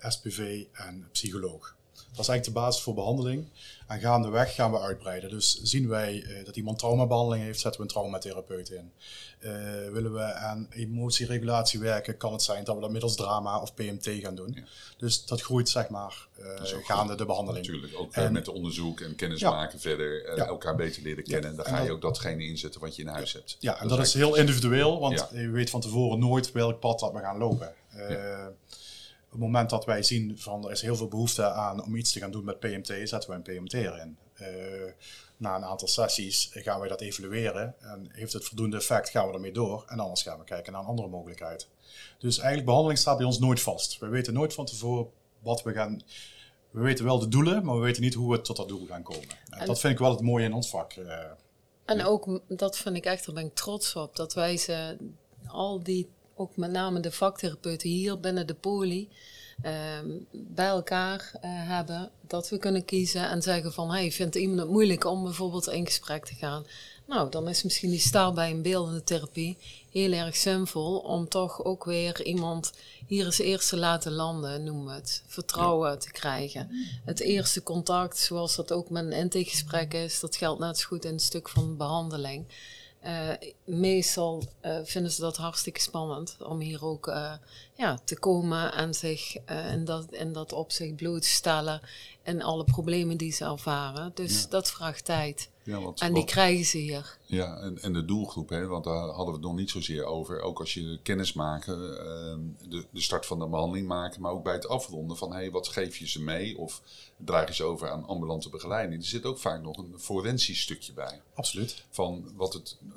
SPV 0.00 0.64
en 0.72 1.08
psycholoog. 1.12 1.76
Dat 2.14 2.24
is 2.24 2.28
eigenlijk 2.28 2.58
de 2.58 2.64
basis 2.64 2.82
voor 2.82 2.94
behandeling. 2.94 3.48
En 3.86 4.00
gaandeweg 4.00 4.54
gaan 4.54 4.72
we 4.72 4.80
uitbreiden. 4.80 5.30
Dus 5.30 5.60
zien 5.62 5.88
wij 5.88 6.14
uh, 6.14 6.44
dat 6.44 6.56
iemand 6.56 6.78
traumabehandeling 6.78 7.44
heeft, 7.44 7.60
zetten 7.60 7.80
we 7.80 7.86
een 7.86 7.92
traumatherapeut 7.92 8.70
in. 8.70 8.92
Uh, 9.40 9.50
willen 9.92 10.12
we 10.12 10.22
aan 10.22 10.66
emotieregulatie 10.70 11.80
werken, 11.80 12.16
kan 12.16 12.32
het 12.32 12.42
zijn 12.42 12.64
dat 12.64 12.74
we 12.74 12.80
dat 12.80 12.90
middels 12.90 13.16
drama 13.16 13.60
of 13.60 13.74
PMT 13.74 14.08
gaan 14.08 14.34
doen. 14.34 14.66
Dus 14.96 15.26
dat 15.26 15.40
groeit 15.40 15.68
zeg 15.68 15.88
maar 15.88 16.28
uh, 16.38 16.46
gaande 16.62 17.14
de 17.14 17.24
behandeling. 17.24 17.66
Natuurlijk, 17.66 17.98
ook 17.98 18.12
en, 18.12 18.32
met 18.32 18.48
onderzoek 18.48 19.00
en 19.00 19.14
kennis 19.14 19.42
maken 19.42 19.80
verder, 19.80 20.24
elkaar 20.24 20.76
beter 20.76 21.02
leren 21.02 21.24
kennen. 21.24 21.56
Dan 21.56 21.64
ga 21.64 21.82
je 21.82 21.92
ook 21.92 22.00
datgene 22.00 22.44
inzetten 22.44 22.80
wat 22.80 22.96
je 22.96 23.02
in 23.02 23.08
huis 23.08 23.32
hebt. 23.32 23.56
Ja, 23.60 23.80
en 23.80 23.88
dat, 23.88 23.98
is 23.98 24.14
heel 24.14 24.34
individueel, 24.34 25.00
want 25.00 25.26
je 25.32 25.50
weet 25.50 25.70
van 25.70 25.80
tevoren 25.80 26.18
nooit 26.18 26.52
welk 26.52 26.80
pad 26.80 26.98
dat 26.98 27.12
we 27.12 27.18
gaan 27.18 27.38
lopen 27.38 27.74
het 29.34 29.42
moment 29.42 29.70
dat 29.70 29.84
wij 29.84 30.02
zien 30.02 30.38
van 30.38 30.64
er 30.64 30.70
is 30.70 30.82
heel 30.82 30.96
veel 30.96 31.08
behoefte 31.08 31.50
aan 31.50 31.84
om 31.84 31.96
iets 31.96 32.12
te 32.12 32.18
gaan 32.18 32.30
doen 32.30 32.44
met 32.44 32.60
PMT, 32.60 33.08
zetten 33.08 33.30
we 33.30 33.36
een 33.36 33.42
PMT 33.42 33.72
erin. 33.72 34.16
Uh, 34.40 34.48
na 35.36 35.56
een 35.56 35.64
aantal 35.64 35.88
sessies 35.88 36.50
gaan 36.52 36.80
wij 36.80 36.88
dat 36.88 37.00
evalueren 37.00 37.74
en 37.80 38.08
heeft 38.12 38.32
het 38.32 38.44
voldoende 38.44 38.76
effect, 38.76 39.08
gaan 39.08 39.28
we 39.28 39.34
ermee 39.34 39.52
door 39.52 39.84
en 39.88 40.00
anders 40.00 40.22
gaan 40.22 40.38
we 40.38 40.44
kijken 40.44 40.72
naar 40.72 40.80
een 40.80 40.88
andere 40.88 41.08
mogelijkheid. 41.08 41.68
Dus 42.18 42.36
eigenlijk 42.36 42.66
behandeling 42.66 42.98
staat 42.98 43.16
bij 43.16 43.26
ons 43.26 43.38
nooit 43.38 43.60
vast. 43.60 43.98
We 43.98 44.08
weten 44.08 44.34
nooit 44.34 44.54
van 44.54 44.64
tevoren 44.64 45.06
wat 45.38 45.62
we 45.62 45.72
gaan. 45.72 46.02
We 46.70 46.80
weten 46.80 47.04
wel 47.04 47.18
de 47.18 47.28
doelen, 47.28 47.64
maar 47.64 47.74
we 47.74 47.82
weten 47.82 48.02
niet 48.02 48.14
hoe 48.14 48.32
we 48.32 48.40
tot 48.40 48.56
dat 48.56 48.68
doel 48.68 48.86
gaan 48.86 49.02
komen. 49.02 49.28
En 49.50 49.66
dat 49.66 49.80
vind 49.80 49.92
ik 49.92 49.98
wel 49.98 50.10
het 50.10 50.20
mooie 50.20 50.44
in 50.44 50.52
ons 50.52 50.70
vak. 50.70 50.96
Uh, 50.96 51.18
en 51.84 52.04
ook, 52.04 52.40
dat 52.48 52.76
vind 52.76 52.96
ik 52.96 53.04
echt, 53.04 53.26
daar 53.26 53.34
ben 53.34 53.44
ik 53.44 53.54
trots 53.54 53.96
op, 53.96 54.16
dat 54.16 54.34
wij 54.34 54.56
ze 54.56 54.96
al 55.46 55.82
die 55.82 56.08
ook 56.34 56.56
met 56.56 56.70
name 56.70 57.00
de 57.00 57.12
vaktherapeuten 57.12 57.88
hier 57.88 58.20
binnen 58.20 58.46
de 58.46 58.54
poli, 58.54 59.08
ehm, 59.62 60.06
bij 60.30 60.66
elkaar 60.66 61.30
uh, 61.34 61.40
hebben. 61.42 62.10
Dat 62.26 62.48
we 62.48 62.58
kunnen 62.58 62.84
kiezen 62.84 63.28
en 63.28 63.42
zeggen 63.42 63.72
van, 63.72 63.90
hey, 63.90 64.12
vindt 64.12 64.34
iemand 64.34 64.60
het 64.60 64.68
moeilijk 64.68 65.04
om 65.04 65.22
bijvoorbeeld 65.22 65.68
in 65.68 65.86
gesprek 65.86 66.24
te 66.24 66.34
gaan? 66.34 66.64
Nou, 67.06 67.30
dan 67.30 67.48
is 67.48 67.62
misschien 67.62 67.90
die 67.90 67.98
stijl 67.98 68.32
bij 68.32 68.50
een 68.50 68.62
beeldende 68.62 69.04
therapie 69.04 69.58
heel 69.90 70.12
erg 70.12 70.36
zinvol 70.36 70.98
om 70.98 71.28
toch 71.28 71.64
ook 71.64 71.84
weer 71.84 72.22
iemand 72.22 72.72
hier 73.06 73.24
eens 73.24 73.38
eerst 73.38 73.68
te 73.68 73.76
laten 73.76 74.12
landen, 74.12 74.64
noemen 74.64 74.86
we 74.86 74.92
het. 74.92 75.22
Vertrouwen 75.26 75.98
te 75.98 76.10
krijgen. 76.10 76.70
Het 77.04 77.20
eerste 77.20 77.62
contact, 77.62 78.18
zoals 78.18 78.56
dat 78.56 78.72
ook 78.72 78.90
met 78.90 79.04
een 79.04 79.12
intakegesprek 79.12 79.94
is, 79.94 80.20
dat 80.20 80.36
geldt 80.36 80.60
net 80.60 80.78
zo 80.78 80.86
goed 80.86 81.04
in 81.04 81.12
het 81.12 81.22
stuk 81.22 81.48
van 81.48 81.76
behandeling. 81.76 82.46
Uh, 83.06 83.28
meestal 83.64 84.42
uh, 84.62 84.78
vinden 84.84 85.12
ze 85.12 85.20
dat 85.20 85.36
hartstikke 85.36 85.80
spannend 85.80 86.36
om 86.42 86.60
hier 86.60 86.84
ook 86.84 87.06
uh, 87.06 87.32
ja, 87.74 87.98
te 88.04 88.18
komen 88.18 88.72
en 88.72 88.94
zich 88.94 89.36
in, 89.72 89.84
dat, 89.84 90.06
in 90.10 90.32
dat 90.32 90.52
opzicht 90.52 90.96
bloot 90.96 91.22
te 91.22 91.28
stellen 91.28 91.80
en 92.22 92.42
alle 92.42 92.64
problemen 92.64 93.16
die 93.16 93.32
ze 93.32 93.44
ervaren. 93.44 94.10
Dus 94.14 94.42
ja. 94.42 94.48
dat 94.48 94.70
vraagt 94.70 95.04
tijd. 95.04 95.48
Ja, 95.64 95.80
want, 95.80 96.00
en 96.00 96.14
die 96.14 96.24
krijgen 96.24 96.64
ze 96.64 96.78
hier. 96.78 97.18
Ja, 97.24 97.56
en, 97.56 97.82
en 97.82 97.92
de 97.92 98.04
doelgroep, 98.04 98.48
hè, 98.48 98.66
want 98.66 98.84
daar 98.84 99.06
hadden 99.06 99.26
we 99.26 99.32
het 99.32 99.40
nog 99.40 99.54
niet 99.54 99.70
zozeer 99.70 100.04
over. 100.04 100.40
Ook 100.40 100.60
als 100.60 100.74
je 100.74 100.98
kennis 101.02 101.32
maken, 101.32 101.78
uh, 101.78 102.68
de, 102.70 102.84
de 102.90 103.00
start 103.00 103.26
van 103.26 103.38
de 103.38 103.46
behandeling 103.46 103.86
maken, 103.86 104.20
maar 104.20 104.32
ook 104.32 104.44
bij 104.44 104.52
het 104.52 104.68
afronden 104.68 105.16
van 105.16 105.32
hey, 105.32 105.50
wat 105.50 105.68
geef 105.68 105.96
je 105.96 106.08
ze 106.08 106.22
mee? 106.22 106.58
Of 106.58 106.82
draag 107.16 107.48
je 107.48 107.54
ze 107.54 107.64
over 107.64 107.90
aan 107.90 108.06
ambulante 108.06 108.48
begeleiding? 108.48 109.02
Er 109.02 109.08
zit 109.08 109.24
ook 109.24 109.38
vaak 109.38 109.62
nog 109.62 109.76
een 109.76 109.94
forensisch 109.98 110.60
stukje 110.60 110.92
bij. 110.92 111.20
Absoluut. 111.34 111.84
Van 111.90 112.32
wat 112.36 112.52
het 112.52 112.76
uh, 112.82 112.92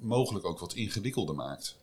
mogelijk 0.00 0.46
ook 0.46 0.58
wat 0.58 0.74
ingewikkelder 0.74 1.34
maakt. 1.34 1.76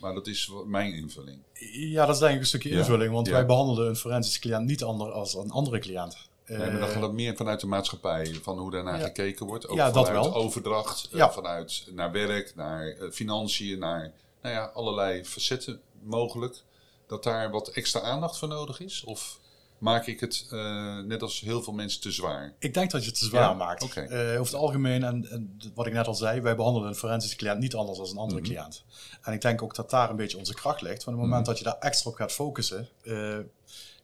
Maar 0.00 0.14
dat 0.14 0.26
is 0.26 0.52
mijn 0.66 0.94
invulling. 0.94 1.38
Ja, 1.70 2.06
dat 2.06 2.14
is 2.14 2.20
denk 2.20 2.34
ik 2.34 2.40
een 2.40 2.46
stukje 2.46 2.70
invulling. 2.70 3.12
Want 3.12 3.28
wij 3.28 3.46
behandelen 3.46 3.88
een 3.88 3.96
forensische 3.96 4.40
cliënt 4.40 4.66
niet 4.66 4.82
anders 4.82 5.12
als 5.12 5.34
een 5.34 5.50
andere 5.50 5.78
cliënt. 5.78 6.28
Nee, 6.58 6.70
maar 6.70 6.80
dan 6.80 6.88
gaat 6.88 7.02
het 7.02 7.12
meer 7.12 7.36
vanuit 7.36 7.60
de 7.60 7.66
maatschappij, 7.66 8.38
van 8.42 8.58
hoe 8.58 8.70
daarnaar 8.70 9.00
gekeken 9.00 9.46
wordt. 9.46 9.68
Ook 9.68 9.76
ja, 9.76 9.92
vanuit 9.92 10.34
overdracht, 10.34 11.08
eh, 11.12 11.18
ja. 11.18 11.32
vanuit 11.32 11.86
naar 11.90 12.12
werk, 12.12 12.52
naar 12.54 12.96
uh, 12.96 13.10
financiën, 13.10 13.78
naar 13.78 14.12
nou 14.42 14.54
ja, 14.54 14.64
allerlei 14.64 15.24
facetten 15.24 15.80
mogelijk. 16.02 16.62
Dat 17.06 17.22
daar 17.22 17.50
wat 17.50 17.68
extra 17.68 18.00
aandacht 18.00 18.38
voor 18.38 18.48
nodig 18.48 18.80
is? 18.80 19.04
Of 19.04 19.38
maak 19.78 20.06
ik 20.06 20.20
het 20.20 20.46
uh, 20.52 20.98
net 20.98 21.22
als 21.22 21.40
heel 21.40 21.62
veel 21.62 21.72
mensen 21.72 22.00
te 22.00 22.10
zwaar? 22.10 22.54
Ik 22.58 22.74
denk 22.74 22.90
dat 22.90 23.02
je 23.02 23.10
het 23.10 23.18
te 23.18 23.24
zwaar 23.24 23.56
maakt. 23.56 23.82
Okay. 23.82 24.04
over 24.36 24.52
het 24.52 24.62
algemeen, 24.62 25.04
en, 25.04 25.30
en, 25.30 25.60
wat 25.74 25.86
ik 25.86 25.92
net 25.92 26.06
al 26.06 26.14
zei, 26.14 26.40
wij 26.40 26.56
behandelen 26.56 26.88
een 26.88 26.94
forensische 26.94 27.36
cliënt 27.36 27.58
niet 27.58 27.74
anders 27.74 27.98
dan 27.98 28.08
een 28.08 28.16
andere 28.16 28.40
mm 28.40 28.46
-hmm. 28.46 28.54
cliënt. 28.54 28.84
En 29.22 29.32
ik 29.32 29.40
denk 29.40 29.62
ook 29.62 29.74
dat 29.74 29.90
daar 29.90 30.10
een 30.10 30.16
beetje 30.16 30.38
onze 30.38 30.54
kracht 30.54 30.80
ligt. 30.80 31.02
Van 31.02 31.12
het 31.12 31.22
moment 31.22 31.40
mm 31.40 31.46
-hmm. 31.46 31.54
dat 31.54 31.58
je 31.58 31.64
daar 31.64 31.90
extra 31.90 32.10
op 32.10 32.16
gaat 32.16 32.32
focussen. 32.32 32.88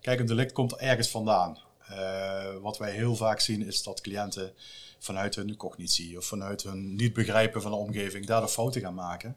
kijk, 0.01 0.21
een 0.21 0.27
delict 0.27 0.53
komt 0.53 0.77
ergens 0.77 1.09
vandaan. 1.09 1.59
Uh, 1.91 2.57
wat 2.61 2.79
wij 2.79 2.93
heel 2.93 3.17
vaak 3.17 3.41
zien 3.41 3.67
is 3.67 3.83
dat 3.83 4.01
cliënten 4.01 4.53
vanuit 4.99 5.35
hun 5.35 5.57
cognitie 5.57 6.17
of 6.17 6.25
vanuit 6.25 6.63
hun 6.63 6.95
niet 6.95 7.13
begrijpen 7.13 7.63
van 7.63 7.71
de 7.71 7.77
omgeving 7.77 8.27
daar 8.27 8.41
de 8.41 8.49
fouten 8.49 8.81
gaan 8.81 8.95
maken. 8.95 9.37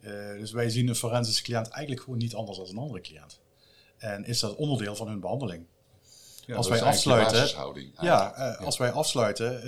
Uh, 0.00 0.10
dus 0.38 0.52
wij 0.52 0.70
zien 0.70 0.88
een 0.88 0.94
forensische 0.94 1.42
cliënt 1.42 1.68
eigenlijk 1.68 2.02
gewoon 2.04 2.18
niet 2.18 2.34
anders 2.34 2.58
dan 2.58 2.68
een 2.68 2.76
andere 2.76 3.00
cliënt. 3.00 3.40
En 3.98 4.24
is 4.24 4.40
dat 4.40 4.56
onderdeel 4.56 4.96
van 4.96 5.08
hun 5.08 5.20
behandeling. 5.20 5.66
Ja, 6.46 6.56
als 6.56 6.68
wij 6.68 6.82
afsluiten, 6.82 7.48
ja, 8.00 8.38
uh, 8.38 8.66
als 8.66 8.78
wij 8.78 8.90
afsluiten, 8.90 9.62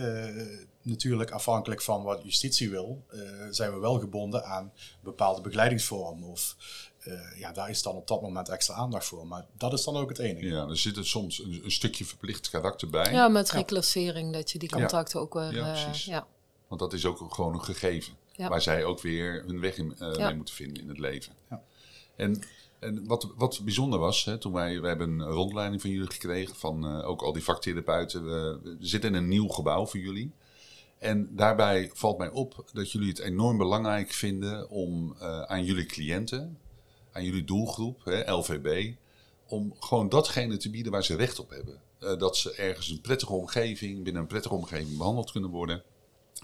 natuurlijk 0.83 1.31
afhankelijk 1.31 1.83
van 1.83 2.03
wat 2.03 2.23
justitie 2.23 2.71
wil, 2.71 3.05
zijn 3.51 3.73
we 3.73 3.79
wel 3.79 3.99
gebonden 3.99 4.45
aan 4.45 4.63
een 4.65 4.73
bepaalde 5.01 5.41
begeleidingsvorm 5.41 6.25
of 6.25 6.57
uh, 7.05 7.39
ja, 7.39 7.53
daar 7.53 7.71
is 7.71 7.83
dan 7.83 7.95
op 7.95 8.09
dat 8.09 8.23
moment 8.23 8.49
extra 8.49 8.75
aandacht 8.75 9.05
voor. 9.05 9.27
Maar 9.27 9.47
dat 9.57 9.73
is 9.73 9.85
dan 9.85 9.97
ook 9.97 10.09
het 10.09 10.19
enige. 10.19 10.47
Ja, 10.47 10.67
er 10.69 10.79
zit 10.79 10.97
er 10.97 11.07
soms 11.07 11.39
een, 11.39 11.61
een 11.65 11.71
stukje 11.71 12.05
verplicht 12.05 12.51
karakter 12.51 12.89
bij. 12.89 13.13
Ja, 13.13 13.29
met 13.29 13.51
reclassering, 13.51 14.33
dat 14.33 14.51
je 14.51 14.59
die 14.59 14.69
contacten 14.69 15.21
ook 15.21 15.35
weer... 15.35 15.55
Ja, 15.55 15.73
uh, 15.73 15.95
ja, 15.95 16.27
Want 16.69 16.81
dat 16.81 16.93
is 16.93 17.07
ook 17.07 17.35
gewoon 17.35 17.55
een 17.55 17.65
gegeven. 17.65 18.13
Waar 18.37 18.63
zij 18.63 18.85
ook 18.85 19.01
weer 19.01 19.45
hun 19.47 19.61
weg 19.61 19.77
in, 19.77 19.97
uh, 20.01 20.17
mee 20.17 20.35
moeten 20.35 20.55
vinden 20.55 20.83
in 20.83 20.89
het 20.89 20.99
leven. 20.99 21.33
En, 22.17 22.43
en 22.79 23.07
wat, 23.07 23.29
wat 23.37 23.61
bijzonder 23.65 23.99
was, 23.99 24.25
hè, 24.25 24.39
toen 24.39 24.53
wij, 24.53 24.81
wij 24.81 24.89
hebben 24.89 25.21
een 25.21 25.29
rondleiding 25.29 25.81
van 25.81 25.91
jullie 25.91 26.11
gekregen, 26.11 26.57
van 26.57 27.03
ook 27.03 27.23
al 27.23 27.33
die 27.33 27.45
vaktherapeuten. 27.45 28.25
We, 28.25 28.59
we 28.63 28.77
zitten 28.81 29.11
in 29.11 29.17
een 29.17 29.29
nieuw 29.29 29.49
gebouw 29.49 29.87
voor 29.87 30.01
jullie. 30.01 30.33
En 30.99 31.37
daarbij 31.37 31.91
valt 31.95 32.19
mij 32.19 32.31
op 32.31 32.65
dat 32.73 32.93
jullie 32.93 33.09
het 33.09 33.19
enorm 33.19 33.59
belangrijk 33.59 34.13
vinden 34.13 34.71
om 34.71 35.17
aan 35.47 35.65
jullie 35.65 35.87
cliënten, 35.87 36.59
aan 37.13 37.25
jullie 37.25 37.45
doelgroep, 37.45 38.05
hè, 38.05 38.31
LVB, 38.33 38.93
om 39.47 39.75
gewoon 39.81 40.09
datgene 40.09 40.57
te 40.57 40.71
bieden 40.71 40.93
waar 40.93 41.05
ze 41.05 41.17
recht 41.17 41.39
op 41.39 41.51
hebben. 41.51 41.81
Uh, 42.01 42.19
dat 42.19 42.37
ze 42.37 42.53
ergens 42.53 42.89
een 42.89 43.01
prettige 43.01 43.33
omgeving, 43.33 44.03
binnen 44.05 44.23
een 44.23 44.29
prettige 44.29 44.55
omgeving 44.55 44.97
behandeld 44.97 45.31
kunnen 45.33 45.51
worden. 45.51 45.83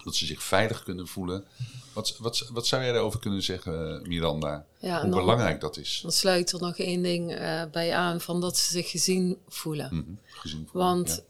Dat 0.03 0.15
ze 0.15 0.25
zich 0.25 0.43
veilig 0.43 0.83
kunnen 0.83 1.07
voelen. 1.07 1.45
Wat, 1.93 2.17
wat, 2.17 2.49
wat 2.53 2.67
zou 2.67 2.83
jij 2.83 2.91
daarover 2.91 3.19
kunnen 3.19 3.43
zeggen, 3.43 4.01
Miranda? 4.07 4.65
Ja, 4.79 5.01
Hoe 5.01 5.09
belangrijk 5.15 5.61
dat 5.61 5.77
is? 5.77 5.99
Dan 6.01 6.11
sluit 6.11 6.51
er 6.51 6.59
nog 6.61 6.77
één 6.77 7.01
ding 7.03 7.31
eh, 7.35 7.63
bij 7.71 7.93
aan, 7.93 8.21
van 8.21 8.41
dat 8.41 8.57
ze 8.57 8.71
zich 8.71 8.89
gezien 8.89 9.37
voelen. 9.47 9.89
Mhm, 9.95 10.11
gezien 10.27 10.67
van- 10.71 10.81
Want 10.81 11.23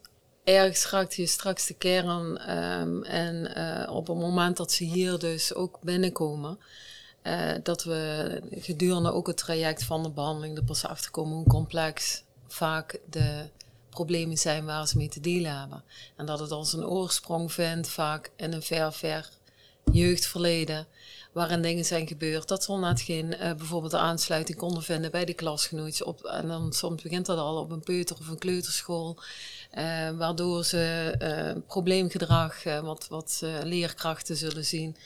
ja. 0.44 0.52
ergens 0.52 0.86
raakt 0.90 1.14
je 1.14 1.26
straks 1.26 1.66
de 1.66 1.74
kern. 1.74 2.38
ehm, 2.38 3.02
en 3.02 3.54
eh, 3.54 3.94
op 3.94 4.06
het 4.06 4.16
moment 4.16 4.56
dat 4.56 4.72
ze 4.72 4.84
hier 4.84 5.18
dus 5.18 5.54
ook 5.54 5.78
binnenkomen, 5.82 6.58
eh, 7.22 7.52
dat 7.62 7.84
we 7.84 8.42
gedurende 8.50 9.12
ook 9.12 9.26
het 9.26 9.36
traject 9.36 9.84
van 9.84 10.02
de 10.02 10.10
behandeling 10.10 10.56
er 10.56 10.64
pas 10.64 10.84
achter 10.84 11.10
komen 11.10 11.36
hoe 11.36 11.46
complex 11.46 12.22
vaak 12.48 13.00
de 13.10 13.48
problemen 13.90 14.38
zijn 14.38 14.64
waar 14.64 14.88
ze 14.88 14.96
mee 14.96 15.08
te 15.08 15.20
dealen 15.20 15.58
hebben. 15.58 15.82
En 16.16 16.26
dat 16.26 16.38
het 16.38 16.50
als 16.50 16.72
een 16.72 16.86
oorsprong 16.86 17.52
vindt, 17.52 17.88
vaak 17.88 18.30
in 18.36 18.52
een 18.52 18.62
ver, 18.62 18.92
ver 18.92 19.28
jeugdverleden, 19.92 20.86
waarin 21.32 21.62
dingen 21.62 21.84
zijn 21.84 22.06
gebeurd, 22.06 22.48
dat 22.48 22.64
ze 22.64 22.72
net 22.72 23.00
geen 23.00 23.34
eh, 23.34 23.54
bijvoorbeeld 23.54 23.94
aansluiting 23.94 24.58
konden 24.58 24.82
vinden 24.82 25.10
bij 25.10 25.24
de 25.24 25.34
klasgenootjes. 25.34 26.02
Op, 26.02 26.24
en 26.24 26.48
dan 26.48 26.72
soms 26.72 27.02
begint 27.02 27.26
dat 27.26 27.38
al 27.38 27.56
op 27.56 27.70
een 27.70 27.82
peuter- 27.82 28.16
of 28.20 28.28
een 28.28 28.38
kleuterschool. 28.38 29.18
Eh, 29.70 30.10
waardoor 30.10 30.64
ze 30.64 31.62
probleemgedrag, 31.66 32.64
wat, 32.64 33.06
wat 33.08 33.42
leerkrachten 33.62 34.36
zullen 34.36 34.64
zien. 34.64 34.96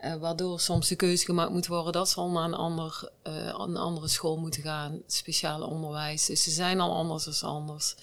Eh, 0.00 0.14
waardoor 0.14 0.60
soms 0.60 0.88
de 0.88 0.96
keuze 0.96 1.24
gemaakt 1.24 1.52
moet 1.52 1.66
worden 1.66 1.92
dat 1.92 2.08
ze 2.08 2.16
al 2.16 2.30
naar 2.30 2.44
een, 2.44 2.54
ander, 2.54 3.10
eh, 3.22 3.46
een 3.46 3.76
andere 3.76 4.08
school 4.08 4.36
moeten 4.36 4.62
gaan, 4.62 5.02
speciale 5.06 5.66
onderwijs. 5.66 6.26
Dus 6.26 6.42
ze 6.42 6.50
zijn 6.50 6.80
al 6.80 6.94
anders 6.94 7.24
dan 7.40 7.50
anders. 7.50 7.94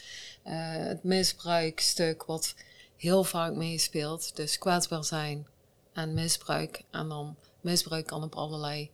Eh, 0.44 0.54
het 0.72 1.04
misbruikstuk 1.04 2.24
wat 2.24 2.56
heel 2.96 3.24
vaak 3.24 3.54
meespeelt, 3.54 4.36
dus 4.36 4.58
kwetsbaar 4.58 5.04
zijn 5.04 5.48
en 5.94 6.14
misbruik. 6.14 6.84
En 6.92 7.10
dan 7.10 7.36
misbruik 7.62 8.06
kan 8.06 8.24
op 8.24 8.36
allerlei 8.36 8.92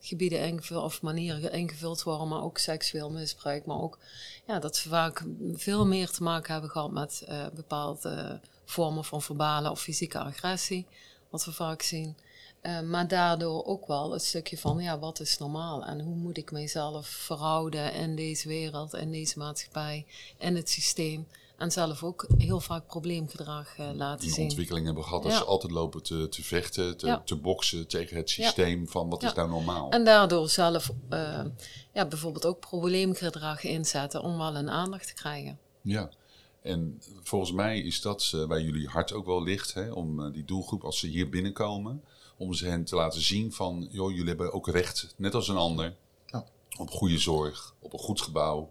gebieden 0.00 0.46
ingevuld, 0.46 0.84
of 0.84 1.02
manieren 1.02 1.52
ingevuld 1.52 2.02
worden, 2.02 2.28
maar 2.28 2.42
ook 2.42 2.58
seksueel 2.58 3.10
misbruik. 3.10 3.66
Maar 3.66 3.80
ook 3.80 3.98
ja, 4.46 4.58
dat 4.58 4.76
ze 4.76 4.88
vaak 4.88 5.24
veel 5.52 5.86
meer 5.86 6.10
te 6.10 6.22
maken 6.22 6.52
hebben 6.52 6.70
gehad 6.70 6.90
met 6.90 7.26
bepaalde 7.54 8.40
vormen 8.64 9.04
van 9.04 9.22
verbale 9.22 9.70
of 9.70 9.80
fysieke 9.80 10.18
agressie, 10.18 10.86
wat 11.30 11.44
we 11.44 11.52
vaak 11.52 11.82
zien. 11.82 12.16
Eh, 12.60 12.80
maar 12.80 13.08
daardoor 13.08 13.64
ook 13.64 13.86
wel 13.86 14.12
het 14.12 14.24
stukje 14.24 14.58
van, 14.58 14.78
ja, 14.78 14.98
wat 14.98 15.20
is 15.20 15.38
normaal 15.38 15.84
en 15.84 16.00
hoe 16.00 16.14
moet 16.14 16.36
ik 16.36 16.50
mezelf 16.50 17.06
verhouden 17.06 17.92
in 17.94 18.16
deze 18.16 18.48
wereld, 18.48 18.94
in 18.94 19.12
deze 19.12 19.38
maatschappij, 19.38 20.06
in 20.38 20.56
het 20.56 20.70
systeem. 20.70 21.26
En 21.56 21.70
zelf 21.70 22.02
ook 22.04 22.26
heel 22.38 22.60
vaak 22.60 22.86
probleemgedrag 22.86 23.76
eh, 23.78 23.88
laten 23.94 24.26
een 24.28 24.34
zien. 24.34 24.44
ontwikkeling 24.44 24.86
hebben 24.86 25.04
gehad 25.04 25.22
dat 25.22 25.32
Ja. 25.32 25.38
ze 25.38 25.44
altijd 25.44 25.72
lopen 25.72 26.02
te, 26.02 26.28
te 26.28 26.42
vechten, 26.42 26.96
te, 26.96 27.06
Ja. 27.06 27.22
te 27.24 27.36
boksen 27.36 27.86
tegen 27.88 28.16
het 28.16 28.30
systeem 28.30 28.88
van 28.88 29.08
wat 29.08 29.22
is 29.22 29.32
nou 29.32 29.48
normaal. 29.48 29.90
En 29.90 30.04
daardoor 30.04 30.48
zelf 30.48 30.90
eh, 31.08 31.44
ja, 31.92 32.06
bijvoorbeeld 32.06 32.46
ook 32.46 32.60
probleemgedrag 32.60 33.62
inzetten 33.64 34.22
om 34.22 34.38
wel 34.38 34.56
een 34.56 34.70
aandacht 34.70 35.06
te 35.06 35.14
krijgen. 35.14 35.58
Ja, 35.82 36.10
en 36.62 37.02
volgens 37.22 37.52
mij 37.52 37.78
is 37.80 38.00
dat 38.00 38.32
eh, 38.34 38.44
waar 38.44 38.60
jullie 38.60 38.88
hart 38.88 39.12
ook 39.12 39.26
wel 39.26 39.42
ligt, 39.42 39.74
hè, 39.74 39.90
om 39.92 40.24
eh, 40.24 40.32
die 40.32 40.44
doelgroep 40.44 40.84
als 40.84 40.98
ze 40.98 41.06
hier 41.06 41.28
binnenkomen, 41.28 42.04
om 42.36 42.54
ze 42.54 42.66
hen 42.66 42.84
te 42.84 42.96
laten 42.96 43.20
zien 43.22 43.52
van, 43.52 43.88
joh, 43.90 44.10
jullie 44.10 44.26
hebben 44.28 44.52
ook 44.52 44.68
recht, 44.68 45.14
net 45.16 45.34
als 45.34 45.48
een 45.48 45.56
ander, 45.56 45.94
Ja. 46.26 46.44
op 46.78 46.90
goede 46.90 47.18
zorg, 47.18 47.74
op 47.78 47.92
een 47.92 47.98
goed 47.98 48.20
gebouw. 48.20 48.70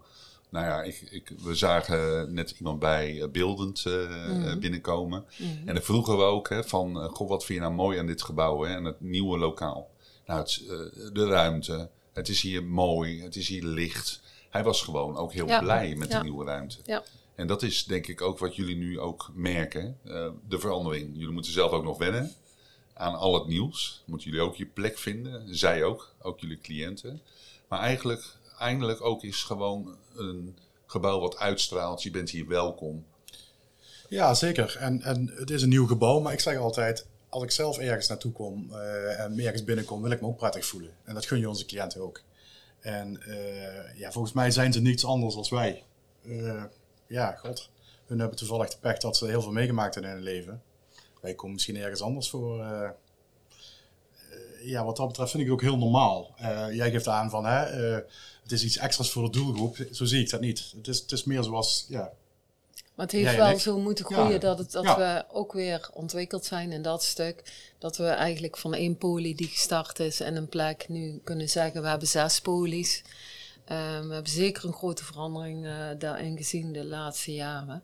Nou 0.50 0.64
ja, 0.66 0.82
ik, 0.82 1.00
ik, 1.10 1.32
we 1.42 1.54
zagen 1.54 2.32
net 2.34 2.50
iemand 2.50 2.78
bij 2.78 3.22
eh, 3.22 3.28
beeldend 3.28 3.86
eh, 3.86 4.50
eh, 4.52 4.58
binnenkomen. 4.58 5.24
En 5.66 5.74
dan 5.74 5.82
vroegen 5.82 6.16
we 6.16 6.22
ook 6.22 6.48
hè, 6.48 6.64
van, 6.64 7.00
eh, 7.02 7.08
goh, 7.08 7.28
wat 7.28 7.44
vind 7.44 7.58
je 7.58 7.64
nou 7.64 7.76
mooi 7.76 7.98
aan 7.98 8.06
dit 8.06 8.22
gebouw 8.22 8.62
hè, 8.64 8.74
en 8.74 8.84
het 8.84 9.00
nieuwe 9.00 9.38
lokaal? 9.38 9.90
Nou, 10.26 10.40
het, 10.40 10.62
eh, 10.68 11.12
de 11.12 11.26
ruimte, 11.26 11.90
het 12.12 12.28
is 12.28 12.40
hier 12.40 12.64
mooi, 12.64 13.22
het 13.22 13.36
is 13.36 13.48
hier 13.48 13.64
licht. 13.64 14.20
Hij 14.50 14.64
was 14.64 14.82
gewoon 14.82 15.16
ook 15.16 15.32
heel 15.32 15.46
Ja. 15.46 15.60
blij 15.60 15.94
met 15.94 16.08
Ja. 16.08 16.16
de 16.18 16.22
nieuwe 16.24 16.44
ruimte. 16.44 16.76
Ja. 16.84 17.02
En 17.38 17.46
dat 17.46 17.62
is 17.62 17.84
denk 17.84 18.06
ik 18.06 18.20
ook 18.20 18.38
wat 18.38 18.56
jullie 18.56 18.76
nu 18.76 19.00
ook 19.00 19.30
merken. 19.34 19.98
eh, 20.04 20.30
de 20.48 20.58
verandering. 20.58 21.10
Jullie 21.12 21.32
moeten 21.32 21.52
zelf 21.52 21.70
ook 21.70 21.84
nog 21.84 21.98
wennen 21.98 22.32
aan 22.94 23.14
al 23.14 23.34
het 23.34 23.46
nieuws. 23.46 24.02
Moeten 24.06 24.30
jullie 24.30 24.44
ook 24.44 24.56
je 24.56 24.66
plek 24.66 24.98
vinden. 24.98 25.56
Zij 25.56 25.84
ook, 25.84 26.14
ook 26.22 26.40
jullie 26.40 26.60
cliënten. 26.60 27.20
Maar 27.68 27.80
eigenlijk, 27.80 28.36
eindelijk 28.58 29.00
ook 29.00 29.22
is 29.22 29.42
gewoon 29.42 29.96
een 30.14 30.56
gebouw 30.86 31.20
wat 31.20 31.36
uitstraalt. 31.36 32.02
Je 32.02 32.10
bent 32.10 32.30
hier 32.30 32.48
welkom. 32.48 33.04
Ja, 34.08 34.34
zeker. 34.34 34.76
En, 34.76 35.02
en 35.02 35.32
het 35.34 35.50
is 35.50 35.62
een 35.62 35.68
nieuw 35.68 35.86
gebouw, 35.86 36.20
maar 36.20 36.32
ik 36.32 36.40
zeg 36.40 36.56
altijd, 36.56 37.06
als 37.28 37.42
ik 37.42 37.50
zelf 37.50 37.78
ergens 37.78 38.08
naartoe 38.08 38.32
kom 38.32 38.72
eh, 38.72 39.20
en 39.20 39.38
ergens 39.38 39.64
binnenkom, 39.64 40.02
wil 40.02 40.10
ik 40.10 40.20
me 40.20 40.26
ook 40.26 40.36
prettig 40.36 40.66
voelen. 40.66 40.90
En 41.04 41.14
dat 41.14 41.26
gun 41.26 41.38
je 41.38 41.48
onze 41.48 41.66
cliënten 41.66 42.00
ook. 42.00 42.22
En 42.80 43.22
eh, 43.22 43.98
ja, 43.98 44.12
volgens 44.12 44.34
mij 44.34 44.50
zijn 44.50 44.72
ze 44.72 44.80
niets 44.80 45.04
anders 45.04 45.34
dan 45.34 45.46
wij. 45.50 45.84
Eh, 46.24 46.64
ja, 47.08 47.32
god. 47.32 47.68
Hun 48.06 48.18
hebben 48.18 48.36
toevallig 48.38 48.68
de 48.70 48.78
pech 48.80 48.98
dat 48.98 49.16
ze 49.16 49.26
heel 49.26 49.42
veel 49.42 49.52
meegemaakt 49.52 49.94
hebben 49.94 50.12
in 50.12 50.16
hun 50.18 50.26
leven. 50.26 50.62
Wij 51.20 51.34
komen 51.34 51.54
misschien 51.54 51.76
ergens 51.76 52.00
anders 52.00 52.28
voor. 52.30 52.60
eh, 52.60 52.82
eh, 52.84 52.90
ja, 54.62 54.84
wat 54.84 54.96
dat 54.96 55.06
betreft 55.08 55.30
vind 55.30 55.42
ik 55.42 55.48
het 55.48 55.58
ook 55.58 55.64
heel 55.68 55.78
normaal. 55.78 56.34
Eh, 56.36 56.66
jij 56.72 56.90
geeft 56.90 57.08
aan 57.08 57.30
van, 57.30 57.44
hè, 57.46 57.58
het 58.42 58.52
is 58.52 58.64
iets 58.64 58.76
extra's 58.76 59.10
voor 59.10 59.22
de 59.22 59.30
doelgroep. 59.30 59.76
Zo 59.92 60.04
zie 60.04 60.20
ik 60.20 60.30
dat 60.30 60.40
niet. 60.40 60.72
Het 60.76 60.88
is, 60.88 60.98
het 61.00 61.12
is 61.12 61.24
meer 61.24 61.42
zoals, 61.42 61.86
ja, 61.88 62.12
Maar 62.94 63.06
het 63.06 63.14
heeft 63.14 63.36
wel 63.36 63.58
zo 63.58 63.78
moeten 63.78 64.04
groeien 64.04 64.30
Ja. 64.32 64.38
dat, 64.38 64.58
het, 64.58 64.72
dat 64.72 64.84
Ja. 64.84 64.96
we 64.98 65.24
ook 65.34 65.52
weer 65.52 65.88
ontwikkeld 65.92 66.44
zijn 66.44 66.72
in 66.72 66.82
dat 66.82 67.02
stuk. 67.04 67.42
Dat 67.78 67.96
we 67.96 68.06
eigenlijk 68.06 68.56
van 68.56 68.74
één 68.74 68.96
poli 68.96 69.34
die 69.34 69.48
gestart 69.48 69.98
is 70.00 70.20
en 70.20 70.36
een 70.36 70.48
plek 70.48 70.88
nu 70.88 71.20
kunnen 71.24 71.48
zeggen, 71.48 71.82
we 71.82 71.88
hebben 71.88 72.08
zes 72.08 72.40
polies. 72.40 73.02
Ehm, 73.68 74.06
we 74.08 74.12
hebben 74.14 74.32
zeker 74.32 74.64
een 74.64 74.72
grote 74.72 75.04
verandering 75.04 75.66
eh, 75.66 75.72
daarin 75.98 76.36
gezien 76.36 76.72
de 76.72 76.84
laatste 76.84 77.34
jaren. 77.34 77.82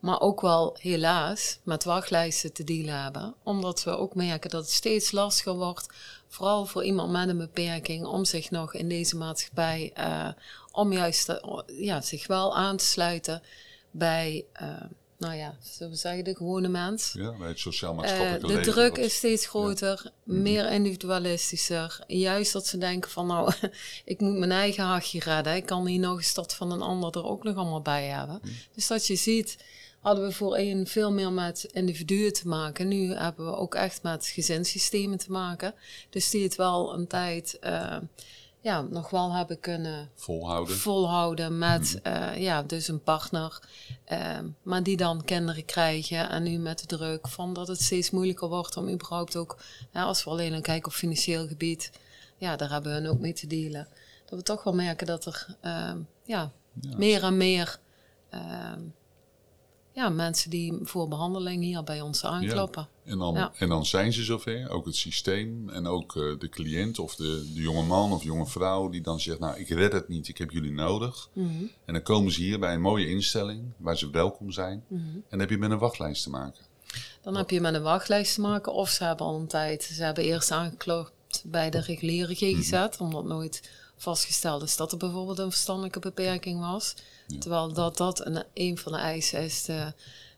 Maar 0.00 0.20
ook 0.20 0.40
wel 0.40 0.76
helaas 0.80 1.58
met 1.62 1.84
wachtlijsten 1.84 2.52
te 2.52 2.64
dealen 2.64 3.02
hebben. 3.02 3.34
Omdat 3.42 3.84
we 3.84 3.90
ook 3.90 4.14
merken 4.14 4.50
dat 4.50 4.62
het 4.62 4.72
steeds 4.72 5.12
lastiger 5.12 5.54
wordt. 5.54 5.86
Vooral 6.28 6.66
voor 6.66 6.84
iemand 6.84 7.10
met 7.12 7.28
een 7.28 7.38
beperking 7.38 8.06
om 8.06 8.24
zich 8.24 8.50
nog 8.50 8.74
in 8.74 8.88
deze 8.88 9.16
maatschappij. 9.16 9.90
eh, 9.94 10.28
om 10.72 10.92
juist 10.92 11.24
te- 11.26 11.64
ja, 11.66 12.00
zich 12.00 12.26
wel 12.26 12.56
aan 12.56 12.76
te 12.76 12.84
sluiten 12.84 13.42
bij. 13.90 14.44
eh, 14.52 14.68
nou 15.20 15.34
ja, 15.34 15.56
zullen 15.62 15.92
we 15.92 15.98
zeggen, 15.98 16.24
de 16.24 16.36
gewone 16.36 16.68
mens. 16.68 17.12
Ja, 17.12 17.32
bij 17.36 17.48
het 17.48 17.56
Eh, 17.56 17.62
sociaal-maatschappelijke 17.62 18.46
de 18.46 18.52
leven. 18.54 18.72
druk 18.72 18.98
is 18.98 19.14
steeds 19.14 19.46
groter, 19.46 20.12
meer 20.24 20.70
individualistischer. 20.72 22.04
Juist 22.06 22.52
dat 22.52 22.66
ze 22.66 22.78
denken 22.78 23.10
van 23.10 23.26
nou, 23.26 23.52
ik 24.04 24.20
moet 24.20 24.36
mijn 24.36 24.52
eigen 24.52 24.84
hachje 24.84 25.20
redden. 25.20 25.54
Ik 25.56 25.66
kan 25.66 25.86
hier 25.86 25.98
nog 25.98 26.16
een 26.16 26.24
stad 26.24 26.54
van 26.54 26.72
een 26.72 26.82
ander 26.82 27.16
er 27.16 27.24
ook 27.24 27.44
nog 27.44 27.56
allemaal 27.56 27.82
bij 27.82 28.06
hebben. 28.06 28.40
Dus 28.74 28.86
dat 28.86 29.06
je 29.06 29.16
ziet, 29.16 29.64
hadden 30.00 30.26
we 30.26 30.32
voorheen 30.32 30.86
veel 30.86 31.12
meer 31.12 31.32
met 31.32 31.68
individuen 31.72 32.32
te 32.32 32.48
maken. 32.48 32.88
Nu 32.88 33.14
hebben 33.14 33.46
we 33.46 33.56
ook 33.56 33.74
echt 33.74 34.02
met 34.02 34.26
gezinssystemen 34.26 35.18
te 35.18 35.30
maken. 35.30 35.74
Dus 36.10 36.30
die 36.30 36.42
het 36.42 36.56
wel 36.56 36.94
een 36.94 37.06
tijd 37.06 37.58
eh, 37.58 37.96
ja, 38.60 38.80
nog 38.80 39.10
wel 39.10 39.32
hebben 39.32 39.60
kunnen 39.60 40.10
volhouden. 40.14 40.76
volhouden 40.76 41.58
met 41.58 41.98
eh, 42.02 42.36
ja, 42.36 42.62
dus 42.62 42.88
een 42.88 43.02
partner. 43.02 43.60
ehm, 44.04 44.48
maar 44.62 44.82
die 44.82 44.96
dan 44.96 45.24
kinderen 45.24 45.64
krijgen. 45.64 46.28
En 46.30 46.42
nu 46.42 46.58
met 46.58 46.78
de 46.78 46.86
druk 46.96 47.28
van 47.28 47.52
dat 47.52 47.68
het 47.68 47.82
steeds 47.82 48.10
moeilijker 48.10 48.48
wordt 48.48 48.76
om 48.76 48.88
überhaupt 48.88 49.36
ook, 49.36 49.58
ja, 49.92 50.02
als 50.02 50.24
we 50.24 50.30
alleen 50.30 50.54
al 50.54 50.60
kijken 50.60 50.86
op 50.88 50.92
financieel 50.94 51.46
gebied, 51.48 51.92
ja, 52.36 52.56
daar 52.56 52.70
hebben 52.70 52.92
we 52.92 52.98
hun 52.98 53.08
ook 53.08 53.18
mee 53.20 53.32
te 53.32 53.46
dealen. 53.46 53.88
Dat 54.24 54.38
we 54.38 54.44
toch 54.44 54.62
wel 54.62 54.74
merken 54.74 55.06
dat 55.06 55.24
er 55.26 55.56
ehm, 55.60 55.98
ja, 56.24 56.50
Ja. 56.80 56.96
meer 56.96 57.22
en 57.22 57.36
meer 57.36 57.78
ehm, 58.30 58.80
ja, 59.92 60.08
mensen 60.08 60.50
die 60.50 60.78
voor 60.82 61.08
behandeling 61.08 61.62
hier 61.62 61.84
bij 61.84 62.00
ons 62.00 62.24
aankloppen. 62.24 62.88
En 63.04 63.18
dan, 63.18 63.34
Ja. 63.34 63.52
en 63.56 63.68
dan 63.68 63.86
zijn 63.86 64.12
ze 64.12 64.24
zover, 64.24 64.70
ook 64.70 64.86
het 64.86 64.96
systeem 64.96 65.68
en 65.68 65.86
ook 65.86 66.16
eh, 66.16 66.22
de 66.38 66.48
cliënt 66.48 66.98
of 66.98 67.14
de, 67.16 67.50
de 67.54 67.60
jonge 67.60 67.82
man 67.82 68.12
of 68.12 68.22
jonge 68.22 68.46
vrouw 68.46 68.88
die 68.88 69.00
dan 69.00 69.20
zegt, 69.20 69.38
nou 69.38 69.58
ik 69.58 69.68
red 69.68 69.92
het 69.92 70.08
niet, 70.08 70.28
ik 70.28 70.38
heb 70.38 70.50
jullie 70.50 70.72
nodig. 70.72 71.28
Mhm, 71.32 71.64
En 71.84 71.92
dan 71.92 72.02
komen 72.02 72.32
ze 72.32 72.40
hier 72.40 72.58
bij 72.58 72.74
een 72.74 72.80
mooie 72.80 73.08
instelling 73.08 73.62
waar 73.76 73.98
ze 73.98 74.10
welkom 74.10 74.50
zijn. 74.50 74.84
mhm. 74.88 75.00
En 75.02 75.22
dan 75.30 75.38
heb 75.40 75.50
je 75.50 75.58
met 75.58 75.70
een 75.70 75.78
wachtlijst 75.78 76.22
te 76.22 76.30
maken. 76.30 76.64
Dan 77.22 77.36
heb 77.36 77.50
je 77.50 77.60
met 77.60 77.74
een 77.74 77.82
wachtlijst 77.82 78.34
te 78.34 78.40
maken. 78.40 78.72
Of 78.72 78.88
ze 78.90 79.04
hebben 79.04 79.26
al 79.26 79.36
een 79.38 79.46
tijd, 79.46 79.82
ze 79.82 80.02
hebben 80.04 80.24
eerst 80.24 80.50
aangeklopt 80.50 81.42
bij 81.44 81.70
de 81.70 81.80
reguliere 81.80 82.34
GGZ, 82.34 82.86
omdat 82.98 83.24
nooit 83.24 83.70
vastgesteld 83.96 84.62
is 84.62 84.76
dat 84.76 84.92
er 84.92 84.98
bijvoorbeeld 84.98 85.38
een 85.38 85.50
verstandelijke 85.50 85.98
beperking 85.98 86.60
was. 86.60 86.94
Terwijl 87.38 87.72
dat, 87.72 87.96
dat 87.96 88.26
een, 88.26 88.44
een 88.54 88.78
van 88.78 88.92
de 88.92 88.98
eisen 88.98 89.42
is, 89.42 89.64
de, 89.64 89.92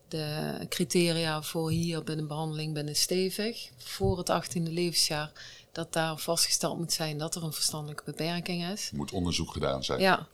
de 0.09 0.57
criteria 0.69 1.43
voor 1.43 1.71
hier 1.71 2.05
binnen 2.05 2.27
behandeling 2.27 2.75
binnen 2.75 2.97
stevig, 2.97 3.71
voor 3.77 4.19
het 4.19 4.31
18e 4.31 4.63
levensjaar, 4.63 5.33
dat 5.73 5.93
daar 5.93 6.19
vastgesteld 6.19 6.79
moet 6.79 6.93
zijn 6.93 7.19
dat 7.19 7.35
er 7.35 7.43
een 7.43 7.53
verstandelijke 7.53 8.03
beperking 8.05 8.71
is. 8.73 8.89
Er 8.91 8.97
moet 8.97 9.13
onderzoek 9.13 9.53
gedaan 9.53 9.85
zijn. 9.85 10.01
Ja, 10.01 10.29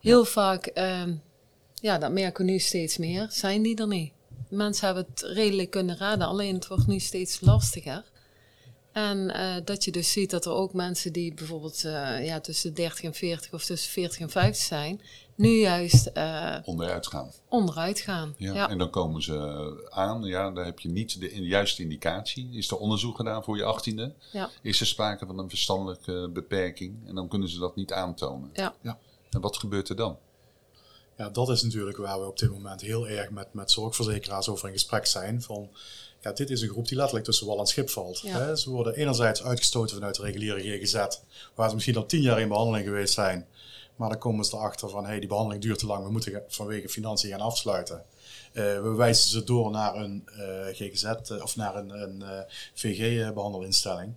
heel 0.00 0.24
vaak, 0.24 0.66
ehm, 0.66 1.14
ja, 1.74 1.98
dat 1.98 2.12
merken 2.12 2.44
we 2.44 2.50
nu 2.50 2.58
steeds 2.58 2.96
meer, 2.96 3.26
zijn 3.30 3.62
die 3.62 3.76
er 3.76 3.86
niet. 3.86 4.12
mensen 4.48 4.86
hebben 4.86 5.06
het 5.10 5.22
redelijk 5.22 5.70
kunnen 5.70 5.96
raden, 5.96 6.26
alleen 6.26 6.54
het 6.54 6.66
wordt 6.66 6.86
nu 6.86 6.98
steeds 6.98 7.40
lastiger. 7.40 8.04
En 8.92 9.30
eh, 9.30 9.54
dat 9.64 9.84
je 9.84 9.90
dus 9.90 10.12
ziet 10.12 10.30
dat 10.30 10.44
er 10.44 10.52
ook 10.52 10.72
mensen 10.72 11.12
die 11.12 11.34
bijvoorbeeld 11.34 11.84
eh, 11.84 12.26
ja, 12.26 12.40
tussen 12.40 12.74
30 12.74 13.02
en 13.02 13.14
40 13.14 13.52
of 13.52 13.64
tussen 13.64 13.90
40 13.90 14.18
en 14.18 14.30
50 14.30 14.64
zijn, 14.64 15.00
nu 15.34 15.48
juist 15.48 16.10
uh, 16.14 16.56
onderuit 16.64 17.06
gaan. 17.06 17.30
Onderuit 17.48 18.00
gaan. 18.00 18.34
Ja, 18.36 18.54
ja, 18.54 18.68
En 18.68 18.78
dan 18.78 18.90
komen 18.90 19.22
ze 19.22 19.88
aan, 19.90 20.22
ja, 20.22 20.50
daar 20.50 20.64
heb 20.64 20.80
je 20.80 20.88
niet 20.88 21.20
de 21.20 21.42
juiste 21.42 21.82
indicatie. 21.82 22.48
Is 22.52 22.70
er 22.70 22.76
onderzoek 22.76 23.16
gedaan 23.16 23.44
voor 23.44 23.56
je 23.56 23.64
achttiende? 23.64 24.14
Ja. 24.32 24.50
Is 24.62 24.80
er 24.80 24.86
sprake 24.86 25.26
van 25.26 25.38
een 25.38 25.48
verstandelijke 25.48 26.30
beperking? 26.32 27.06
En 27.06 27.14
dan 27.14 27.28
kunnen 27.28 27.48
ze 27.48 27.58
dat 27.58 27.76
niet 27.76 27.92
aantonen. 27.92 28.50
Ja. 28.52 28.74
ja. 28.80 28.98
En 29.30 29.40
wat 29.40 29.56
gebeurt 29.56 29.88
er 29.88 29.96
dan? 29.96 30.18
Ja, 31.16 31.28
dat 31.28 31.48
is 31.48 31.62
natuurlijk 31.62 31.96
waar 31.96 32.20
we 32.20 32.26
op 32.26 32.38
dit 32.38 32.50
moment 32.50 32.80
heel 32.80 33.08
erg 33.08 33.30
met, 33.30 33.54
met 33.54 33.70
zorgverzekeraars 33.70 34.48
over 34.48 34.68
in 34.68 34.74
gesprek 34.74 35.06
zijn. 35.06 35.42
Van, 35.42 35.68
ja, 36.20 36.32
dit 36.32 36.50
is 36.50 36.62
een 36.62 36.68
groep 36.68 36.88
die 36.88 36.96
letterlijk 36.96 37.26
tussen 37.26 37.46
wal 37.46 37.58
en 37.58 37.66
schip 37.66 37.90
valt. 37.90 38.20
Ja. 38.20 38.38
Hè? 38.38 38.56
Ze 38.56 38.70
worden 38.70 38.94
enerzijds 38.94 39.42
uitgestoten 39.42 39.96
vanuit 39.96 40.14
de 40.14 40.22
reguliere 40.22 40.60
GGZ, 40.60 40.92
waar 41.54 41.68
ze 41.68 41.74
misschien 41.74 41.96
al 41.96 42.06
tien 42.06 42.20
jaar 42.20 42.40
in 42.40 42.48
behandeling 42.48 42.84
geweest 42.84 43.14
zijn. 43.14 43.46
Maar 43.96 44.08
dan 44.08 44.18
komen 44.18 44.44
ze 44.44 44.56
erachter 44.56 44.88
van, 44.90 45.06
hey, 45.06 45.18
die 45.18 45.28
behandeling 45.28 45.62
duurt 45.62 45.78
te 45.78 45.86
lang, 45.86 46.04
we 46.04 46.10
moeten 46.10 46.42
vanwege 46.48 46.88
financiën 46.88 47.30
gaan 47.30 47.40
afsluiten. 47.40 48.04
Uh, 48.52 48.62
we 48.62 48.94
wijzen 48.96 49.30
ze 49.30 49.44
door 49.44 49.70
naar 49.70 49.94
een 49.94 50.28
uh, 50.38 50.66
GGZ 50.66 51.04
uh, 51.04 51.42
of 51.42 51.56
naar 51.56 51.76
een, 51.76 51.90
een 52.02 52.24
VG-behandelinstelling. 52.74 54.14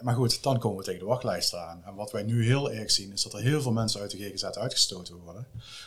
maar 0.00 0.14
goed, 0.14 0.42
dan 0.42 0.58
komen 0.58 0.78
we 0.78 0.84
tegen 0.84 1.00
de 1.00 1.06
wachtlijst 1.06 1.54
aan. 1.54 1.82
En 1.86 1.94
wat 1.94 2.12
wij 2.12 2.22
nu 2.22 2.44
heel 2.44 2.72
erg 2.72 2.90
zien, 2.90 3.12
is 3.12 3.22
dat 3.22 3.32
er 3.32 3.40
heel 3.40 3.62
veel 3.62 3.72
mensen 3.72 4.00
uit 4.00 4.10
de 4.10 4.18
GGZ 4.18 4.44
uitgestoten 4.44 5.16
worden. 5.24 5.46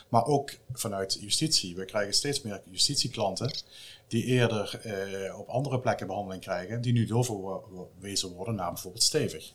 Maar 0.10 0.26
ook 0.26 0.52
vanuit 0.74 1.18
justitie. 1.22 1.76
We 1.76 1.86
krijgen 1.86 2.14
steeds 2.14 2.42
meer 2.42 2.62
justitieklanten 2.66 3.54
die 4.08 4.24
eerder 4.24 4.82
op 5.38 5.48
andere 5.48 5.80
plekken 5.80 6.08
behandeling 6.08 6.42
krijgen, 6.42 6.82
die 6.82 6.94
nu 6.94 7.06
doorverwezen 7.06 8.30
worden 8.30 8.56
naar 8.56 8.72
bijvoorbeeld 8.72 9.04
stevig. 9.04 9.54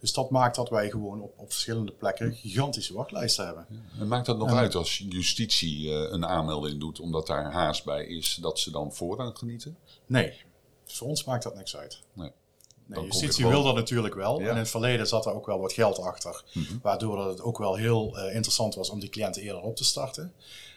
Dus 0.00 0.12
dat 0.12 0.30
maakt 0.30 0.56
dat 0.56 0.68
wij 0.68 0.90
gewoon 0.90 1.20
op, 1.20 1.32
op 1.36 1.52
verschillende 1.52 1.92
plekken 1.92 2.34
gigantische 2.34 2.94
wachtlijsten 2.94 3.46
hebben. 3.46 3.66
En 3.98 4.08
maakt 4.08 4.26
dat 4.26 4.38
nog 4.38 4.48
En- 4.48 4.56
uit 4.56 4.74
als 4.74 5.04
justitie 5.08 5.88
eh, 5.88 6.12
een 6.12 6.26
aanmelding 6.26 6.80
doet, 6.80 7.00
omdat 7.00 7.26
daar 7.26 7.52
haast 7.52 7.84
bij 7.84 8.06
is, 8.06 8.38
dat 8.40 8.58
ze 8.58 8.70
dan 8.70 8.92
voorrang 8.92 9.38
genieten? 9.38 9.76
Nee, 10.06 10.32
voor 10.86 11.08
ons 11.08 11.24
maakt 11.24 11.42
dat 11.42 11.54
niks 11.54 11.76
uit. 11.76 12.02
Nee. 12.12 12.30
Nee, 12.86 13.04
justitie 13.04 13.46
wil 13.46 13.62
dat 13.62 13.74
natuurlijk 13.74 14.14
wel. 14.14 14.40
Ja. 14.40 14.44
En 14.44 14.50
in 14.50 14.56
het 14.56 14.70
verleden 14.70 15.06
zat 15.06 15.26
er 15.26 15.34
ook 15.34 15.46
wel 15.46 15.58
wat 15.60 15.72
geld 15.72 15.98
achter. 15.98 16.44
Mhm. 16.52 16.78
Waardoor 16.82 17.16
dat 17.16 17.26
het 17.28 17.40
ook 17.40 17.58
wel 17.58 17.74
heel 17.74 18.18
eh, 18.18 18.34
interessant 18.34 18.74
was 18.74 18.90
om 18.90 19.00
die 19.00 19.08
cliënten 19.08 19.42
eerder 19.42 19.62
op 19.62 19.76
te 19.76 19.84
starten. 19.84 20.32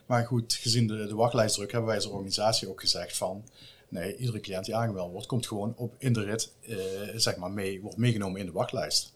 Maar 0.06 0.26
goed, 0.26 0.54
gezien 0.54 0.88
de, 0.88 1.08
de 1.08 1.16
wachtlijstdruk 1.16 1.72
hebben 1.72 1.90
wij 1.90 1.98
als 1.98 2.08
organisatie 2.08 2.70
ook 2.70 2.80
gezegd 2.80 3.18
van... 3.18 3.44
Nee, 3.90 4.16
iedere 4.18 4.40
cliënt 4.40 4.66
die 4.66 4.76
aangemeld 4.76 5.12
wordt, 5.12 5.28
komt 5.28 5.48
gewoon 5.48 5.74
op 5.78 5.96
in 5.98 6.14
de 6.14 6.24
rit, 6.24 6.52
eh, 6.62 6.78
zeg 7.16 7.36
maar, 7.36 7.52
mee, 7.52 7.82
wordt 7.82 7.98
meegenomen 7.98 8.40
in 8.40 8.46
de 8.46 8.52
wachtlijst. 8.52 9.13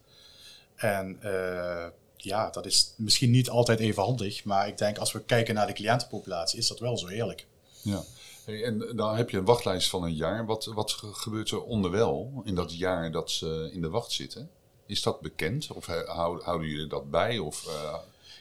En 0.78 1.18
eh, 1.22 1.88
ja, 2.18 2.50
dat 2.50 2.66
is 2.66 2.94
misschien 2.98 3.32
niet 3.32 3.50
altijd 3.50 3.80
even 3.80 4.04
handig. 4.04 4.44
Maar 4.44 4.68
ik 4.68 4.78
denk 4.78 4.98
als 4.98 5.12
we 5.12 5.24
kijken 5.24 5.56
naar 5.56 5.68
de 5.68 5.74
cliëntenpopulatie, 5.74 6.60
is 6.60 6.68
dat 6.68 6.80
wel 6.80 6.98
zo 6.98 7.08
eerlijk. 7.08 7.46
Ja. 7.82 8.04
En 8.46 8.92
dan 8.96 9.16
heb 9.16 9.30
je 9.30 9.38
een 9.38 9.46
wachtlijst 9.46 9.90
van 9.90 10.04
een 10.04 10.16
jaar. 10.16 10.46
Wat, 10.46 10.66
wat 10.66 10.92
ge- 10.92 11.14
gebeurt 11.14 11.52
er 11.52 11.64
onderwel 11.64 12.42
in 12.46 12.56
dat 12.56 12.78
jaar 12.78 13.12
dat 13.12 13.32
ze 13.32 13.70
in 13.74 13.82
de 13.82 13.90
wacht 13.90 14.12
zitten? 14.12 14.50
Is 14.86 15.02
dat 15.02 15.22
bekend? 15.22 15.72
Of 15.72 15.86
houden 15.86 16.68
jullie 16.68 16.88
dat 16.88 17.12
bij? 17.12 17.38
Of, 17.38 17.68
eh, 17.68 17.96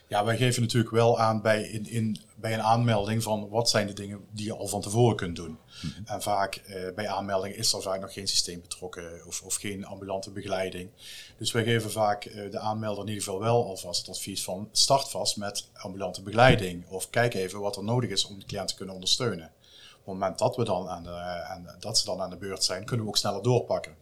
Ja, 0.08 0.24
wij 0.24 0.36
geven 0.36 0.62
natuurlijk 0.62 0.92
wel 0.92 1.18
aan 1.18 1.42
bij, 1.42 1.62
in, 1.62 1.86
in, 1.86 2.18
bij 2.34 2.54
een 2.54 2.62
aanmelding 2.62 3.22
van 3.22 3.48
wat 3.48 3.70
zijn 3.70 3.86
de 3.86 3.92
dingen 3.92 4.24
die 4.30 4.44
je 4.44 4.56
al 4.56 4.66
van 4.66 4.80
tevoren 4.80 5.16
kunt 5.16 5.36
doen. 5.36 5.58
En 6.04 6.22
vaak 6.22 6.54
eh, 6.54 6.94
bij 6.94 7.08
aanmeldingen 7.08 7.56
is 7.56 7.72
er 7.72 7.82
vaak 7.82 8.00
nog 8.00 8.12
geen 8.12 8.28
systeem 8.28 8.60
betrokken 8.60 9.26
of, 9.26 9.42
of 9.42 9.54
geen 9.54 9.86
ambulante 9.86 10.30
begeleiding. 10.30 10.90
Dus 11.38 11.52
wij 11.52 11.64
geven 11.64 11.90
vaak 11.90 12.24
eh, 12.24 12.50
de 12.50 12.58
aanmelder 12.58 13.02
in 13.02 13.08
ieder 13.08 13.24
geval 13.24 13.40
wel 13.40 13.64
alvast 13.64 14.00
het 14.00 14.16
advies 14.16 14.44
van 14.44 14.68
start 14.72 15.08
vast 15.08 15.36
met 15.36 15.68
ambulante 15.72 16.22
begeleiding. 16.22 16.88
Of 16.88 17.10
kijk 17.10 17.34
even 17.34 17.60
wat 17.60 17.76
er 17.76 17.84
nodig 17.84 18.10
is 18.10 18.26
om 18.26 18.38
de 18.38 18.46
cliënt 18.46 18.68
te 18.68 18.74
kunnen 18.74 18.94
ondersteunen. 18.94 19.46
Op 19.46 20.12
het 20.12 20.20
moment 20.20 20.38
dat, 20.38 20.56
we 20.56 20.64
dan 20.64 20.88
aan 20.88 21.02
de, 21.02 21.10
aan, 21.48 21.76
dat 21.80 21.98
ze 21.98 22.04
dan 22.04 22.20
aan 22.20 22.30
de 22.30 22.36
beurt 22.36 22.64
zijn, 22.64 22.84
kunnen 22.84 23.04
we 23.04 23.10
ook 23.10 23.16
sneller 23.16 23.42
doorpakken. 23.42 23.94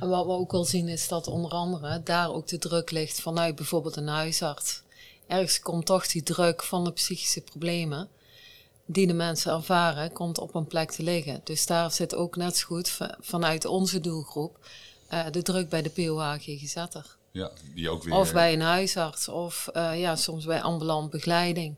En 0.00 0.08
wat 0.08 0.26
we 0.26 0.32
ook 0.32 0.52
wel 0.52 0.64
zien 0.64 0.88
is 0.88 1.08
dat 1.08 1.26
onder 1.26 1.50
andere 1.50 2.02
daar 2.02 2.32
ook 2.32 2.46
de 2.46 2.58
druk 2.58 2.90
ligt 2.90 3.20
vanuit 3.20 3.56
bijvoorbeeld 3.56 3.96
een 3.96 4.08
huisarts. 4.08 4.82
Ergens 5.26 5.60
komt 5.60 5.86
toch 5.86 6.06
die 6.06 6.22
druk 6.22 6.62
van 6.62 6.84
de 6.84 6.92
psychische 6.92 7.40
problemen 7.40 8.08
die 8.86 9.06
de 9.06 9.12
mensen 9.12 9.52
ervaren, 9.52 10.12
komt 10.12 10.38
op 10.38 10.54
een 10.54 10.66
plek 10.66 10.90
te 10.90 11.02
liggen. 11.02 11.40
Dus 11.44 11.66
daar 11.66 11.90
zit 11.90 12.14
ook 12.14 12.36
net 12.36 12.56
zo 12.56 12.66
goed 12.66 12.88
va- 12.88 13.16
vanuit 13.20 13.64
onze 13.64 14.00
doelgroep 14.00 14.58
eh, 15.08 15.30
de 15.30 15.42
druk 15.42 15.68
bij 15.68 15.82
de 15.82 15.90
POH 15.90 16.32
GGZ'er. 16.32 17.16
ja, 17.30 17.50
die 17.74 17.90
ook 17.90 18.02
weer... 18.02 18.14
Of 18.14 18.32
bij 18.32 18.52
een 18.52 18.60
huisarts, 18.60 19.28
of 19.28 19.68
eh, 19.72 20.00
ja, 20.00 20.16
soms 20.16 20.44
bij 20.44 20.62
ambulant 20.62 21.10
begeleiding. 21.10 21.74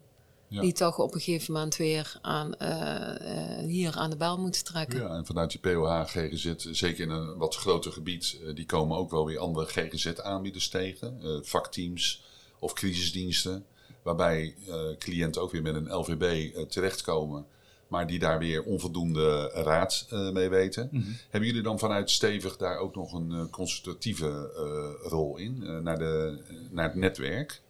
Ja. 0.48 0.60
Die 0.60 0.72
toch 0.72 0.98
op 0.98 1.14
een 1.14 1.20
gegeven 1.20 1.52
moment 1.52 1.76
weer 1.76 2.18
aan, 2.22 2.54
eh, 2.54 3.64
hier 3.64 3.96
aan 3.96 4.10
de 4.10 4.16
bel 4.16 4.38
moeten 4.38 4.64
trekken. 4.64 5.00
Ja, 5.00 5.08
en 5.08 5.26
vanuit 5.26 5.50
die 5.50 5.60
POH, 5.60 6.02
GGZ, 6.06 6.54
zeker 6.56 7.04
in 7.04 7.10
een 7.10 7.36
wat 7.36 7.56
groter 7.56 7.92
gebied, 7.92 8.38
die 8.54 8.66
komen 8.66 8.96
ook 8.96 9.10
wel 9.10 9.26
weer 9.26 9.38
andere 9.38 9.66
GGZ-aanbieders 9.66 10.68
tegen. 10.68 11.40
vakteams 11.46 12.24
of 12.58 12.72
crisisdiensten, 12.72 13.64
waarbij 14.02 14.54
eh, 14.68 14.74
cliënten 14.98 15.42
ook 15.42 15.52
weer 15.52 15.62
met 15.62 15.74
een 15.74 15.94
LVB 15.94 16.22
eh, 16.56 16.62
terechtkomen, 16.62 17.46
maar 17.88 18.06
die 18.06 18.18
daar 18.18 18.38
weer 18.38 18.62
onvoldoende 18.62 19.50
raad 19.54 20.06
eh, 20.10 20.30
mee 20.30 20.48
weten. 20.48 20.90
Hebben 21.30 21.48
jullie 21.48 21.62
dan 21.64 21.78
vanuit 21.78 22.10
Stevig 22.10 22.56
daar 22.56 22.78
ook 22.78 22.94
nog 22.94 23.12
een 23.12 23.50
consultatieve 23.50 24.52
eh, 24.56 25.08
rol 25.10 25.36
in, 25.36 25.62
eh, 25.66 25.78
naar, 25.78 25.98
de, 25.98 26.38
naar 26.70 26.84
het 26.84 26.94
netwerk? 26.94 27.60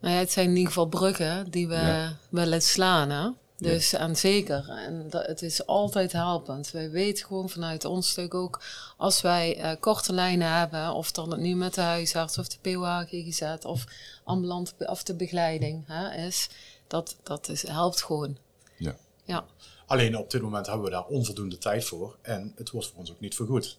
Nou 0.00 0.14
ja, 0.14 0.20
het 0.20 0.30
zijn 0.30 0.46
in 0.48 0.52
ieder 0.56 0.68
geval 0.68 0.86
bruggen 0.88 1.50
die 1.50 1.68
we 1.68 1.74
Ja. 1.74 2.16
willen 2.28 2.62
slaan. 2.62 3.10
Hè? 3.10 3.28
Dus 3.58 3.92
en 3.92 4.16
zeker, 4.16 4.68
en 4.68 5.06
dat, 5.10 5.26
het 5.26 5.42
is 5.42 5.66
altijd 5.66 6.12
helpend. 6.12 6.70
Wij 6.70 6.90
weten 6.90 7.26
gewoon 7.26 7.48
vanuit 7.50 7.84
ons 7.84 8.08
stuk 8.08 8.34
ook, 8.34 8.62
als 8.96 9.20
wij 9.20 9.56
eh, 9.60 9.80
korte 9.80 10.12
lijnen 10.12 10.52
hebben, 10.52 10.92
of 10.92 11.12
dan 11.12 11.30
het 11.30 11.40
nu 11.40 11.54
met 11.54 11.74
de 11.74 11.80
huisarts 11.80 12.38
of 12.38 12.48
de 12.48 12.58
POH 12.60 12.98
GGZ 13.08 13.64
of 13.64 13.84
ambulant 14.24 14.74
of 14.78 15.02
de 15.02 15.14
begeleiding 15.14 15.84
hè, 15.86 16.26
is, 16.26 16.48
dat, 16.86 17.16
dat 17.22 17.48
is, 17.48 17.68
helpt 17.68 18.02
gewoon. 18.02 18.36
Ja. 18.76 18.96
Ja, 19.24 19.44
Alleen 19.86 20.16
op 20.16 20.30
dit 20.30 20.42
moment 20.42 20.66
hebben 20.66 20.84
we 20.84 20.90
daar 20.90 21.04
onvoldoende 21.06 21.58
tijd 21.58 21.84
voor 21.84 22.16
en 22.22 22.52
het 22.56 22.70
wordt 22.70 22.86
voor 22.88 22.98
ons 22.98 23.10
ook 23.10 23.20
niet 23.20 23.34
vergoed. 23.34 23.62
Dus 23.62 23.78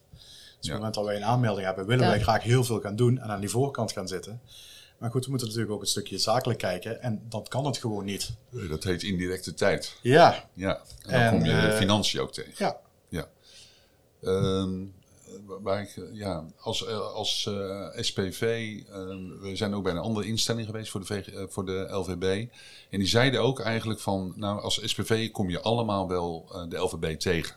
Ja. 0.60 0.68
het 0.70 0.72
moment 0.76 0.94
dat 0.94 1.04
wij 1.04 1.16
een 1.16 1.24
aanmelding 1.24 1.66
hebben, 1.66 1.86
willen 1.86 2.04
Ja. 2.04 2.10
wij 2.10 2.20
graag 2.20 2.42
heel 2.42 2.64
veel 2.64 2.80
gaan 2.80 2.96
doen 2.96 3.18
en 3.18 3.28
aan 3.30 3.40
die 3.40 3.48
voorkant 3.50 3.92
gaan 3.92 4.08
zitten. 4.08 4.40
Maar 4.98 5.10
goed, 5.10 5.24
we 5.24 5.30
moeten 5.30 5.48
natuurlijk 5.48 5.74
ook 5.74 5.80
een 5.80 5.86
stukje 5.86 6.18
zakelijk 6.18 6.58
kijken 6.58 7.02
en 7.02 7.22
dat 7.28 7.48
kan 7.48 7.64
het 7.66 7.78
gewoon 7.78 8.04
niet. 8.04 8.30
Eh, 8.52 8.68
Dat 8.68 8.84
heet 8.84 9.02
indirecte 9.02 9.54
tijd. 9.54 9.98
Ja, 10.02 10.48
Ja, 10.54 10.74
en 11.02 11.10
dan 11.10 11.20
En, 11.20 11.30
kom 11.30 11.44
je 11.44 11.52
eh, 11.52 11.76
financiën 11.76 12.20
ook 12.20 12.32
tegen. 12.32 12.52
ja. 12.56 12.76
Ja. 13.08 13.28
Ehm, 14.22 14.84
waar 15.46 15.80
ik, 15.82 15.96
eh, 15.96 16.04
ja, 16.12 16.44
als, 16.60 16.86
eh, 16.86 17.12
als 17.12 17.46
eh, 17.46 17.88
SPV, 18.02 18.42
ehm, 18.90 19.38
we 19.40 19.56
zijn 19.56 19.74
ook 19.74 19.82
bij 19.82 19.92
een 19.92 19.98
andere 19.98 20.26
instelling 20.26 20.66
geweest 20.66 20.90
voor 20.90 21.00
de, 21.00 21.06
VG, 21.06 21.28
eh, 21.28 21.42
voor 21.48 21.66
de 21.66 21.86
LVB. 21.90 22.46
En 22.90 22.98
die 22.98 23.08
zeiden 23.08 23.40
ook 23.40 23.60
eigenlijk 23.60 24.00
van, 24.00 24.32
nou 24.36 24.60
als 24.60 24.80
SPV 24.84 25.30
kom 25.30 25.50
je 25.50 25.60
allemaal 25.60 26.08
wel 26.08 26.48
eh, 26.52 26.62
de 26.68 26.76
LVB 26.76 27.18
tegen. 27.18 27.56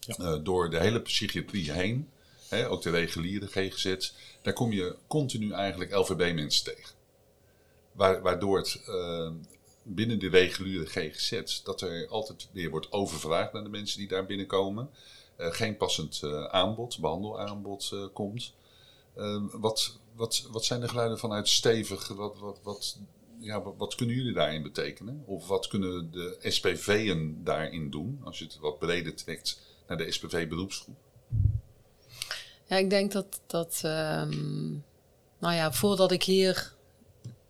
Ja. 0.00 0.14
Eh, 0.14 0.34
door 0.42 0.70
de 0.70 0.78
hele 0.78 1.00
psychiatrie 1.02 1.72
heen, 1.72 2.08
hè, 2.48 2.68
ook 2.68 2.82
de 2.82 2.90
reguliere 2.90 3.46
GGZ, 3.46 4.12
daar 4.42 4.52
kom 4.52 4.72
je 4.72 4.96
continu 5.06 5.52
eigenlijk 5.52 5.94
LVB-mensen 5.94 6.64
tegen. 6.64 6.94
Wa- 7.92 8.20
waardoor 8.20 8.58
het 8.58 8.82
eh, 8.86 9.30
binnen 9.82 10.18
de 10.18 10.28
reguliere 10.28 10.86
GGZ, 10.86 11.62
dat 11.62 11.80
er 11.80 12.08
altijd 12.08 12.48
weer 12.52 12.70
wordt 12.70 12.92
overvraagd 12.92 13.52
naar 13.52 13.62
de 13.62 13.68
mensen 13.68 13.98
die 13.98 14.08
daar 14.08 14.26
binnenkomen. 14.26 14.90
Eh, 15.36 15.52
geen 15.52 15.76
passend 15.76 16.20
eh, 16.22 16.44
aanbod, 16.44 16.98
behandelaanbod 16.98 17.90
eh, 17.92 18.04
komt. 18.12 18.54
Eh, 19.14 19.42
wat, 19.52 19.98
wat, 20.14 20.48
wat 20.50 20.64
zijn 20.64 20.80
de 20.80 20.88
geluiden 20.88 21.18
vanuit 21.18 21.48
stevig? 21.48 22.08
Wat, 22.08 22.38
wat, 22.38 22.58
wat, 22.62 22.98
ja, 23.38 23.62
wat, 23.62 23.74
wat 23.76 23.94
kunnen 23.94 24.16
jullie 24.16 24.32
daarin 24.32 24.62
betekenen? 24.62 25.22
Of 25.26 25.46
wat 25.46 25.68
kunnen 25.68 26.10
de 26.10 26.36
SPV'en 26.40 27.40
daarin 27.44 27.90
doen? 27.90 28.20
Als 28.24 28.38
je 28.38 28.44
het 28.44 28.58
wat 28.58 28.78
breder 28.78 29.14
trekt 29.14 29.60
naar 29.86 29.96
de 29.96 30.10
SPV-beroepsgroep. 30.12 30.96
Ja, 32.66 32.76
ik 32.76 32.90
denk 32.90 33.12
dat, 33.12 33.40
dat 33.46 33.80
ehm, 33.82 34.70
nou 35.38 35.54
ja, 35.54 35.72
voordat 35.72 36.12
ik 36.12 36.22
hier 36.22 36.74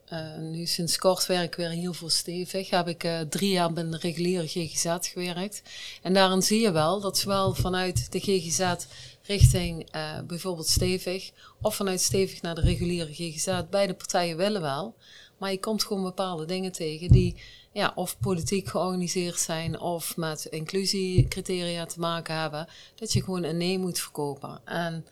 eh, 0.06 0.36
nu 0.36 0.66
sinds 0.66 0.98
kort 0.98 1.26
werk 1.26 1.54
weer 1.54 1.68
heel 1.68 1.92
veel 1.92 2.10
stevig, 2.10 2.70
heb 2.70 2.88
ik 2.88 3.04
eh, 3.04 3.20
drie 3.20 3.50
jaar 3.50 3.72
bij 3.72 3.90
de 3.90 3.98
reguliere 3.98 4.46
GGZ 4.46 4.96
gewerkt. 5.00 5.62
En 6.02 6.14
daarin 6.14 6.42
zie 6.42 6.60
je 6.60 6.70
wel 6.70 7.00
dat 7.00 7.18
zowel 7.18 7.54
vanuit 7.54 8.12
de 8.12 8.20
GGZ 8.20 8.74
richting 9.22 9.90
eh, 9.90 10.20
bijvoorbeeld 10.26 10.68
stevig, 10.68 11.30
of 11.60 11.74
vanuit 11.74 12.00
stevig 12.00 12.42
naar 12.42 12.54
de 12.54 12.60
reguliere 12.60 13.14
GGZ, 13.14 13.60
beide 13.70 13.94
partijen 13.94 14.36
willen 14.36 14.60
wel. 14.60 14.94
Maar 15.38 15.50
je 15.50 15.60
komt 15.60 15.84
gewoon 15.84 16.02
bepaalde 16.02 16.44
dingen 16.44 16.72
tegen 16.72 17.08
die 17.08 17.36
ja, 17.72 17.92
of 17.94 18.18
politiek 18.18 18.68
georganiseerd 18.68 19.38
zijn 19.38 19.80
of 19.80 20.16
met 20.16 20.44
inclusiecriteria 20.44 21.86
te 21.86 22.00
maken 22.00 22.40
hebben. 22.40 22.68
Dat 22.94 23.12
je 23.12 23.22
gewoon 23.22 23.42
een 23.42 23.56
nee 23.56 23.78
moet 23.78 24.00
verkopen. 24.00 24.60
En 24.64 25.06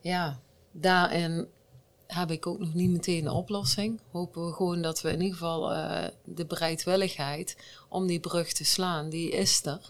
ja, 0.00 0.40
daarin 0.72 1.48
heb 2.06 2.30
ik 2.30 2.46
ook 2.46 2.58
nog 2.58 2.74
niet 2.74 2.90
meteen 2.90 3.24
een 3.24 3.32
oplossing. 3.32 4.00
Hopen 4.10 4.46
we 4.46 4.52
gewoon 4.52 4.82
dat 4.82 5.00
we 5.00 5.08
in 5.08 5.20
ieder 5.20 5.36
geval 5.36 5.72
uh, 5.72 6.04
de 6.24 6.46
bereidwilligheid 6.46 7.56
om 7.88 8.06
die 8.06 8.20
brug 8.20 8.52
te 8.52 8.64
slaan, 8.64 9.08
die 9.08 9.30
is 9.30 9.64
er. 9.64 9.88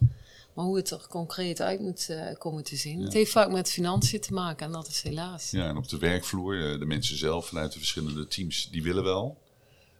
Maar 0.55 0.65
hoe 0.65 0.77
het 0.77 0.91
er 0.91 1.07
concreet 1.09 1.61
uit 1.61 1.81
moet 1.81 2.09
uh, 2.11 2.25
komen 2.39 2.65
te 2.65 2.77
zien. 2.77 3.03
Het 3.03 3.13
heeft 3.13 3.31
vaak 3.31 3.51
met 3.51 3.71
financiën 3.71 4.21
te 4.21 4.33
maken 4.33 4.67
en 4.67 4.73
dat 4.73 4.89
is 4.89 5.03
helaas. 5.03 5.51
Ja, 5.51 5.69
en 5.69 5.77
op 5.77 5.89
de 5.89 5.99
werkvloer, 5.99 6.55
uh, 6.55 6.79
de 6.79 6.87
mensen 6.87 7.17
zelf 7.17 7.47
vanuit 7.47 7.73
de 7.73 7.79
verschillende 7.79 8.27
teams, 8.27 8.69
die 8.71 8.83
willen 8.83 9.05
wel. 9.05 9.39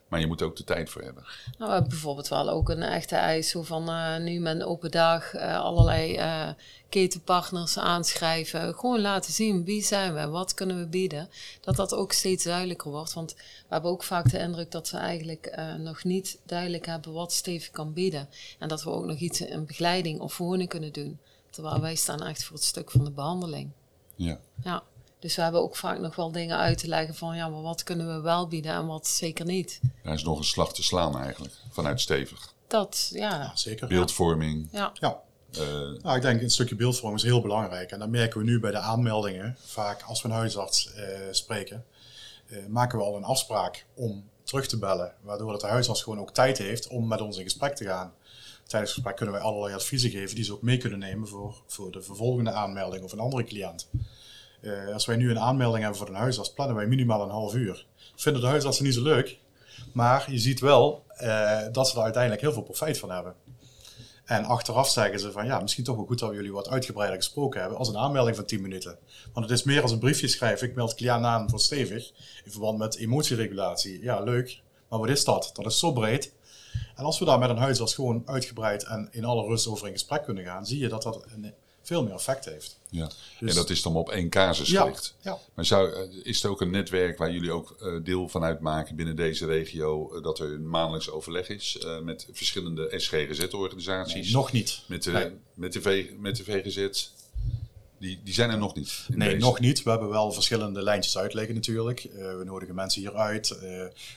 Maar 0.09 0.19
je 0.19 0.27
moet 0.27 0.41
ook 0.41 0.55
de 0.55 0.63
tijd 0.63 0.89
voor 0.89 1.01
hebben. 1.01 1.23
Nou, 1.23 1.55
we 1.57 1.71
hebben 1.71 1.89
bijvoorbeeld 1.89 2.27
wel 2.27 2.49
ook 2.49 2.69
een 2.69 2.81
echte 2.81 3.15
eis 3.15 3.49
zo 3.49 3.63
van 3.63 3.89
uh, 3.89 4.17
nu 4.17 4.39
met 4.39 4.55
een 4.55 4.63
open 4.63 4.91
dag 4.91 5.35
uh, 5.35 5.59
allerlei 5.59 6.17
uh, 6.17 6.49
ketenpartners 6.89 7.77
aanschrijven. 7.77 8.75
Gewoon 8.75 9.01
laten 9.01 9.33
zien 9.33 9.63
wie 9.63 9.83
zijn 9.83 10.13
we, 10.13 10.27
wat 10.27 10.53
kunnen 10.53 10.79
we 10.79 10.85
bieden. 10.85 11.29
Dat 11.61 11.75
dat 11.75 11.93
ook 11.93 12.11
steeds 12.11 12.43
duidelijker 12.43 12.91
wordt. 12.91 13.13
Want 13.13 13.33
we 13.33 13.41
hebben 13.67 13.91
ook 13.91 14.03
vaak 14.03 14.31
de 14.31 14.39
indruk 14.39 14.71
dat 14.71 14.89
we 14.89 14.97
eigenlijk 14.97 15.57
nog 15.77 16.03
niet 16.03 16.39
duidelijk 16.45 16.85
hebben 16.85 17.13
wat 17.13 17.33
Steven 17.33 17.71
kan 17.71 17.93
bieden. 17.93 18.29
En 18.59 18.67
dat 18.67 18.83
we 18.83 18.89
ook 18.89 19.05
nog 19.05 19.17
iets 19.17 19.41
in 19.41 19.65
begeleiding 19.65 20.19
of 20.19 20.37
woning 20.37 20.69
kunnen 20.69 20.93
doen. 20.93 21.19
Terwijl 21.49 21.81
wij 21.81 21.95
staan 21.95 22.23
echt 22.23 22.43
voor 22.43 22.55
het 22.55 22.65
stuk 22.65 22.91
van 22.91 23.03
de 23.03 23.11
behandeling. 23.11 23.69
Ja. 24.15 24.39
Ja. 24.63 24.83
Dus 25.19 25.35
we 25.35 25.41
hebben 25.41 25.61
ook 25.61 25.75
vaak 25.75 25.99
nog 25.99 26.15
wel 26.15 26.31
dingen 26.31 26.57
uit 26.57 26.77
te 26.77 26.87
leggen 26.87 27.15
van 27.15 27.35
ja, 27.35 27.49
maar 27.49 27.61
wat 27.61 27.83
kunnen 27.83 28.15
we 28.15 28.21
wel 28.21 28.47
bieden 28.47 28.71
en 28.71 28.85
wat 28.85 29.07
zeker 29.07 29.45
niet. 29.45 29.79
Er 30.03 30.13
is 30.13 30.23
nog 30.23 30.37
een 30.37 30.43
slag 30.43 30.73
te 30.73 30.83
slaan 30.83 31.19
eigenlijk, 31.19 31.53
vanuit 31.69 32.01
stevig. 32.01 32.53
Dat, 32.67 33.09
ja. 33.13 33.29
ja 33.29 33.51
zeker. 33.55 33.87
Beeldvorming. 33.87 34.67
Ja. 34.71 34.91
ja. 34.93 35.21
Uh, 35.57 36.01
nou, 36.01 36.15
ik 36.15 36.21
denk 36.21 36.41
een 36.41 36.49
stukje 36.49 36.75
beeldvorming 36.75 37.21
is 37.21 37.27
heel 37.27 37.41
belangrijk. 37.41 37.91
En 37.91 37.99
dat 37.99 38.09
merken 38.09 38.39
we 38.39 38.45
nu 38.45 38.59
bij 38.59 38.71
de 38.71 38.77
aanmeldingen. 38.77 39.57
Vaak 39.59 40.01
als 40.01 40.21
we 40.21 40.27
een 40.27 40.35
huisarts 40.35 40.91
uh, 40.95 41.03
spreken, 41.31 41.85
uh, 42.47 42.65
maken 42.67 42.97
we 42.97 43.03
al 43.03 43.15
een 43.15 43.23
afspraak 43.23 43.85
om 43.93 44.29
terug 44.43 44.67
te 44.67 44.77
bellen. 44.77 45.13
Waardoor 45.21 45.51
dat 45.51 45.61
de 45.61 45.67
huisarts 45.67 46.03
gewoon 46.03 46.19
ook 46.19 46.33
tijd 46.33 46.57
heeft 46.57 46.87
om 46.87 47.07
met 47.07 47.21
ons 47.21 47.37
in 47.37 47.43
gesprek 47.43 47.75
te 47.75 47.85
gaan. 47.85 48.13
Tijdens 48.67 48.91
het 48.91 48.99
gesprek 48.99 49.15
kunnen 49.15 49.35
wij 49.35 49.43
allerlei 49.43 49.73
adviezen 49.73 50.09
geven 50.09 50.35
die 50.35 50.43
ze 50.43 50.53
ook 50.53 50.61
mee 50.61 50.77
kunnen 50.77 50.99
nemen 50.99 51.27
voor, 51.27 51.61
voor 51.67 51.91
de 51.91 52.01
vervolgende 52.01 52.51
aanmelding 52.51 53.03
of 53.03 53.11
een 53.11 53.19
andere 53.19 53.43
cliënt. 53.43 53.89
Uh, 54.61 54.93
als 54.93 55.05
wij 55.05 55.15
nu 55.15 55.29
een 55.29 55.39
aanmelding 55.39 55.83
hebben 55.83 55.99
voor 55.99 56.07
een 56.09 56.21
huisarts, 56.21 56.53
plannen 56.53 56.75
wij 56.75 56.87
minimaal 56.87 57.21
een 57.21 57.29
half 57.29 57.53
uur. 57.53 57.85
Vinden 58.15 58.41
de 58.41 58.47
huisartsen 58.47 58.85
niet 58.85 58.93
zo 58.93 59.03
leuk, 59.03 59.39
maar 59.93 60.31
je 60.31 60.39
ziet 60.39 60.59
wel 60.59 61.05
uh, 61.21 61.59
dat 61.71 61.87
ze 61.87 61.97
er 61.97 62.03
uiteindelijk 62.03 62.41
heel 62.41 62.53
veel 62.53 62.61
profijt 62.61 62.97
van 62.97 63.11
hebben. 63.11 63.35
En 64.25 64.43
achteraf 64.43 64.89
zeggen 64.89 65.19
ze 65.19 65.31
van 65.31 65.45
ja, 65.45 65.59
misschien 65.59 65.83
toch 65.83 65.95
wel 65.95 66.05
goed 66.05 66.19
dat 66.19 66.29
we 66.29 66.35
jullie 66.35 66.51
wat 66.51 66.69
uitgebreider 66.69 67.17
gesproken 67.17 67.59
hebben 67.59 67.77
als 67.77 67.87
een 67.87 67.97
aanmelding 67.97 68.35
van 68.35 68.45
10 68.45 68.61
minuten. 68.61 68.97
Want 69.33 69.49
het 69.49 69.59
is 69.59 69.65
meer 69.65 69.81
als 69.81 69.91
een 69.91 69.99
briefje 69.99 70.27
schrijven. 70.27 70.67
Ik 70.67 70.75
meld 70.75 70.95
cliënt 70.95 71.25
aan 71.25 71.49
voor 71.49 71.59
stevig 71.59 72.11
in 72.43 72.51
verband 72.51 72.77
met 72.77 72.95
emotieregulatie. 72.95 74.03
Ja, 74.03 74.19
leuk. 74.19 74.61
Maar 74.89 74.99
wat 74.99 75.09
is 75.09 75.23
dat? 75.23 75.49
Dat 75.53 75.65
is 75.65 75.79
zo 75.79 75.91
breed. 75.91 76.33
En 76.95 77.03
als 77.03 77.19
we 77.19 77.25
daar 77.25 77.39
met 77.39 77.49
een 77.49 77.57
huisarts 77.57 77.93
gewoon 77.93 78.21
uitgebreid 78.25 78.83
en 78.83 79.07
in 79.11 79.25
alle 79.25 79.47
rust 79.47 79.67
over 79.67 79.87
in 79.87 79.93
gesprek 79.93 80.23
kunnen 80.23 80.43
gaan, 80.43 80.65
zie 80.65 80.79
je 80.79 80.89
dat 80.89 81.03
dat 81.03 81.25
een 81.31 81.53
veel 81.89 82.03
meer 82.03 82.13
effect 82.13 82.45
heeft. 82.45 82.77
Ja, 82.89 83.09
dus, 83.39 83.49
en 83.49 83.55
dat 83.55 83.69
is 83.69 83.81
dan 83.81 83.95
op 83.95 84.09
één 84.09 84.29
casus 84.29 84.69
ja, 84.69 84.81
gericht. 84.81 85.15
Ja. 85.21 85.37
Maar 85.53 85.65
zou, 85.65 86.09
is 86.23 86.41
het 86.41 86.51
ook 86.51 86.61
een 86.61 86.69
netwerk 86.69 87.17
waar 87.17 87.31
jullie 87.31 87.51
ook 87.51 87.75
uh, 87.81 88.03
deel 88.03 88.29
van 88.29 88.43
uitmaken 88.43 88.95
binnen 88.95 89.15
deze 89.15 89.45
regio, 89.45 90.15
uh, 90.15 90.23
dat 90.23 90.39
er 90.39 90.53
een 90.53 90.69
maandelijks 90.69 91.09
overleg 91.09 91.49
is 91.49 91.85
met 92.03 92.27
verschillende 92.31 92.93
SGGZ-organisaties? 92.97 94.13
Nee, 94.13 94.31
nog 94.31 94.51
niet. 94.51 94.81
Met 94.85 95.03
de, 95.03 95.11
nee. 95.11 95.31
met 95.53 95.73
de, 95.73 95.81
v, 95.81 96.05
met 96.17 96.35
de 96.35 96.43
VGZ? 96.43 97.09
Die, 97.99 98.19
die 98.23 98.33
zijn 98.33 98.49
er 98.49 98.57
nog 98.57 98.75
niet. 98.75 99.05
Nee, 99.07 99.29
deze. 99.29 99.45
nog 99.45 99.59
niet. 99.59 99.83
We 99.83 99.89
hebben 99.89 100.09
wel 100.09 100.31
verschillende 100.31 100.81
lijntjes 100.81 101.17
uitleggen 101.17 101.55
natuurlijk. 101.55 102.07
we 102.11 102.41
nodigen 102.45 102.75
mensen 102.75 103.01
hier 103.01 103.15
uit, 103.15 103.59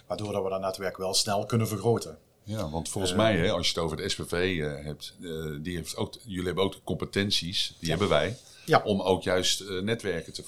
waardoor 0.07 0.33
dat 0.33 0.43
we 0.43 0.49
dat 0.49 0.61
netwerk 0.61 0.97
wel 0.97 1.15
snel 1.15 1.47
kunnen 1.47 1.69
vergroten. 1.69 2.19
Ja, 2.45 2.71
want 2.71 2.89
volgens 2.89 3.13
uh, 3.13 3.19
mij, 3.19 3.37
hè, 3.37 3.51
als 3.51 3.67
je 3.67 3.75
het 3.75 3.83
over 3.83 3.99
het 3.99 4.11
SPV 4.11 4.33
uh, 4.33 4.85
hebt, 4.85 5.15
uh, 5.21 5.57
die 5.63 5.77
heeft 5.77 5.97
ook, 5.97 6.15
jullie 6.25 6.47
hebben 6.47 6.65
ook 6.65 6.73
de 6.73 6.81
competenties, 6.85 7.69
die 7.79 7.89
ja. 7.89 7.89
hebben 7.89 8.09
wij, 8.09 8.37
ja. 8.65 8.83
om 8.85 9.01
ook 9.01 9.23
juist 9.23 9.65
netwerken 9.69 10.33
te, 10.33 10.43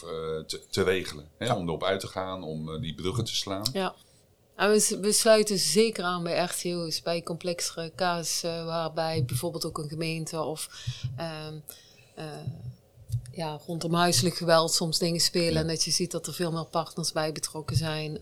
te, 0.46 0.60
te 0.70 0.82
regelen. 0.82 1.28
Hè, 1.38 1.46
ja. 1.46 1.56
Om 1.56 1.66
erop 1.66 1.84
uit 1.84 2.00
te 2.00 2.06
gaan, 2.06 2.42
om 2.42 2.80
die 2.80 2.94
bruggen 2.94 3.24
te 3.24 3.34
slaan. 3.34 3.66
Ja. 3.72 3.94
En 4.56 4.70
we, 4.70 4.98
we, 5.00 5.12
sluiten 5.12 5.58
zeker 5.58 6.04
aan 6.04 6.22
bij 6.22 6.44
RTO's, 6.44 7.02
bij 7.02 7.22
complexere 7.22 7.92
casussen, 7.96 8.66
waarbij 8.66 9.24
bijvoorbeeld 9.24 9.64
ook 9.64 9.78
een 9.78 9.88
gemeente 9.88 10.42
of 10.42 10.68
ehm, 11.16 11.54
ja, 13.32 13.60
rondom 13.66 13.94
huiselijk 13.94 14.36
geweld 14.36 14.72
soms 14.72 14.98
dingen 14.98 15.20
spelen. 15.20 15.62
En 15.62 15.68
dat 15.68 15.84
je 15.84 15.90
ziet 15.90 16.10
dat 16.10 16.26
er 16.26 16.34
veel 16.34 16.52
meer 16.52 16.66
partners 16.66 17.12
bij 17.12 17.32
betrokken 17.32 17.76
zijn. 17.76 18.18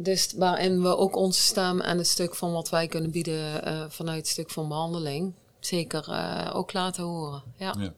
Dus 0.00 0.32
waarin 0.36 0.82
we 0.82 0.96
ook 0.96 1.16
onze 1.16 1.40
stem 1.40 1.80
en 1.80 1.98
het 1.98 2.06
stuk 2.06 2.34
van 2.34 2.52
wat 2.52 2.68
wij 2.68 2.86
kunnen 2.86 3.10
bieden 3.10 3.68
uh, 3.68 3.84
vanuit 3.88 4.18
het 4.18 4.28
stuk 4.28 4.50
van 4.50 4.68
behandeling 4.68 5.34
zeker 5.60 6.06
uh, 6.08 6.50
ook 6.54 6.72
laten 6.72 7.04
horen. 7.04 7.42
Ja, 7.56 7.74
ja. 7.78 7.94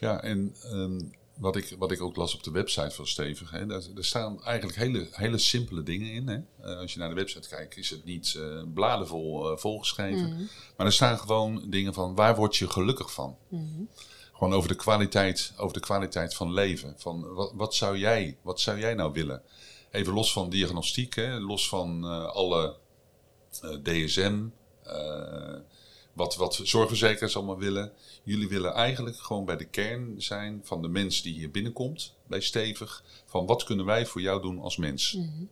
ja 0.00 0.22
en 0.22 0.56
um, 0.72 1.12
wat, 1.34 1.56
ik, 1.56 1.74
wat 1.78 1.90
ik 1.90 2.02
ook 2.02 2.16
las 2.16 2.34
op 2.34 2.42
de 2.42 2.50
website 2.50 2.90
van 2.90 3.06
Stevig, 3.06 3.50
hè, 3.50 3.66
daar, 3.66 3.82
daar 3.94 4.04
staan 4.04 4.42
eigenlijk 4.44 4.78
hele, 4.78 5.08
hele 5.10 5.38
simpele 5.38 5.82
dingen 5.82 6.12
in. 6.12 6.28
Hè. 6.28 6.36
Uh, 6.36 6.78
als 6.78 6.92
je 6.92 6.98
naar 6.98 7.08
de 7.08 7.14
website 7.14 7.48
kijkt, 7.48 7.76
is 7.76 7.90
het 7.90 8.04
niet 8.04 8.38
bladenvol 8.74 9.56
volgeschreven. 9.56 10.26
Mm 10.26 10.36
-hmm. 10.36 10.48
Maar 10.76 10.86
er 10.86 10.92
staan 10.92 11.18
gewoon 11.18 11.70
dingen 11.70 11.94
van 11.94 12.14
waar 12.14 12.36
word 12.36 12.56
je 12.56 12.70
gelukkig 12.70 13.12
van? 13.12 13.36
Mm 13.48 13.70
-hmm. 13.74 13.88
Gewoon 14.32 14.54
over 14.54 14.68
de 14.68 14.74
kwaliteit, 14.74 15.52
over 15.56 15.74
de 15.74 15.80
kwaliteit 15.80 16.34
van 16.34 16.52
leven. 16.52 16.94
Van 16.96 17.34
wat, 17.34 17.52
wat, 17.54 17.74
zou 17.74 17.98
jij, 17.98 18.36
wat 18.42 18.60
zou 18.60 18.78
jij 18.78 18.94
nou 18.94 19.12
willen? 19.12 19.42
Even 19.96 20.12
los 20.12 20.32
van 20.32 20.50
diagnostiek, 20.50 21.14
hè, 21.14 21.40
los 21.40 21.68
van 21.68 22.04
uh, 22.04 22.26
alle 22.26 22.76
uh, 23.64 23.70
DSM, 23.82 24.46
uh, 24.86 25.58
wat, 26.12 26.36
wat 26.36 26.60
zorgverzekeraars 26.62 27.36
allemaal 27.36 27.58
willen. 27.58 27.92
Jullie 28.22 28.48
willen 28.48 28.72
eigenlijk 28.74 29.16
gewoon 29.16 29.44
bij 29.44 29.56
de 29.56 29.64
kern 29.64 30.22
zijn 30.22 30.60
van 30.64 30.82
de 30.82 30.88
mens 30.88 31.22
die 31.22 31.34
hier 31.34 31.50
binnenkomt, 31.50 32.14
bij 32.26 32.40
Stevig. 32.40 33.04
Van 33.26 33.46
wat 33.46 33.64
kunnen 33.64 33.86
wij 33.86 34.06
voor 34.06 34.20
jou 34.20 34.42
doen 34.42 34.58
als 34.58 34.76
mens? 34.76 35.12
Mm 35.12 35.22
-hmm. 35.22 35.48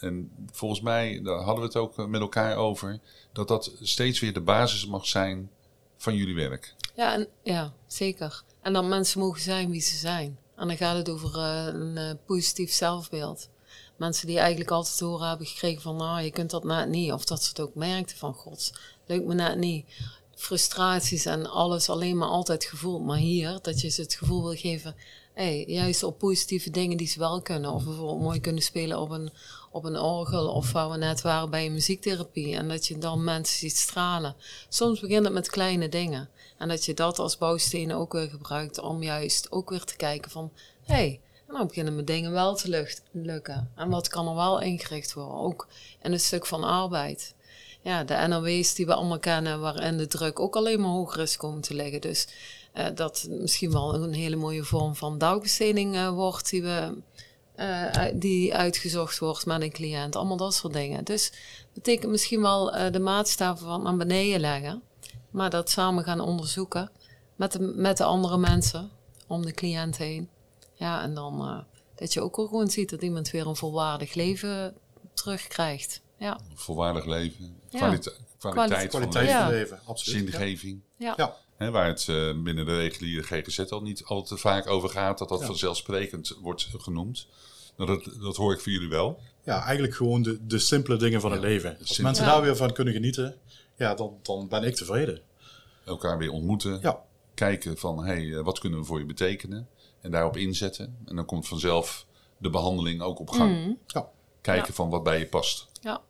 En 0.00 0.30
volgens 0.52 0.80
mij, 0.80 1.20
daar 1.22 1.38
hadden 1.38 1.60
we 1.60 1.66
het 1.66 1.76
ook 1.76 2.06
met 2.08 2.20
elkaar 2.20 2.56
over, 2.56 3.00
dat 3.32 3.48
dat 3.48 3.72
steeds 3.80 4.20
weer 4.20 4.32
de 4.32 4.40
basis 4.40 4.86
mag 4.86 5.06
zijn 5.06 5.50
van 5.96 6.14
jullie 6.14 6.34
werk. 6.34 6.74
Ja, 6.94 7.12
en, 7.12 7.28
ja 7.42 7.72
zeker. 7.86 8.42
En 8.62 8.72
dat 8.72 8.84
mensen 8.84 9.20
mogen 9.20 9.40
zijn 9.40 9.70
wie 9.70 9.80
ze 9.80 9.96
zijn. 9.96 10.38
En 10.56 10.68
dan 10.68 10.76
gaat 10.76 10.96
het 10.96 11.08
over 11.08 11.36
uh, 11.36 11.66
een 11.66 11.96
uh, 11.96 12.10
positief 12.26 12.72
zelfbeeld. 12.72 13.48
Mensen 13.96 14.26
die 14.26 14.38
eigenlijk 14.38 14.70
altijd 14.70 14.96
te 14.96 15.04
horen 15.04 15.28
hebben 15.28 15.46
gekregen 15.46 15.82
van, 15.82 15.96
nou, 15.96 16.20
je 16.20 16.30
kunt 16.30 16.50
dat 16.50 16.64
net 16.64 16.88
niet. 16.88 17.12
Of 17.12 17.24
dat 17.24 17.42
ze 17.42 17.48
het 17.48 17.60
ook 17.60 17.74
merkten 17.74 18.16
van, 18.16 18.34
god, 18.34 18.72
lukt 19.06 19.26
me 19.26 19.34
net 19.34 19.58
niet. 19.58 19.86
Frustraties 20.34 21.24
en 21.24 21.46
alles 21.50 21.88
alleen 21.88 22.16
maar 22.16 22.28
altijd 22.28 22.64
gevoeld. 22.64 23.04
Maar 23.04 23.18
hier, 23.18 23.58
dat 23.62 23.80
je 23.80 23.88
ze 23.88 24.00
het 24.00 24.14
gevoel 24.14 24.42
wil 24.42 24.56
geven, 24.56 24.96
hey, 25.32 25.64
juist 25.66 26.02
op 26.02 26.18
positieve 26.18 26.70
dingen 26.70 26.96
die 26.96 27.06
ze 27.06 27.18
wel 27.18 27.42
kunnen. 27.42 27.72
Of 27.72 27.84
bijvoorbeeld 27.84 28.20
mooi 28.20 28.40
kunnen 28.40 28.62
spelen 28.62 29.00
op 29.00 29.10
een, 29.10 29.30
op 29.70 29.84
een 29.84 29.98
orgel. 29.98 30.48
Of 30.48 30.72
waar 30.72 30.90
we 30.90 30.96
net 30.96 31.22
waren 31.22 31.50
bij 31.50 31.66
een 31.66 31.72
muziektherapie. 31.72 32.56
En 32.56 32.68
dat 32.68 32.86
je 32.86 32.98
dan 32.98 33.24
mensen 33.24 33.58
ziet 33.58 33.76
stralen. 33.76 34.34
Soms 34.68 35.00
begint 35.00 35.24
het 35.24 35.34
met 35.34 35.50
kleine 35.50 35.88
dingen. 35.88 36.28
En 36.58 36.68
dat 36.68 36.84
je 36.84 36.94
dat 36.94 37.18
als 37.18 37.38
bouwsteen 37.38 37.94
ook 37.94 38.12
weer 38.12 38.28
gebruikt 38.28 38.78
om 38.78 39.02
juist 39.02 39.52
ook 39.52 39.70
weer 39.70 39.84
te 39.84 39.96
kijken 39.96 40.30
van... 40.30 40.52
hé, 40.84 40.94
hey, 40.94 41.20
nou 41.48 41.66
beginnen 41.66 41.94
mijn 41.94 42.06
dingen 42.06 42.32
wel 42.32 42.54
te 42.54 42.68
lucht, 42.68 43.02
lukken. 43.10 43.70
En 43.74 43.90
wat 43.90 44.08
kan 44.08 44.28
er 44.28 44.34
wel 44.34 44.60
ingericht 44.60 45.12
worden? 45.12 45.34
Ook 45.34 45.66
in 46.02 46.12
een 46.12 46.20
stuk 46.20 46.46
van 46.46 46.64
arbeid. 46.64 47.34
Ja, 47.82 48.04
de 48.04 48.26
NOW's 48.28 48.74
die 48.74 48.86
we 48.86 48.94
allemaal 48.94 49.18
kennen, 49.18 49.60
waarin 49.60 49.96
de 49.96 50.06
druk 50.06 50.40
ook 50.40 50.56
alleen 50.56 50.80
maar 50.80 50.90
hoger 50.90 51.20
is 51.20 51.36
komen 51.36 51.60
te 51.60 51.74
liggen. 51.74 52.00
Dus 52.00 52.28
uh, 52.74 52.86
dat 52.94 53.26
misschien 53.30 53.72
wel 53.72 53.94
een 53.94 54.12
hele 54.12 54.36
mooie 54.36 54.64
vorm 54.64 54.96
van 54.96 55.18
dagbesteding 55.18 55.94
uh, 55.94 56.08
wordt 56.10 56.50
die, 56.50 56.62
we, 56.62 56.98
uh, 57.56 58.04
die 58.14 58.54
uitgezocht 58.54 59.18
wordt 59.18 59.46
met 59.46 59.62
een 59.62 59.72
cliënt. 59.72 60.16
Allemaal 60.16 60.36
dat 60.36 60.54
soort 60.54 60.72
dingen. 60.72 61.04
Dus 61.04 61.32
betekent 61.74 62.10
misschien 62.10 62.40
wel 62.40 62.90
de 62.90 62.98
maatstaven 63.00 63.66
van 63.66 63.82
naar 63.82 63.96
beneden 63.96 64.40
leggen. 64.40 64.82
Maar 65.30 65.50
dat 65.50 65.70
samen 65.70 66.04
gaan 66.04 66.20
onderzoeken 66.20 66.90
met 67.36 67.52
de, 67.52 67.60
met 67.60 67.96
de 67.96 68.04
andere 68.04 68.38
mensen 68.38 68.90
om 69.26 69.46
de 69.46 69.52
cliënt 69.52 69.96
heen. 69.96 70.28
Ja, 70.74 71.02
en 71.02 71.14
dan 71.14 71.40
uh, 71.40 71.58
dat 71.94 72.12
je 72.12 72.20
ook 72.20 72.36
wel 72.36 72.46
gewoon 72.46 72.70
ziet 72.70 72.90
dat 72.90 73.02
iemand 73.02 73.30
weer 73.30 73.46
een 73.46 73.56
volwaardig 73.56 74.14
leven 74.14 74.74
terugkrijgt. 75.14 76.00
Ja. 76.18 76.40
Volwaardig 76.54 77.04
leven, 77.04 77.60
kwalite 77.70 78.14
ja. 78.38 78.50
kwaliteit, 78.50 78.88
kwaliteit 78.88 79.30
van, 79.30 79.40
van 79.40 79.50
leven, 79.50 79.80
absoluut. 79.84 80.30
Zingeving. 80.30 80.80
Ja. 80.96 81.14
ja. 81.16 81.36
Waar 81.58 81.86
het 81.86 82.06
uh, 82.10 82.42
binnen 82.42 82.66
de 82.66 82.76
reguliere 82.76 83.22
GGZ 83.22 83.58
al 83.58 83.82
niet 83.82 84.04
al 84.04 84.22
te 84.22 84.36
vaak 84.36 84.66
over 84.66 84.88
gaat, 84.88 85.18
dat 85.18 85.28
dat 85.28 85.40
ja. 85.40 85.46
vanzelfsprekend 85.46 86.36
wordt 86.40 86.68
genoemd. 86.78 87.26
Nou, 87.76 87.90
dat, 87.90 88.20
dat 88.20 88.36
hoor 88.36 88.52
ik 88.52 88.60
voor 88.60 88.72
jullie 88.72 88.88
wel. 88.88 89.20
Ja, 89.44 89.62
eigenlijk 89.62 89.94
gewoon 89.94 90.22
de, 90.22 90.46
de 90.46 90.58
simpele 90.58 90.96
dingen 90.96 91.20
van 91.20 91.32
het 91.32 91.40
leven. 91.40 91.76
Als 91.78 91.98
mensen 91.98 92.24
Ja. 92.24 92.30
daar 92.32 92.42
weer 92.42 92.56
van 92.56 92.72
kunnen 92.72 92.94
genieten, 92.94 93.36
ja, 93.76 93.94
dan, 93.94 94.18
dan 94.22 94.48
ben 94.48 94.62
ik 94.62 94.74
tevreden. 94.74 95.20
Elkaar 95.84 96.18
weer 96.18 96.30
ontmoeten. 96.30 96.78
Ja, 96.82 97.04
Kijken 97.34 97.78
van, 97.78 97.98
hé, 98.04 98.12
hey, 98.12 98.36
eh, 98.36 98.44
wat 98.44 98.58
kunnen 98.58 98.78
we 98.78 98.84
voor 98.84 98.98
je 98.98 99.04
betekenen? 99.04 99.68
En 100.00 100.10
daarop 100.10 100.36
inzetten. 100.36 100.96
En 101.04 101.16
dan 101.16 101.24
komt 101.24 101.48
vanzelf 101.48 102.06
de 102.38 102.50
behandeling 102.50 103.00
ook 103.02 103.18
op 103.18 103.30
gang. 103.30 103.60
Mhm. 103.60 103.72
ja. 103.86 104.08
Kijken 104.40 104.68
Ja. 104.68 104.74
van 104.74 104.90
wat 104.90 105.02
bij 105.02 105.18
je 105.18 105.26
past. 105.26 105.66
Ja, 105.80 106.00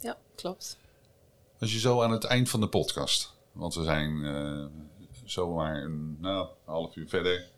ja 0.00 0.16
klopt. 0.34 0.76
Als 1.60 1.72
je 1.72 1.78
zo 1.78 2.02
aan 2.02 2.10
het 2.10 2.24
eind 2.24 2.48
van 2.48 2.60
de 2.60 2.68
podcast, 2.68 3.34
want 3.52 3.74
we 3.74 3.84
zijn 3.84 4.24
eh 4.24 4.64
zomaar 5.32 5.82
een 5.82 6.16
nou, 6.20 6.48
half 6.64 6.96
uur 6.96 7.08
verder. 7.08 7.50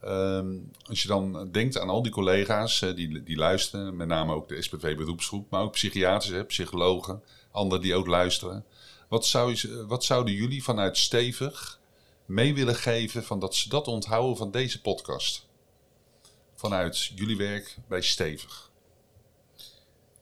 Ehm, 0.00 0.56
als 0.88 1.02
je 1.02 1.08
dan 1.08 1.50
denkt 1.52 1.78
aan 1.78 1.88
al 1.88 2.02
die 2.02 2.12
collega's 2.12 2.82
eh, 2.82 2.94
die, 2.94 3.22
die 3.22 3.36
luisteren, 3.36 3.96
met 3.96 4.08
name 4.08 4.34
ook 4.34 4.48
de 4.48 4.62
SPV 4.62 4.96
beroepsgroep, 4.96 5.50
maar 5.50 5.62
ook 5.62 5.72
psychiaters, 5.72 6.46
psychologen, 6.46 7.22
anderen 7.50 7.82
die 7.82 7.94
ook 7.94 8.06
luisteren. 8.06 8.64
Wat, 9.08 9.26
zou 9.26 9.52
je, 9.54 9.86
wat 9.86 10.04
zouden 10.04 10.34
jullie 10.34 10.62
vanuit 10.62 10.98
Stevig 10.98 11.80
mee 12.24 12.54
willen 12.54 12.74
geven 12.74 13.24
van 13.24 13.40
dat 13.40 13.54
ze 13.54 13.68
dat 13.68 13.88
onthouden 13.88 14.36
van 14.36 14.50
deze 14.50 14.80
podcast? 14.80 15.46
Vanuit 16.54 17.04
jullie 17.14 17.36
werk 17.36 17.76
bij 17.88 18.00
Stevig. 18.00 18.70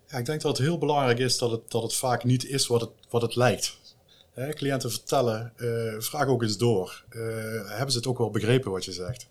Ja, 0.08 0.18
ik 0.18 0.26
denk 0.26 0.40
dat 0.40 0.56
het 0.56 0.66
heel 0.66 0.78
belangrijk 0.78 1.18
is 1.18 1.38
dat 1.38 1.50
het, 1.50 1.70
dat 1.70 1.82
het 1.82 1.94
vaak 1.94 2.24
niet 2.24 2.44
is 2.44 2.66
wat 2.66 2.80
het, 2.80 2.90
wat 3.10 3.22
het 3.22 3.36
lijkt. 3.36 3.78
Hè, 4.34 4.52
cliënten 4.52 4.90
vertellen, 4.90 5.52
eh, 5.56 6.00
vraag 6.00 6.26
ook 6.26 6.42
eens 6.42 6.56
door. 6.56 7.04
Eh, 7.08 7.20
hebben 7.68 7.90
ze 7.90 7.96
het 7.96 8.06
ook 8.06 8.18
wel 8.18 8.30
begrepen 8.30 8.70
wat 8.70 8.84
je 8.84 8.92
zegt? 8.92 9.26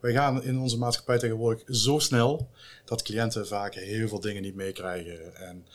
Wij 0.00 0.12
gaan 0.12 0.42
in 0.42 0.58
onze 0.58 0.78
maatschappij 0.78 1.18
tegenwoordig 1.18 1.76
zo 1.76 1.98
snel 1.98 2.48
dat 2.84 3.02
cliënten 3.02 3.46
vaak 3.46 3.74
heel 3.74 4.08
veel 4.08 4.20
dingen 4.20 4.42
niet 4.42 4.54
meekrijgen. 4.54 5.36
En 5.36 5.66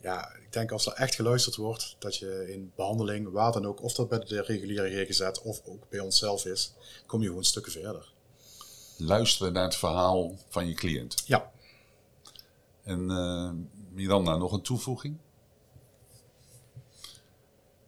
ja, 0.00 0.34
ik 0.34 0.52
denk 0.52 0.72
als 0.72 0.86
er 0.86 0.92
echt 0.92 1.14
geluisterd 1.14 1.56
wordt, 1.56 1.96
dat 1.98 2.16
je 2.16 2.52
in 2.52 2.72
behandeling, 2.76 3.30
waar 3.30 3.52
dan 3.52 3.66
ook, 3.66 3.82
of 3.82 3.92
dat 3.92 4.08
bij 4.08 4.18
de 4.18 4.42
reguliere 4.42 5.04
GGZ 5.04 5.30
of 5.42 5.60
ook 5.64 5.88
bij 5.88 6.00
onszelf 6.00 6.44
is, 6.44 6.72
kom 7.06 7.20
je 7.20 7.28
gewoon 7.28 7.44
stukken 7.44 7.72
verder. 7.72 8.12
Luisteren 8.96 9.52
naar 9.52 9.64
het 9.64 9.76
verhaal 9.76 10.34
van 10.48 10.68
je 10.68 10.74
cliënt. 10.74 11.22
Ja, 11.26 11.52
En 12.82 13.10
eh, 13.10 13.50
Miranda, 13.90 14.36
nog 14.36 14.52
een 14.52 14.62
toevoeging? 14.62 15.16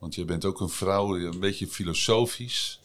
Want 0.07 0.19
je 0.19 0.25
bent 0.25 0.45
ook 0.45 0.61
een 0.61 0.69
vrouw, 0.69 1.17
een 1.17 1.41
beetje 1.41 1.67
filosofisch. 1.67 2.81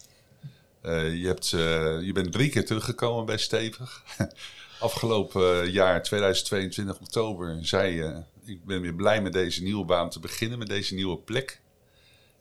Eh, 0.82 1.16
je, 1.16 1.28
hebt, 1.28 1.54
eh, 1.54 2.02
je 2.02 2.12
bent 2.14 2.32
drie 2.32 2.50
keer 2.50 2.66
teruggekomen 2.66 3.26
bij 3.26 3.38
Stevig. 3.38 4.04
Afgelopen 4.80 5.62
eh, 5.62 5.74
jaar, 5.74 6.04
2022 6.04 7.00
oktober, 7.00 7.58
zei 7.62 7.96
je... 7.96 8.24
ik 8.46 8.66
ben 8.66 8.82
weer 8.82 8.94
blij 8.94 9.22
met 9.22 9.34
deze 9.34 9.64
nieuwe 9.64 9.86
baan 9.86 10.10
te 10.10 10.20
beginnen, 10.20 10.60
met 10.60 10.68
deze 10.68 10.94
nieuwe 10.94 11.18
plek. 11.18 11.62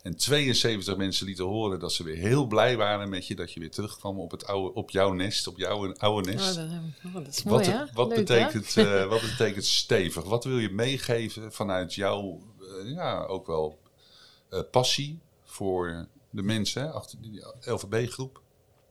En 0.02 0.16
72 0.16 0.96
mensen 0.96 1.26
lieten 1.26 1.44
horen 1.44 1.78
dat 1.78 1.92
ze 1.92 2.04
weer 2.04 2.16
heel 2.16 2.46
blij 2.46 2.76
waren 2.76 3.08
met 3.08 3.26
je... 3.26 3.34
dat 3.34 3.52
je 3.52 3.60
weer 3.60 3.70
terugkwam 3.70 4.18
op, 4.18 4.30
het 4.30 4.46
oude, 4.46 4.74
op 4.74 4.90
jouw 4.90 5.12
nest, 5.12 5.46
op 5.46 5.58
jouw 5.58 5.94
oude 5.94 6.32
nest. 6.32 6.58
Oh, 6.58 7.12
dat, 7.12 7.24
dat 7.24 7.34
is 7.34 7.42
mooi, 7.42 7.86
Wat, 7.92 8.08
Leuk, 8.08 8.16
betekent, 8.16 8.74
wat 9.14 9.20
betekent 9.20 9.64
stevig? 9.64 10.24
Wat 10.24 10.44
wil 10.44 10.58
je 10.58 10.70
meegeven 10.70 11.52
vanuit 11.52 11.94
jouw, 11.94 12.40
ja, 12.84 13.24
ook 13.24 13.46
wel 13.46 13.78
passie 14.70 15.18
voor 15.44 16.09
de 16.30 16.42
mensen 16.42 16.92
achter 16.92 17.20
die 17.20 17.42
LVB-groep? 17.61 18.42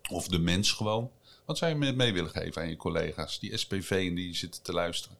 Of 0.09 0.27
de 0.27 0.39
mens 0.39 0.71
gewoon? 0.71 1.11
Wat 1.45 1.57
zou 1.57 1.71
je 1.71 1.93
mee, 1.93 2.13
willen 2.13 2.29
geven 2.29 2.61
aan 2.61 2.69
je 2.69 2.77
collega's, 2.77 3.39
die 3.39 3.57
SPV 3.57 4.05
en 4.09 4.15
die 4.15 4.35
zitten 4.35 4.61
te 4.61 4.73
luisteren? 4.73 5.17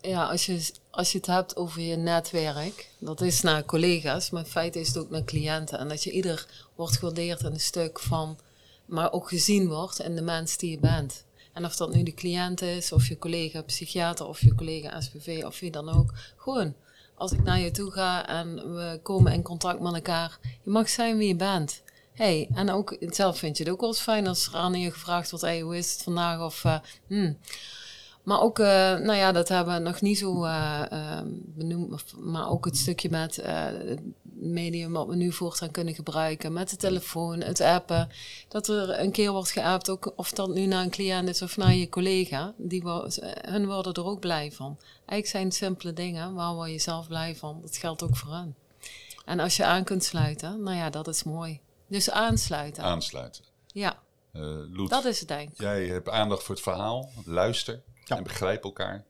Ja, 0.00 0.24
als 0.24 0.46
je, 0.46 0.70
als 0.90 1.12
je 1.12 1.18
het 1.18 1.26
hebt 1.26 1.56
over 1.56 1.80
je 1.80 1.96
netwerk, 1.96 2.90
dat 2.98 3.20
is 3.20 3.40
naar 3.40 3.64
collega's, 3.64 4.30
maar 4.30 4.46
in 4.46 4.76
is 4.76 4.86
het 4.88 4.96
ook 4.96 5.10
naar 5.10 5.24
cliënten. 5.24 5.78
En 5.78 5.88
dat 5.88 6.02
je 6.04 6.10
ieder 6.10 6.46
wordt 6.74 6.96
gewaardeerd 6.96 7.40
in 7.40 7.52
een 7.52 7.60
stuk 7.60 7.98
van, 7.98 8.38
maar 8.84 9.12
ook 9.12 9.28
gezien 9.28 9.68
wordt 9.68 10.00
in 10.00 10.16
de 10.16 10.22
mens 10.22 10.56
die 10.56 10.70
je 10.70 10.78
bent. 10.78 11.24
En 11.52 11.64
of 11.64 11.76
dat 11.76 11.94
nu 11.94 12.02
de 12.02 12.14
cliënt 12.14 12.62
is, 12.62 12.92
of 12.92 13.08
je 13.08 13.18
collega 13.18 13.62
psychiater, 13.62 14.26
of 14.26 14.40
je 14.40 14.54
collega 14.54 15.00
SPV, 15.00 15.42
of 15.44 15.60
wie 15.60 15.70
dan 15.70 15.88
ook. 15.88 16.14
Gewoon, 16.36 16.74
als 17.18 17.32
ik 17.32 17.42
naar 17.42 17.58
je 17.58 17.70
toe 17.70 17.90
ga 17.90 18.26
en 18.26 18.74
we 18.74 19.00
komen 19.02 19.32
in 19.32 19.42
contact 19.42 19.80
met 19.80 19.94
elkaar, 19.94 20.38
je 20.42 20.70
mag 20.70 20.88
zijn 20.88 21.18
wie 21.18 21.28
je 21.28 21.36
bent. 21.36 21.82
Hey, 22.12 22.48
en 22.54 22.70
ook 22.70 22.96
zelf 23.00 23.38
vind 23.38 23.56
je 23.56 23.64
het 23.64 23.72
ook 23.72 23.80
wel 23.80 23.92
fijn 23.92 24.26
als 24.26 24.46
er 24.46 24.54
aan 24.54 24.80
je 24.80 24.90
gevraagd 24.90 25.30
wordt, 25.30 25.44
hey, 25.44 25.60
hoe 25.60 25.76
is 25.76 25.92
het 25.92 26.02
vandaag? 26.02 26.40
Of, 26.40 26.64
eh, 26.64 26.78
hmm. 27.06 27.38
Maar 28.28 28.40
ook, 28.40 28.58
eh, 28.58 28.66
nou 28.98 29.14
ja, 29.14 29.32
dat 29.32 29.48
hebben 29.48 29.74
we 29.74 29.80
nog 29.80 30.00
niet 30.00 30.18
zo 30.18 30.44
eh, 30.44 30.82
eh, 30.90 31.24
benoemd. 31.26 32.14
Maar 32.18 32.50
ook 32.50 32.64
het 32.64 32.76
stukje 32.76 33.10
met 33.10 33.38
eh, 33.38 33.64
het 33.64 34.00
medium 34.32 34.92
wat 34.92 35.06
we 35.06 35.16
nu 35.16 35.32
voortaan 35.32 35.70
kunnen 35.70 35.94
gebruiken. 35.94 36.52
Met 36.52 36.70
de 36.70 36.76
telefoon, 36.76 37.40
het 37.40 37.60
appen. 37.60 38.08
Dat 38.48 38.68
er 38.68 39.00
een 39.00 39.10
keer 39.10 39.32
wordt 39.32 39.50
geappt, 39.50 39.90
ook 39.90 40.12
of 40.16 40.30
dat 40.30 40.48
nu 40.48 40.66
naar 40.66 40.82
een 40.82 40.90
cliënt 40.90 41.28
is 41.28 41.42
of 41.42 41.56
naar 41.56 41.74
je 41.74 41.88
collega. 41.88 42.54
Die, 42.56 42.82
hun 43.40 43.66
worden 43.66 43.92
er 43.92 44.04
ook 44.04 44.20
blij 44.20 44.52
van. 44.52 44.76
Eigenlijk 44.80 45.26
zijn 45.26 45.44
het 45.44 45.54
simpele 45.54 45.92
dingen, 45.92 46.34
waar 46.34 46.54
word 46.54 46.70
je 46.70 46.78
zelf 46.78 47.08
blij 47.08 47.36
van? 47.36 47.58
Dat 47.62 47.76
geldt 47.76 48.02
ook 48.02 48.16
voor 48.16 48.32
hen. 48.32 48.54
En 49.24 49.40
als 49.40 49.56
je 49.56 49.64
aan 49.64 49.84
kunt 49.84 50.04
sluiten, 50.04 50.62
nou 50.62 50.76
ja, 50.76 50.90
dat 50.90 51.08
is 51.08 51.22
mooi. 51.22 51.60
Dus 51.86 52.10
aansluiten. 52.10 52.82
Aansluiten. 52.82 53.44
Ja, 53.66 53.98
Loet, 54.72 54.90
dat 54.90 55.04
is 55.04 55.18
het 55.18 55.28
denk 55.28 55.50
ik. 55.50 55.60
jij 55.60 55.86
hebt 55.86 56.08
aandacht 56.08 56.42
voor 56.42 56.54
het 56.54 56.64
verhaal, 56.64 57.10
luister 57.24 57.82
Ja. 58.08 58.16
en 58.16 58.22
begrijp 58.22 58.64
elkaar. 58.64 59.04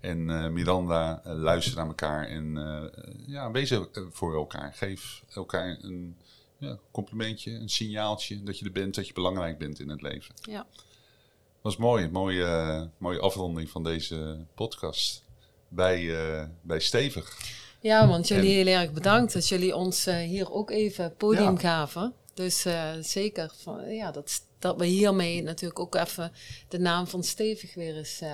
En 0.00 0.30
eh, 0.30 0.48
Miranda, 0.48 1.20
eh, 1.24 1.32
luister 1.34 1.76
naar 1.76 1.86
elkaar 1.86 2.26
en 2.26 2.56
eh, 2.56 3.14
ja, 3.26 3.50
wees 3.50 3.78
voor 4.10 4.34
elkaar. 4.34 4.72
Geef 4.74 5.22
elkaar 5.34 5.78
een 5.80 6.16
ja, 6.58 6.78
complimentje, 6.90 7.50
een 7.50 7.68
signaaltje 7.68 8.42
dat 8.42 8.58
je 8.58 8.64
er 8.64 8.72
bent, 8.72 8.94
dat 8.94 9.06
je 9.06 9.12
belangrijk 9.12 9.58
bent 9.58 9.80
in 9.80 9.88
het 9.88 10.02
leven. 10.02 10.34
Ja. 10.42 10.66
Dat 10.72 11.72
was 11.72 11.76
mooi, 11.76 12.10
mooie, 12.10 12.90
mooie 12.98 13.20
afronding 13.20 13.70
van 13.70 13.84
deze 13.84 14.44
podcast 14.54 15.24
bij, 15.68 16.48
bij 16.62 16.80
Stevig. 16.80 17.38
Ja, 17.80 18.08
want 18.08 18.28
jullie 18.28 18.58
En- 18.58 18.66
heel 18.66 18.80
erg 18.80 18.92
bedankt 18.92 19.32
dat 19.32 19.48
jullie 19.48 19.76
ons 19.76 20.04
hier 20.04 20.52
ook 20.52 20.70
even 20.70 21.14
podium 21.16 21.52
Ja. 21.52 21.58
gaven. 21.58 22.12
Dus 22.34 22.66
zeker 23.00 23.52
van, 23.56 23.94
ja, 23.94 24.10
dat, 24.10 24.42
dat 24.62 24.76
we 24.76 24.86
hiermee 24.86 25.42
natuurlijk 25.42 25.80
ook 25.80 25.94
even 25.94 26.32
de 26.68 26.78
naam 26.78 27.06
van 27.06 27.22
Stevig 27.22 27.74
weer 27.74 27.96
eens 27.96 28.20
eh, 28.20 28.32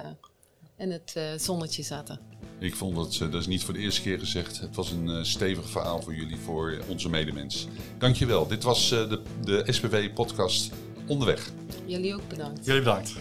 in 0.79 0.91
het 0.91 1.12
eh, 1.14 1.22
zonnetje 1.37 1.83
zetten. 1.83 2.20
Ik 2.59 2.74
vond 2.74 2.97
dat, 2.97 3.18
dat 3.18 3.35
is 3.41 3.47
niet 3.47 3.64
voor 3.64 3.74
de 3.74 3.81
eerste 3.81 4.03
keer 4.03 4.18
gezegd. 4.18 4.61
Het 4.61 4.76
was 4.76 4.91
een 4.91 5.09
eh, 5.09 5.22
stevig 5.22 5.68
verhaal 5.68 6.03
voor 6.03 6.14
jullie, 6.14 6.37
voor 6.37 6.79
onze 6.89 7.09
medemens. 7.09 7.66
Dankjewel. 7.99 8.47
Dit 8.47 8.62
was 8.62 8.91
eh, 8.91 9.09
de, 9.09 9.22
de 9.45 9.64
SPV 9.66 10.12
podcast 10.12 10.70
Onderweg. 11.07 11.51
Jullie 11.85 12.14
ook 12.14 12.29
bedankt. 12.29 12.64
jullie 12.64 12.83
bedankt. 12.83 13.14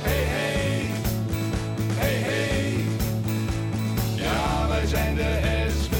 Hey, 0.02 0.24
hey. 0.24 0.86
Hey, 1.94 2.14
hey. 2.14 2.86
Ja, 4.16 4.68
wij 4.68 4.86
zijn 4.86 5.16
de 5.16 5.68
SVV. 5.70 5.97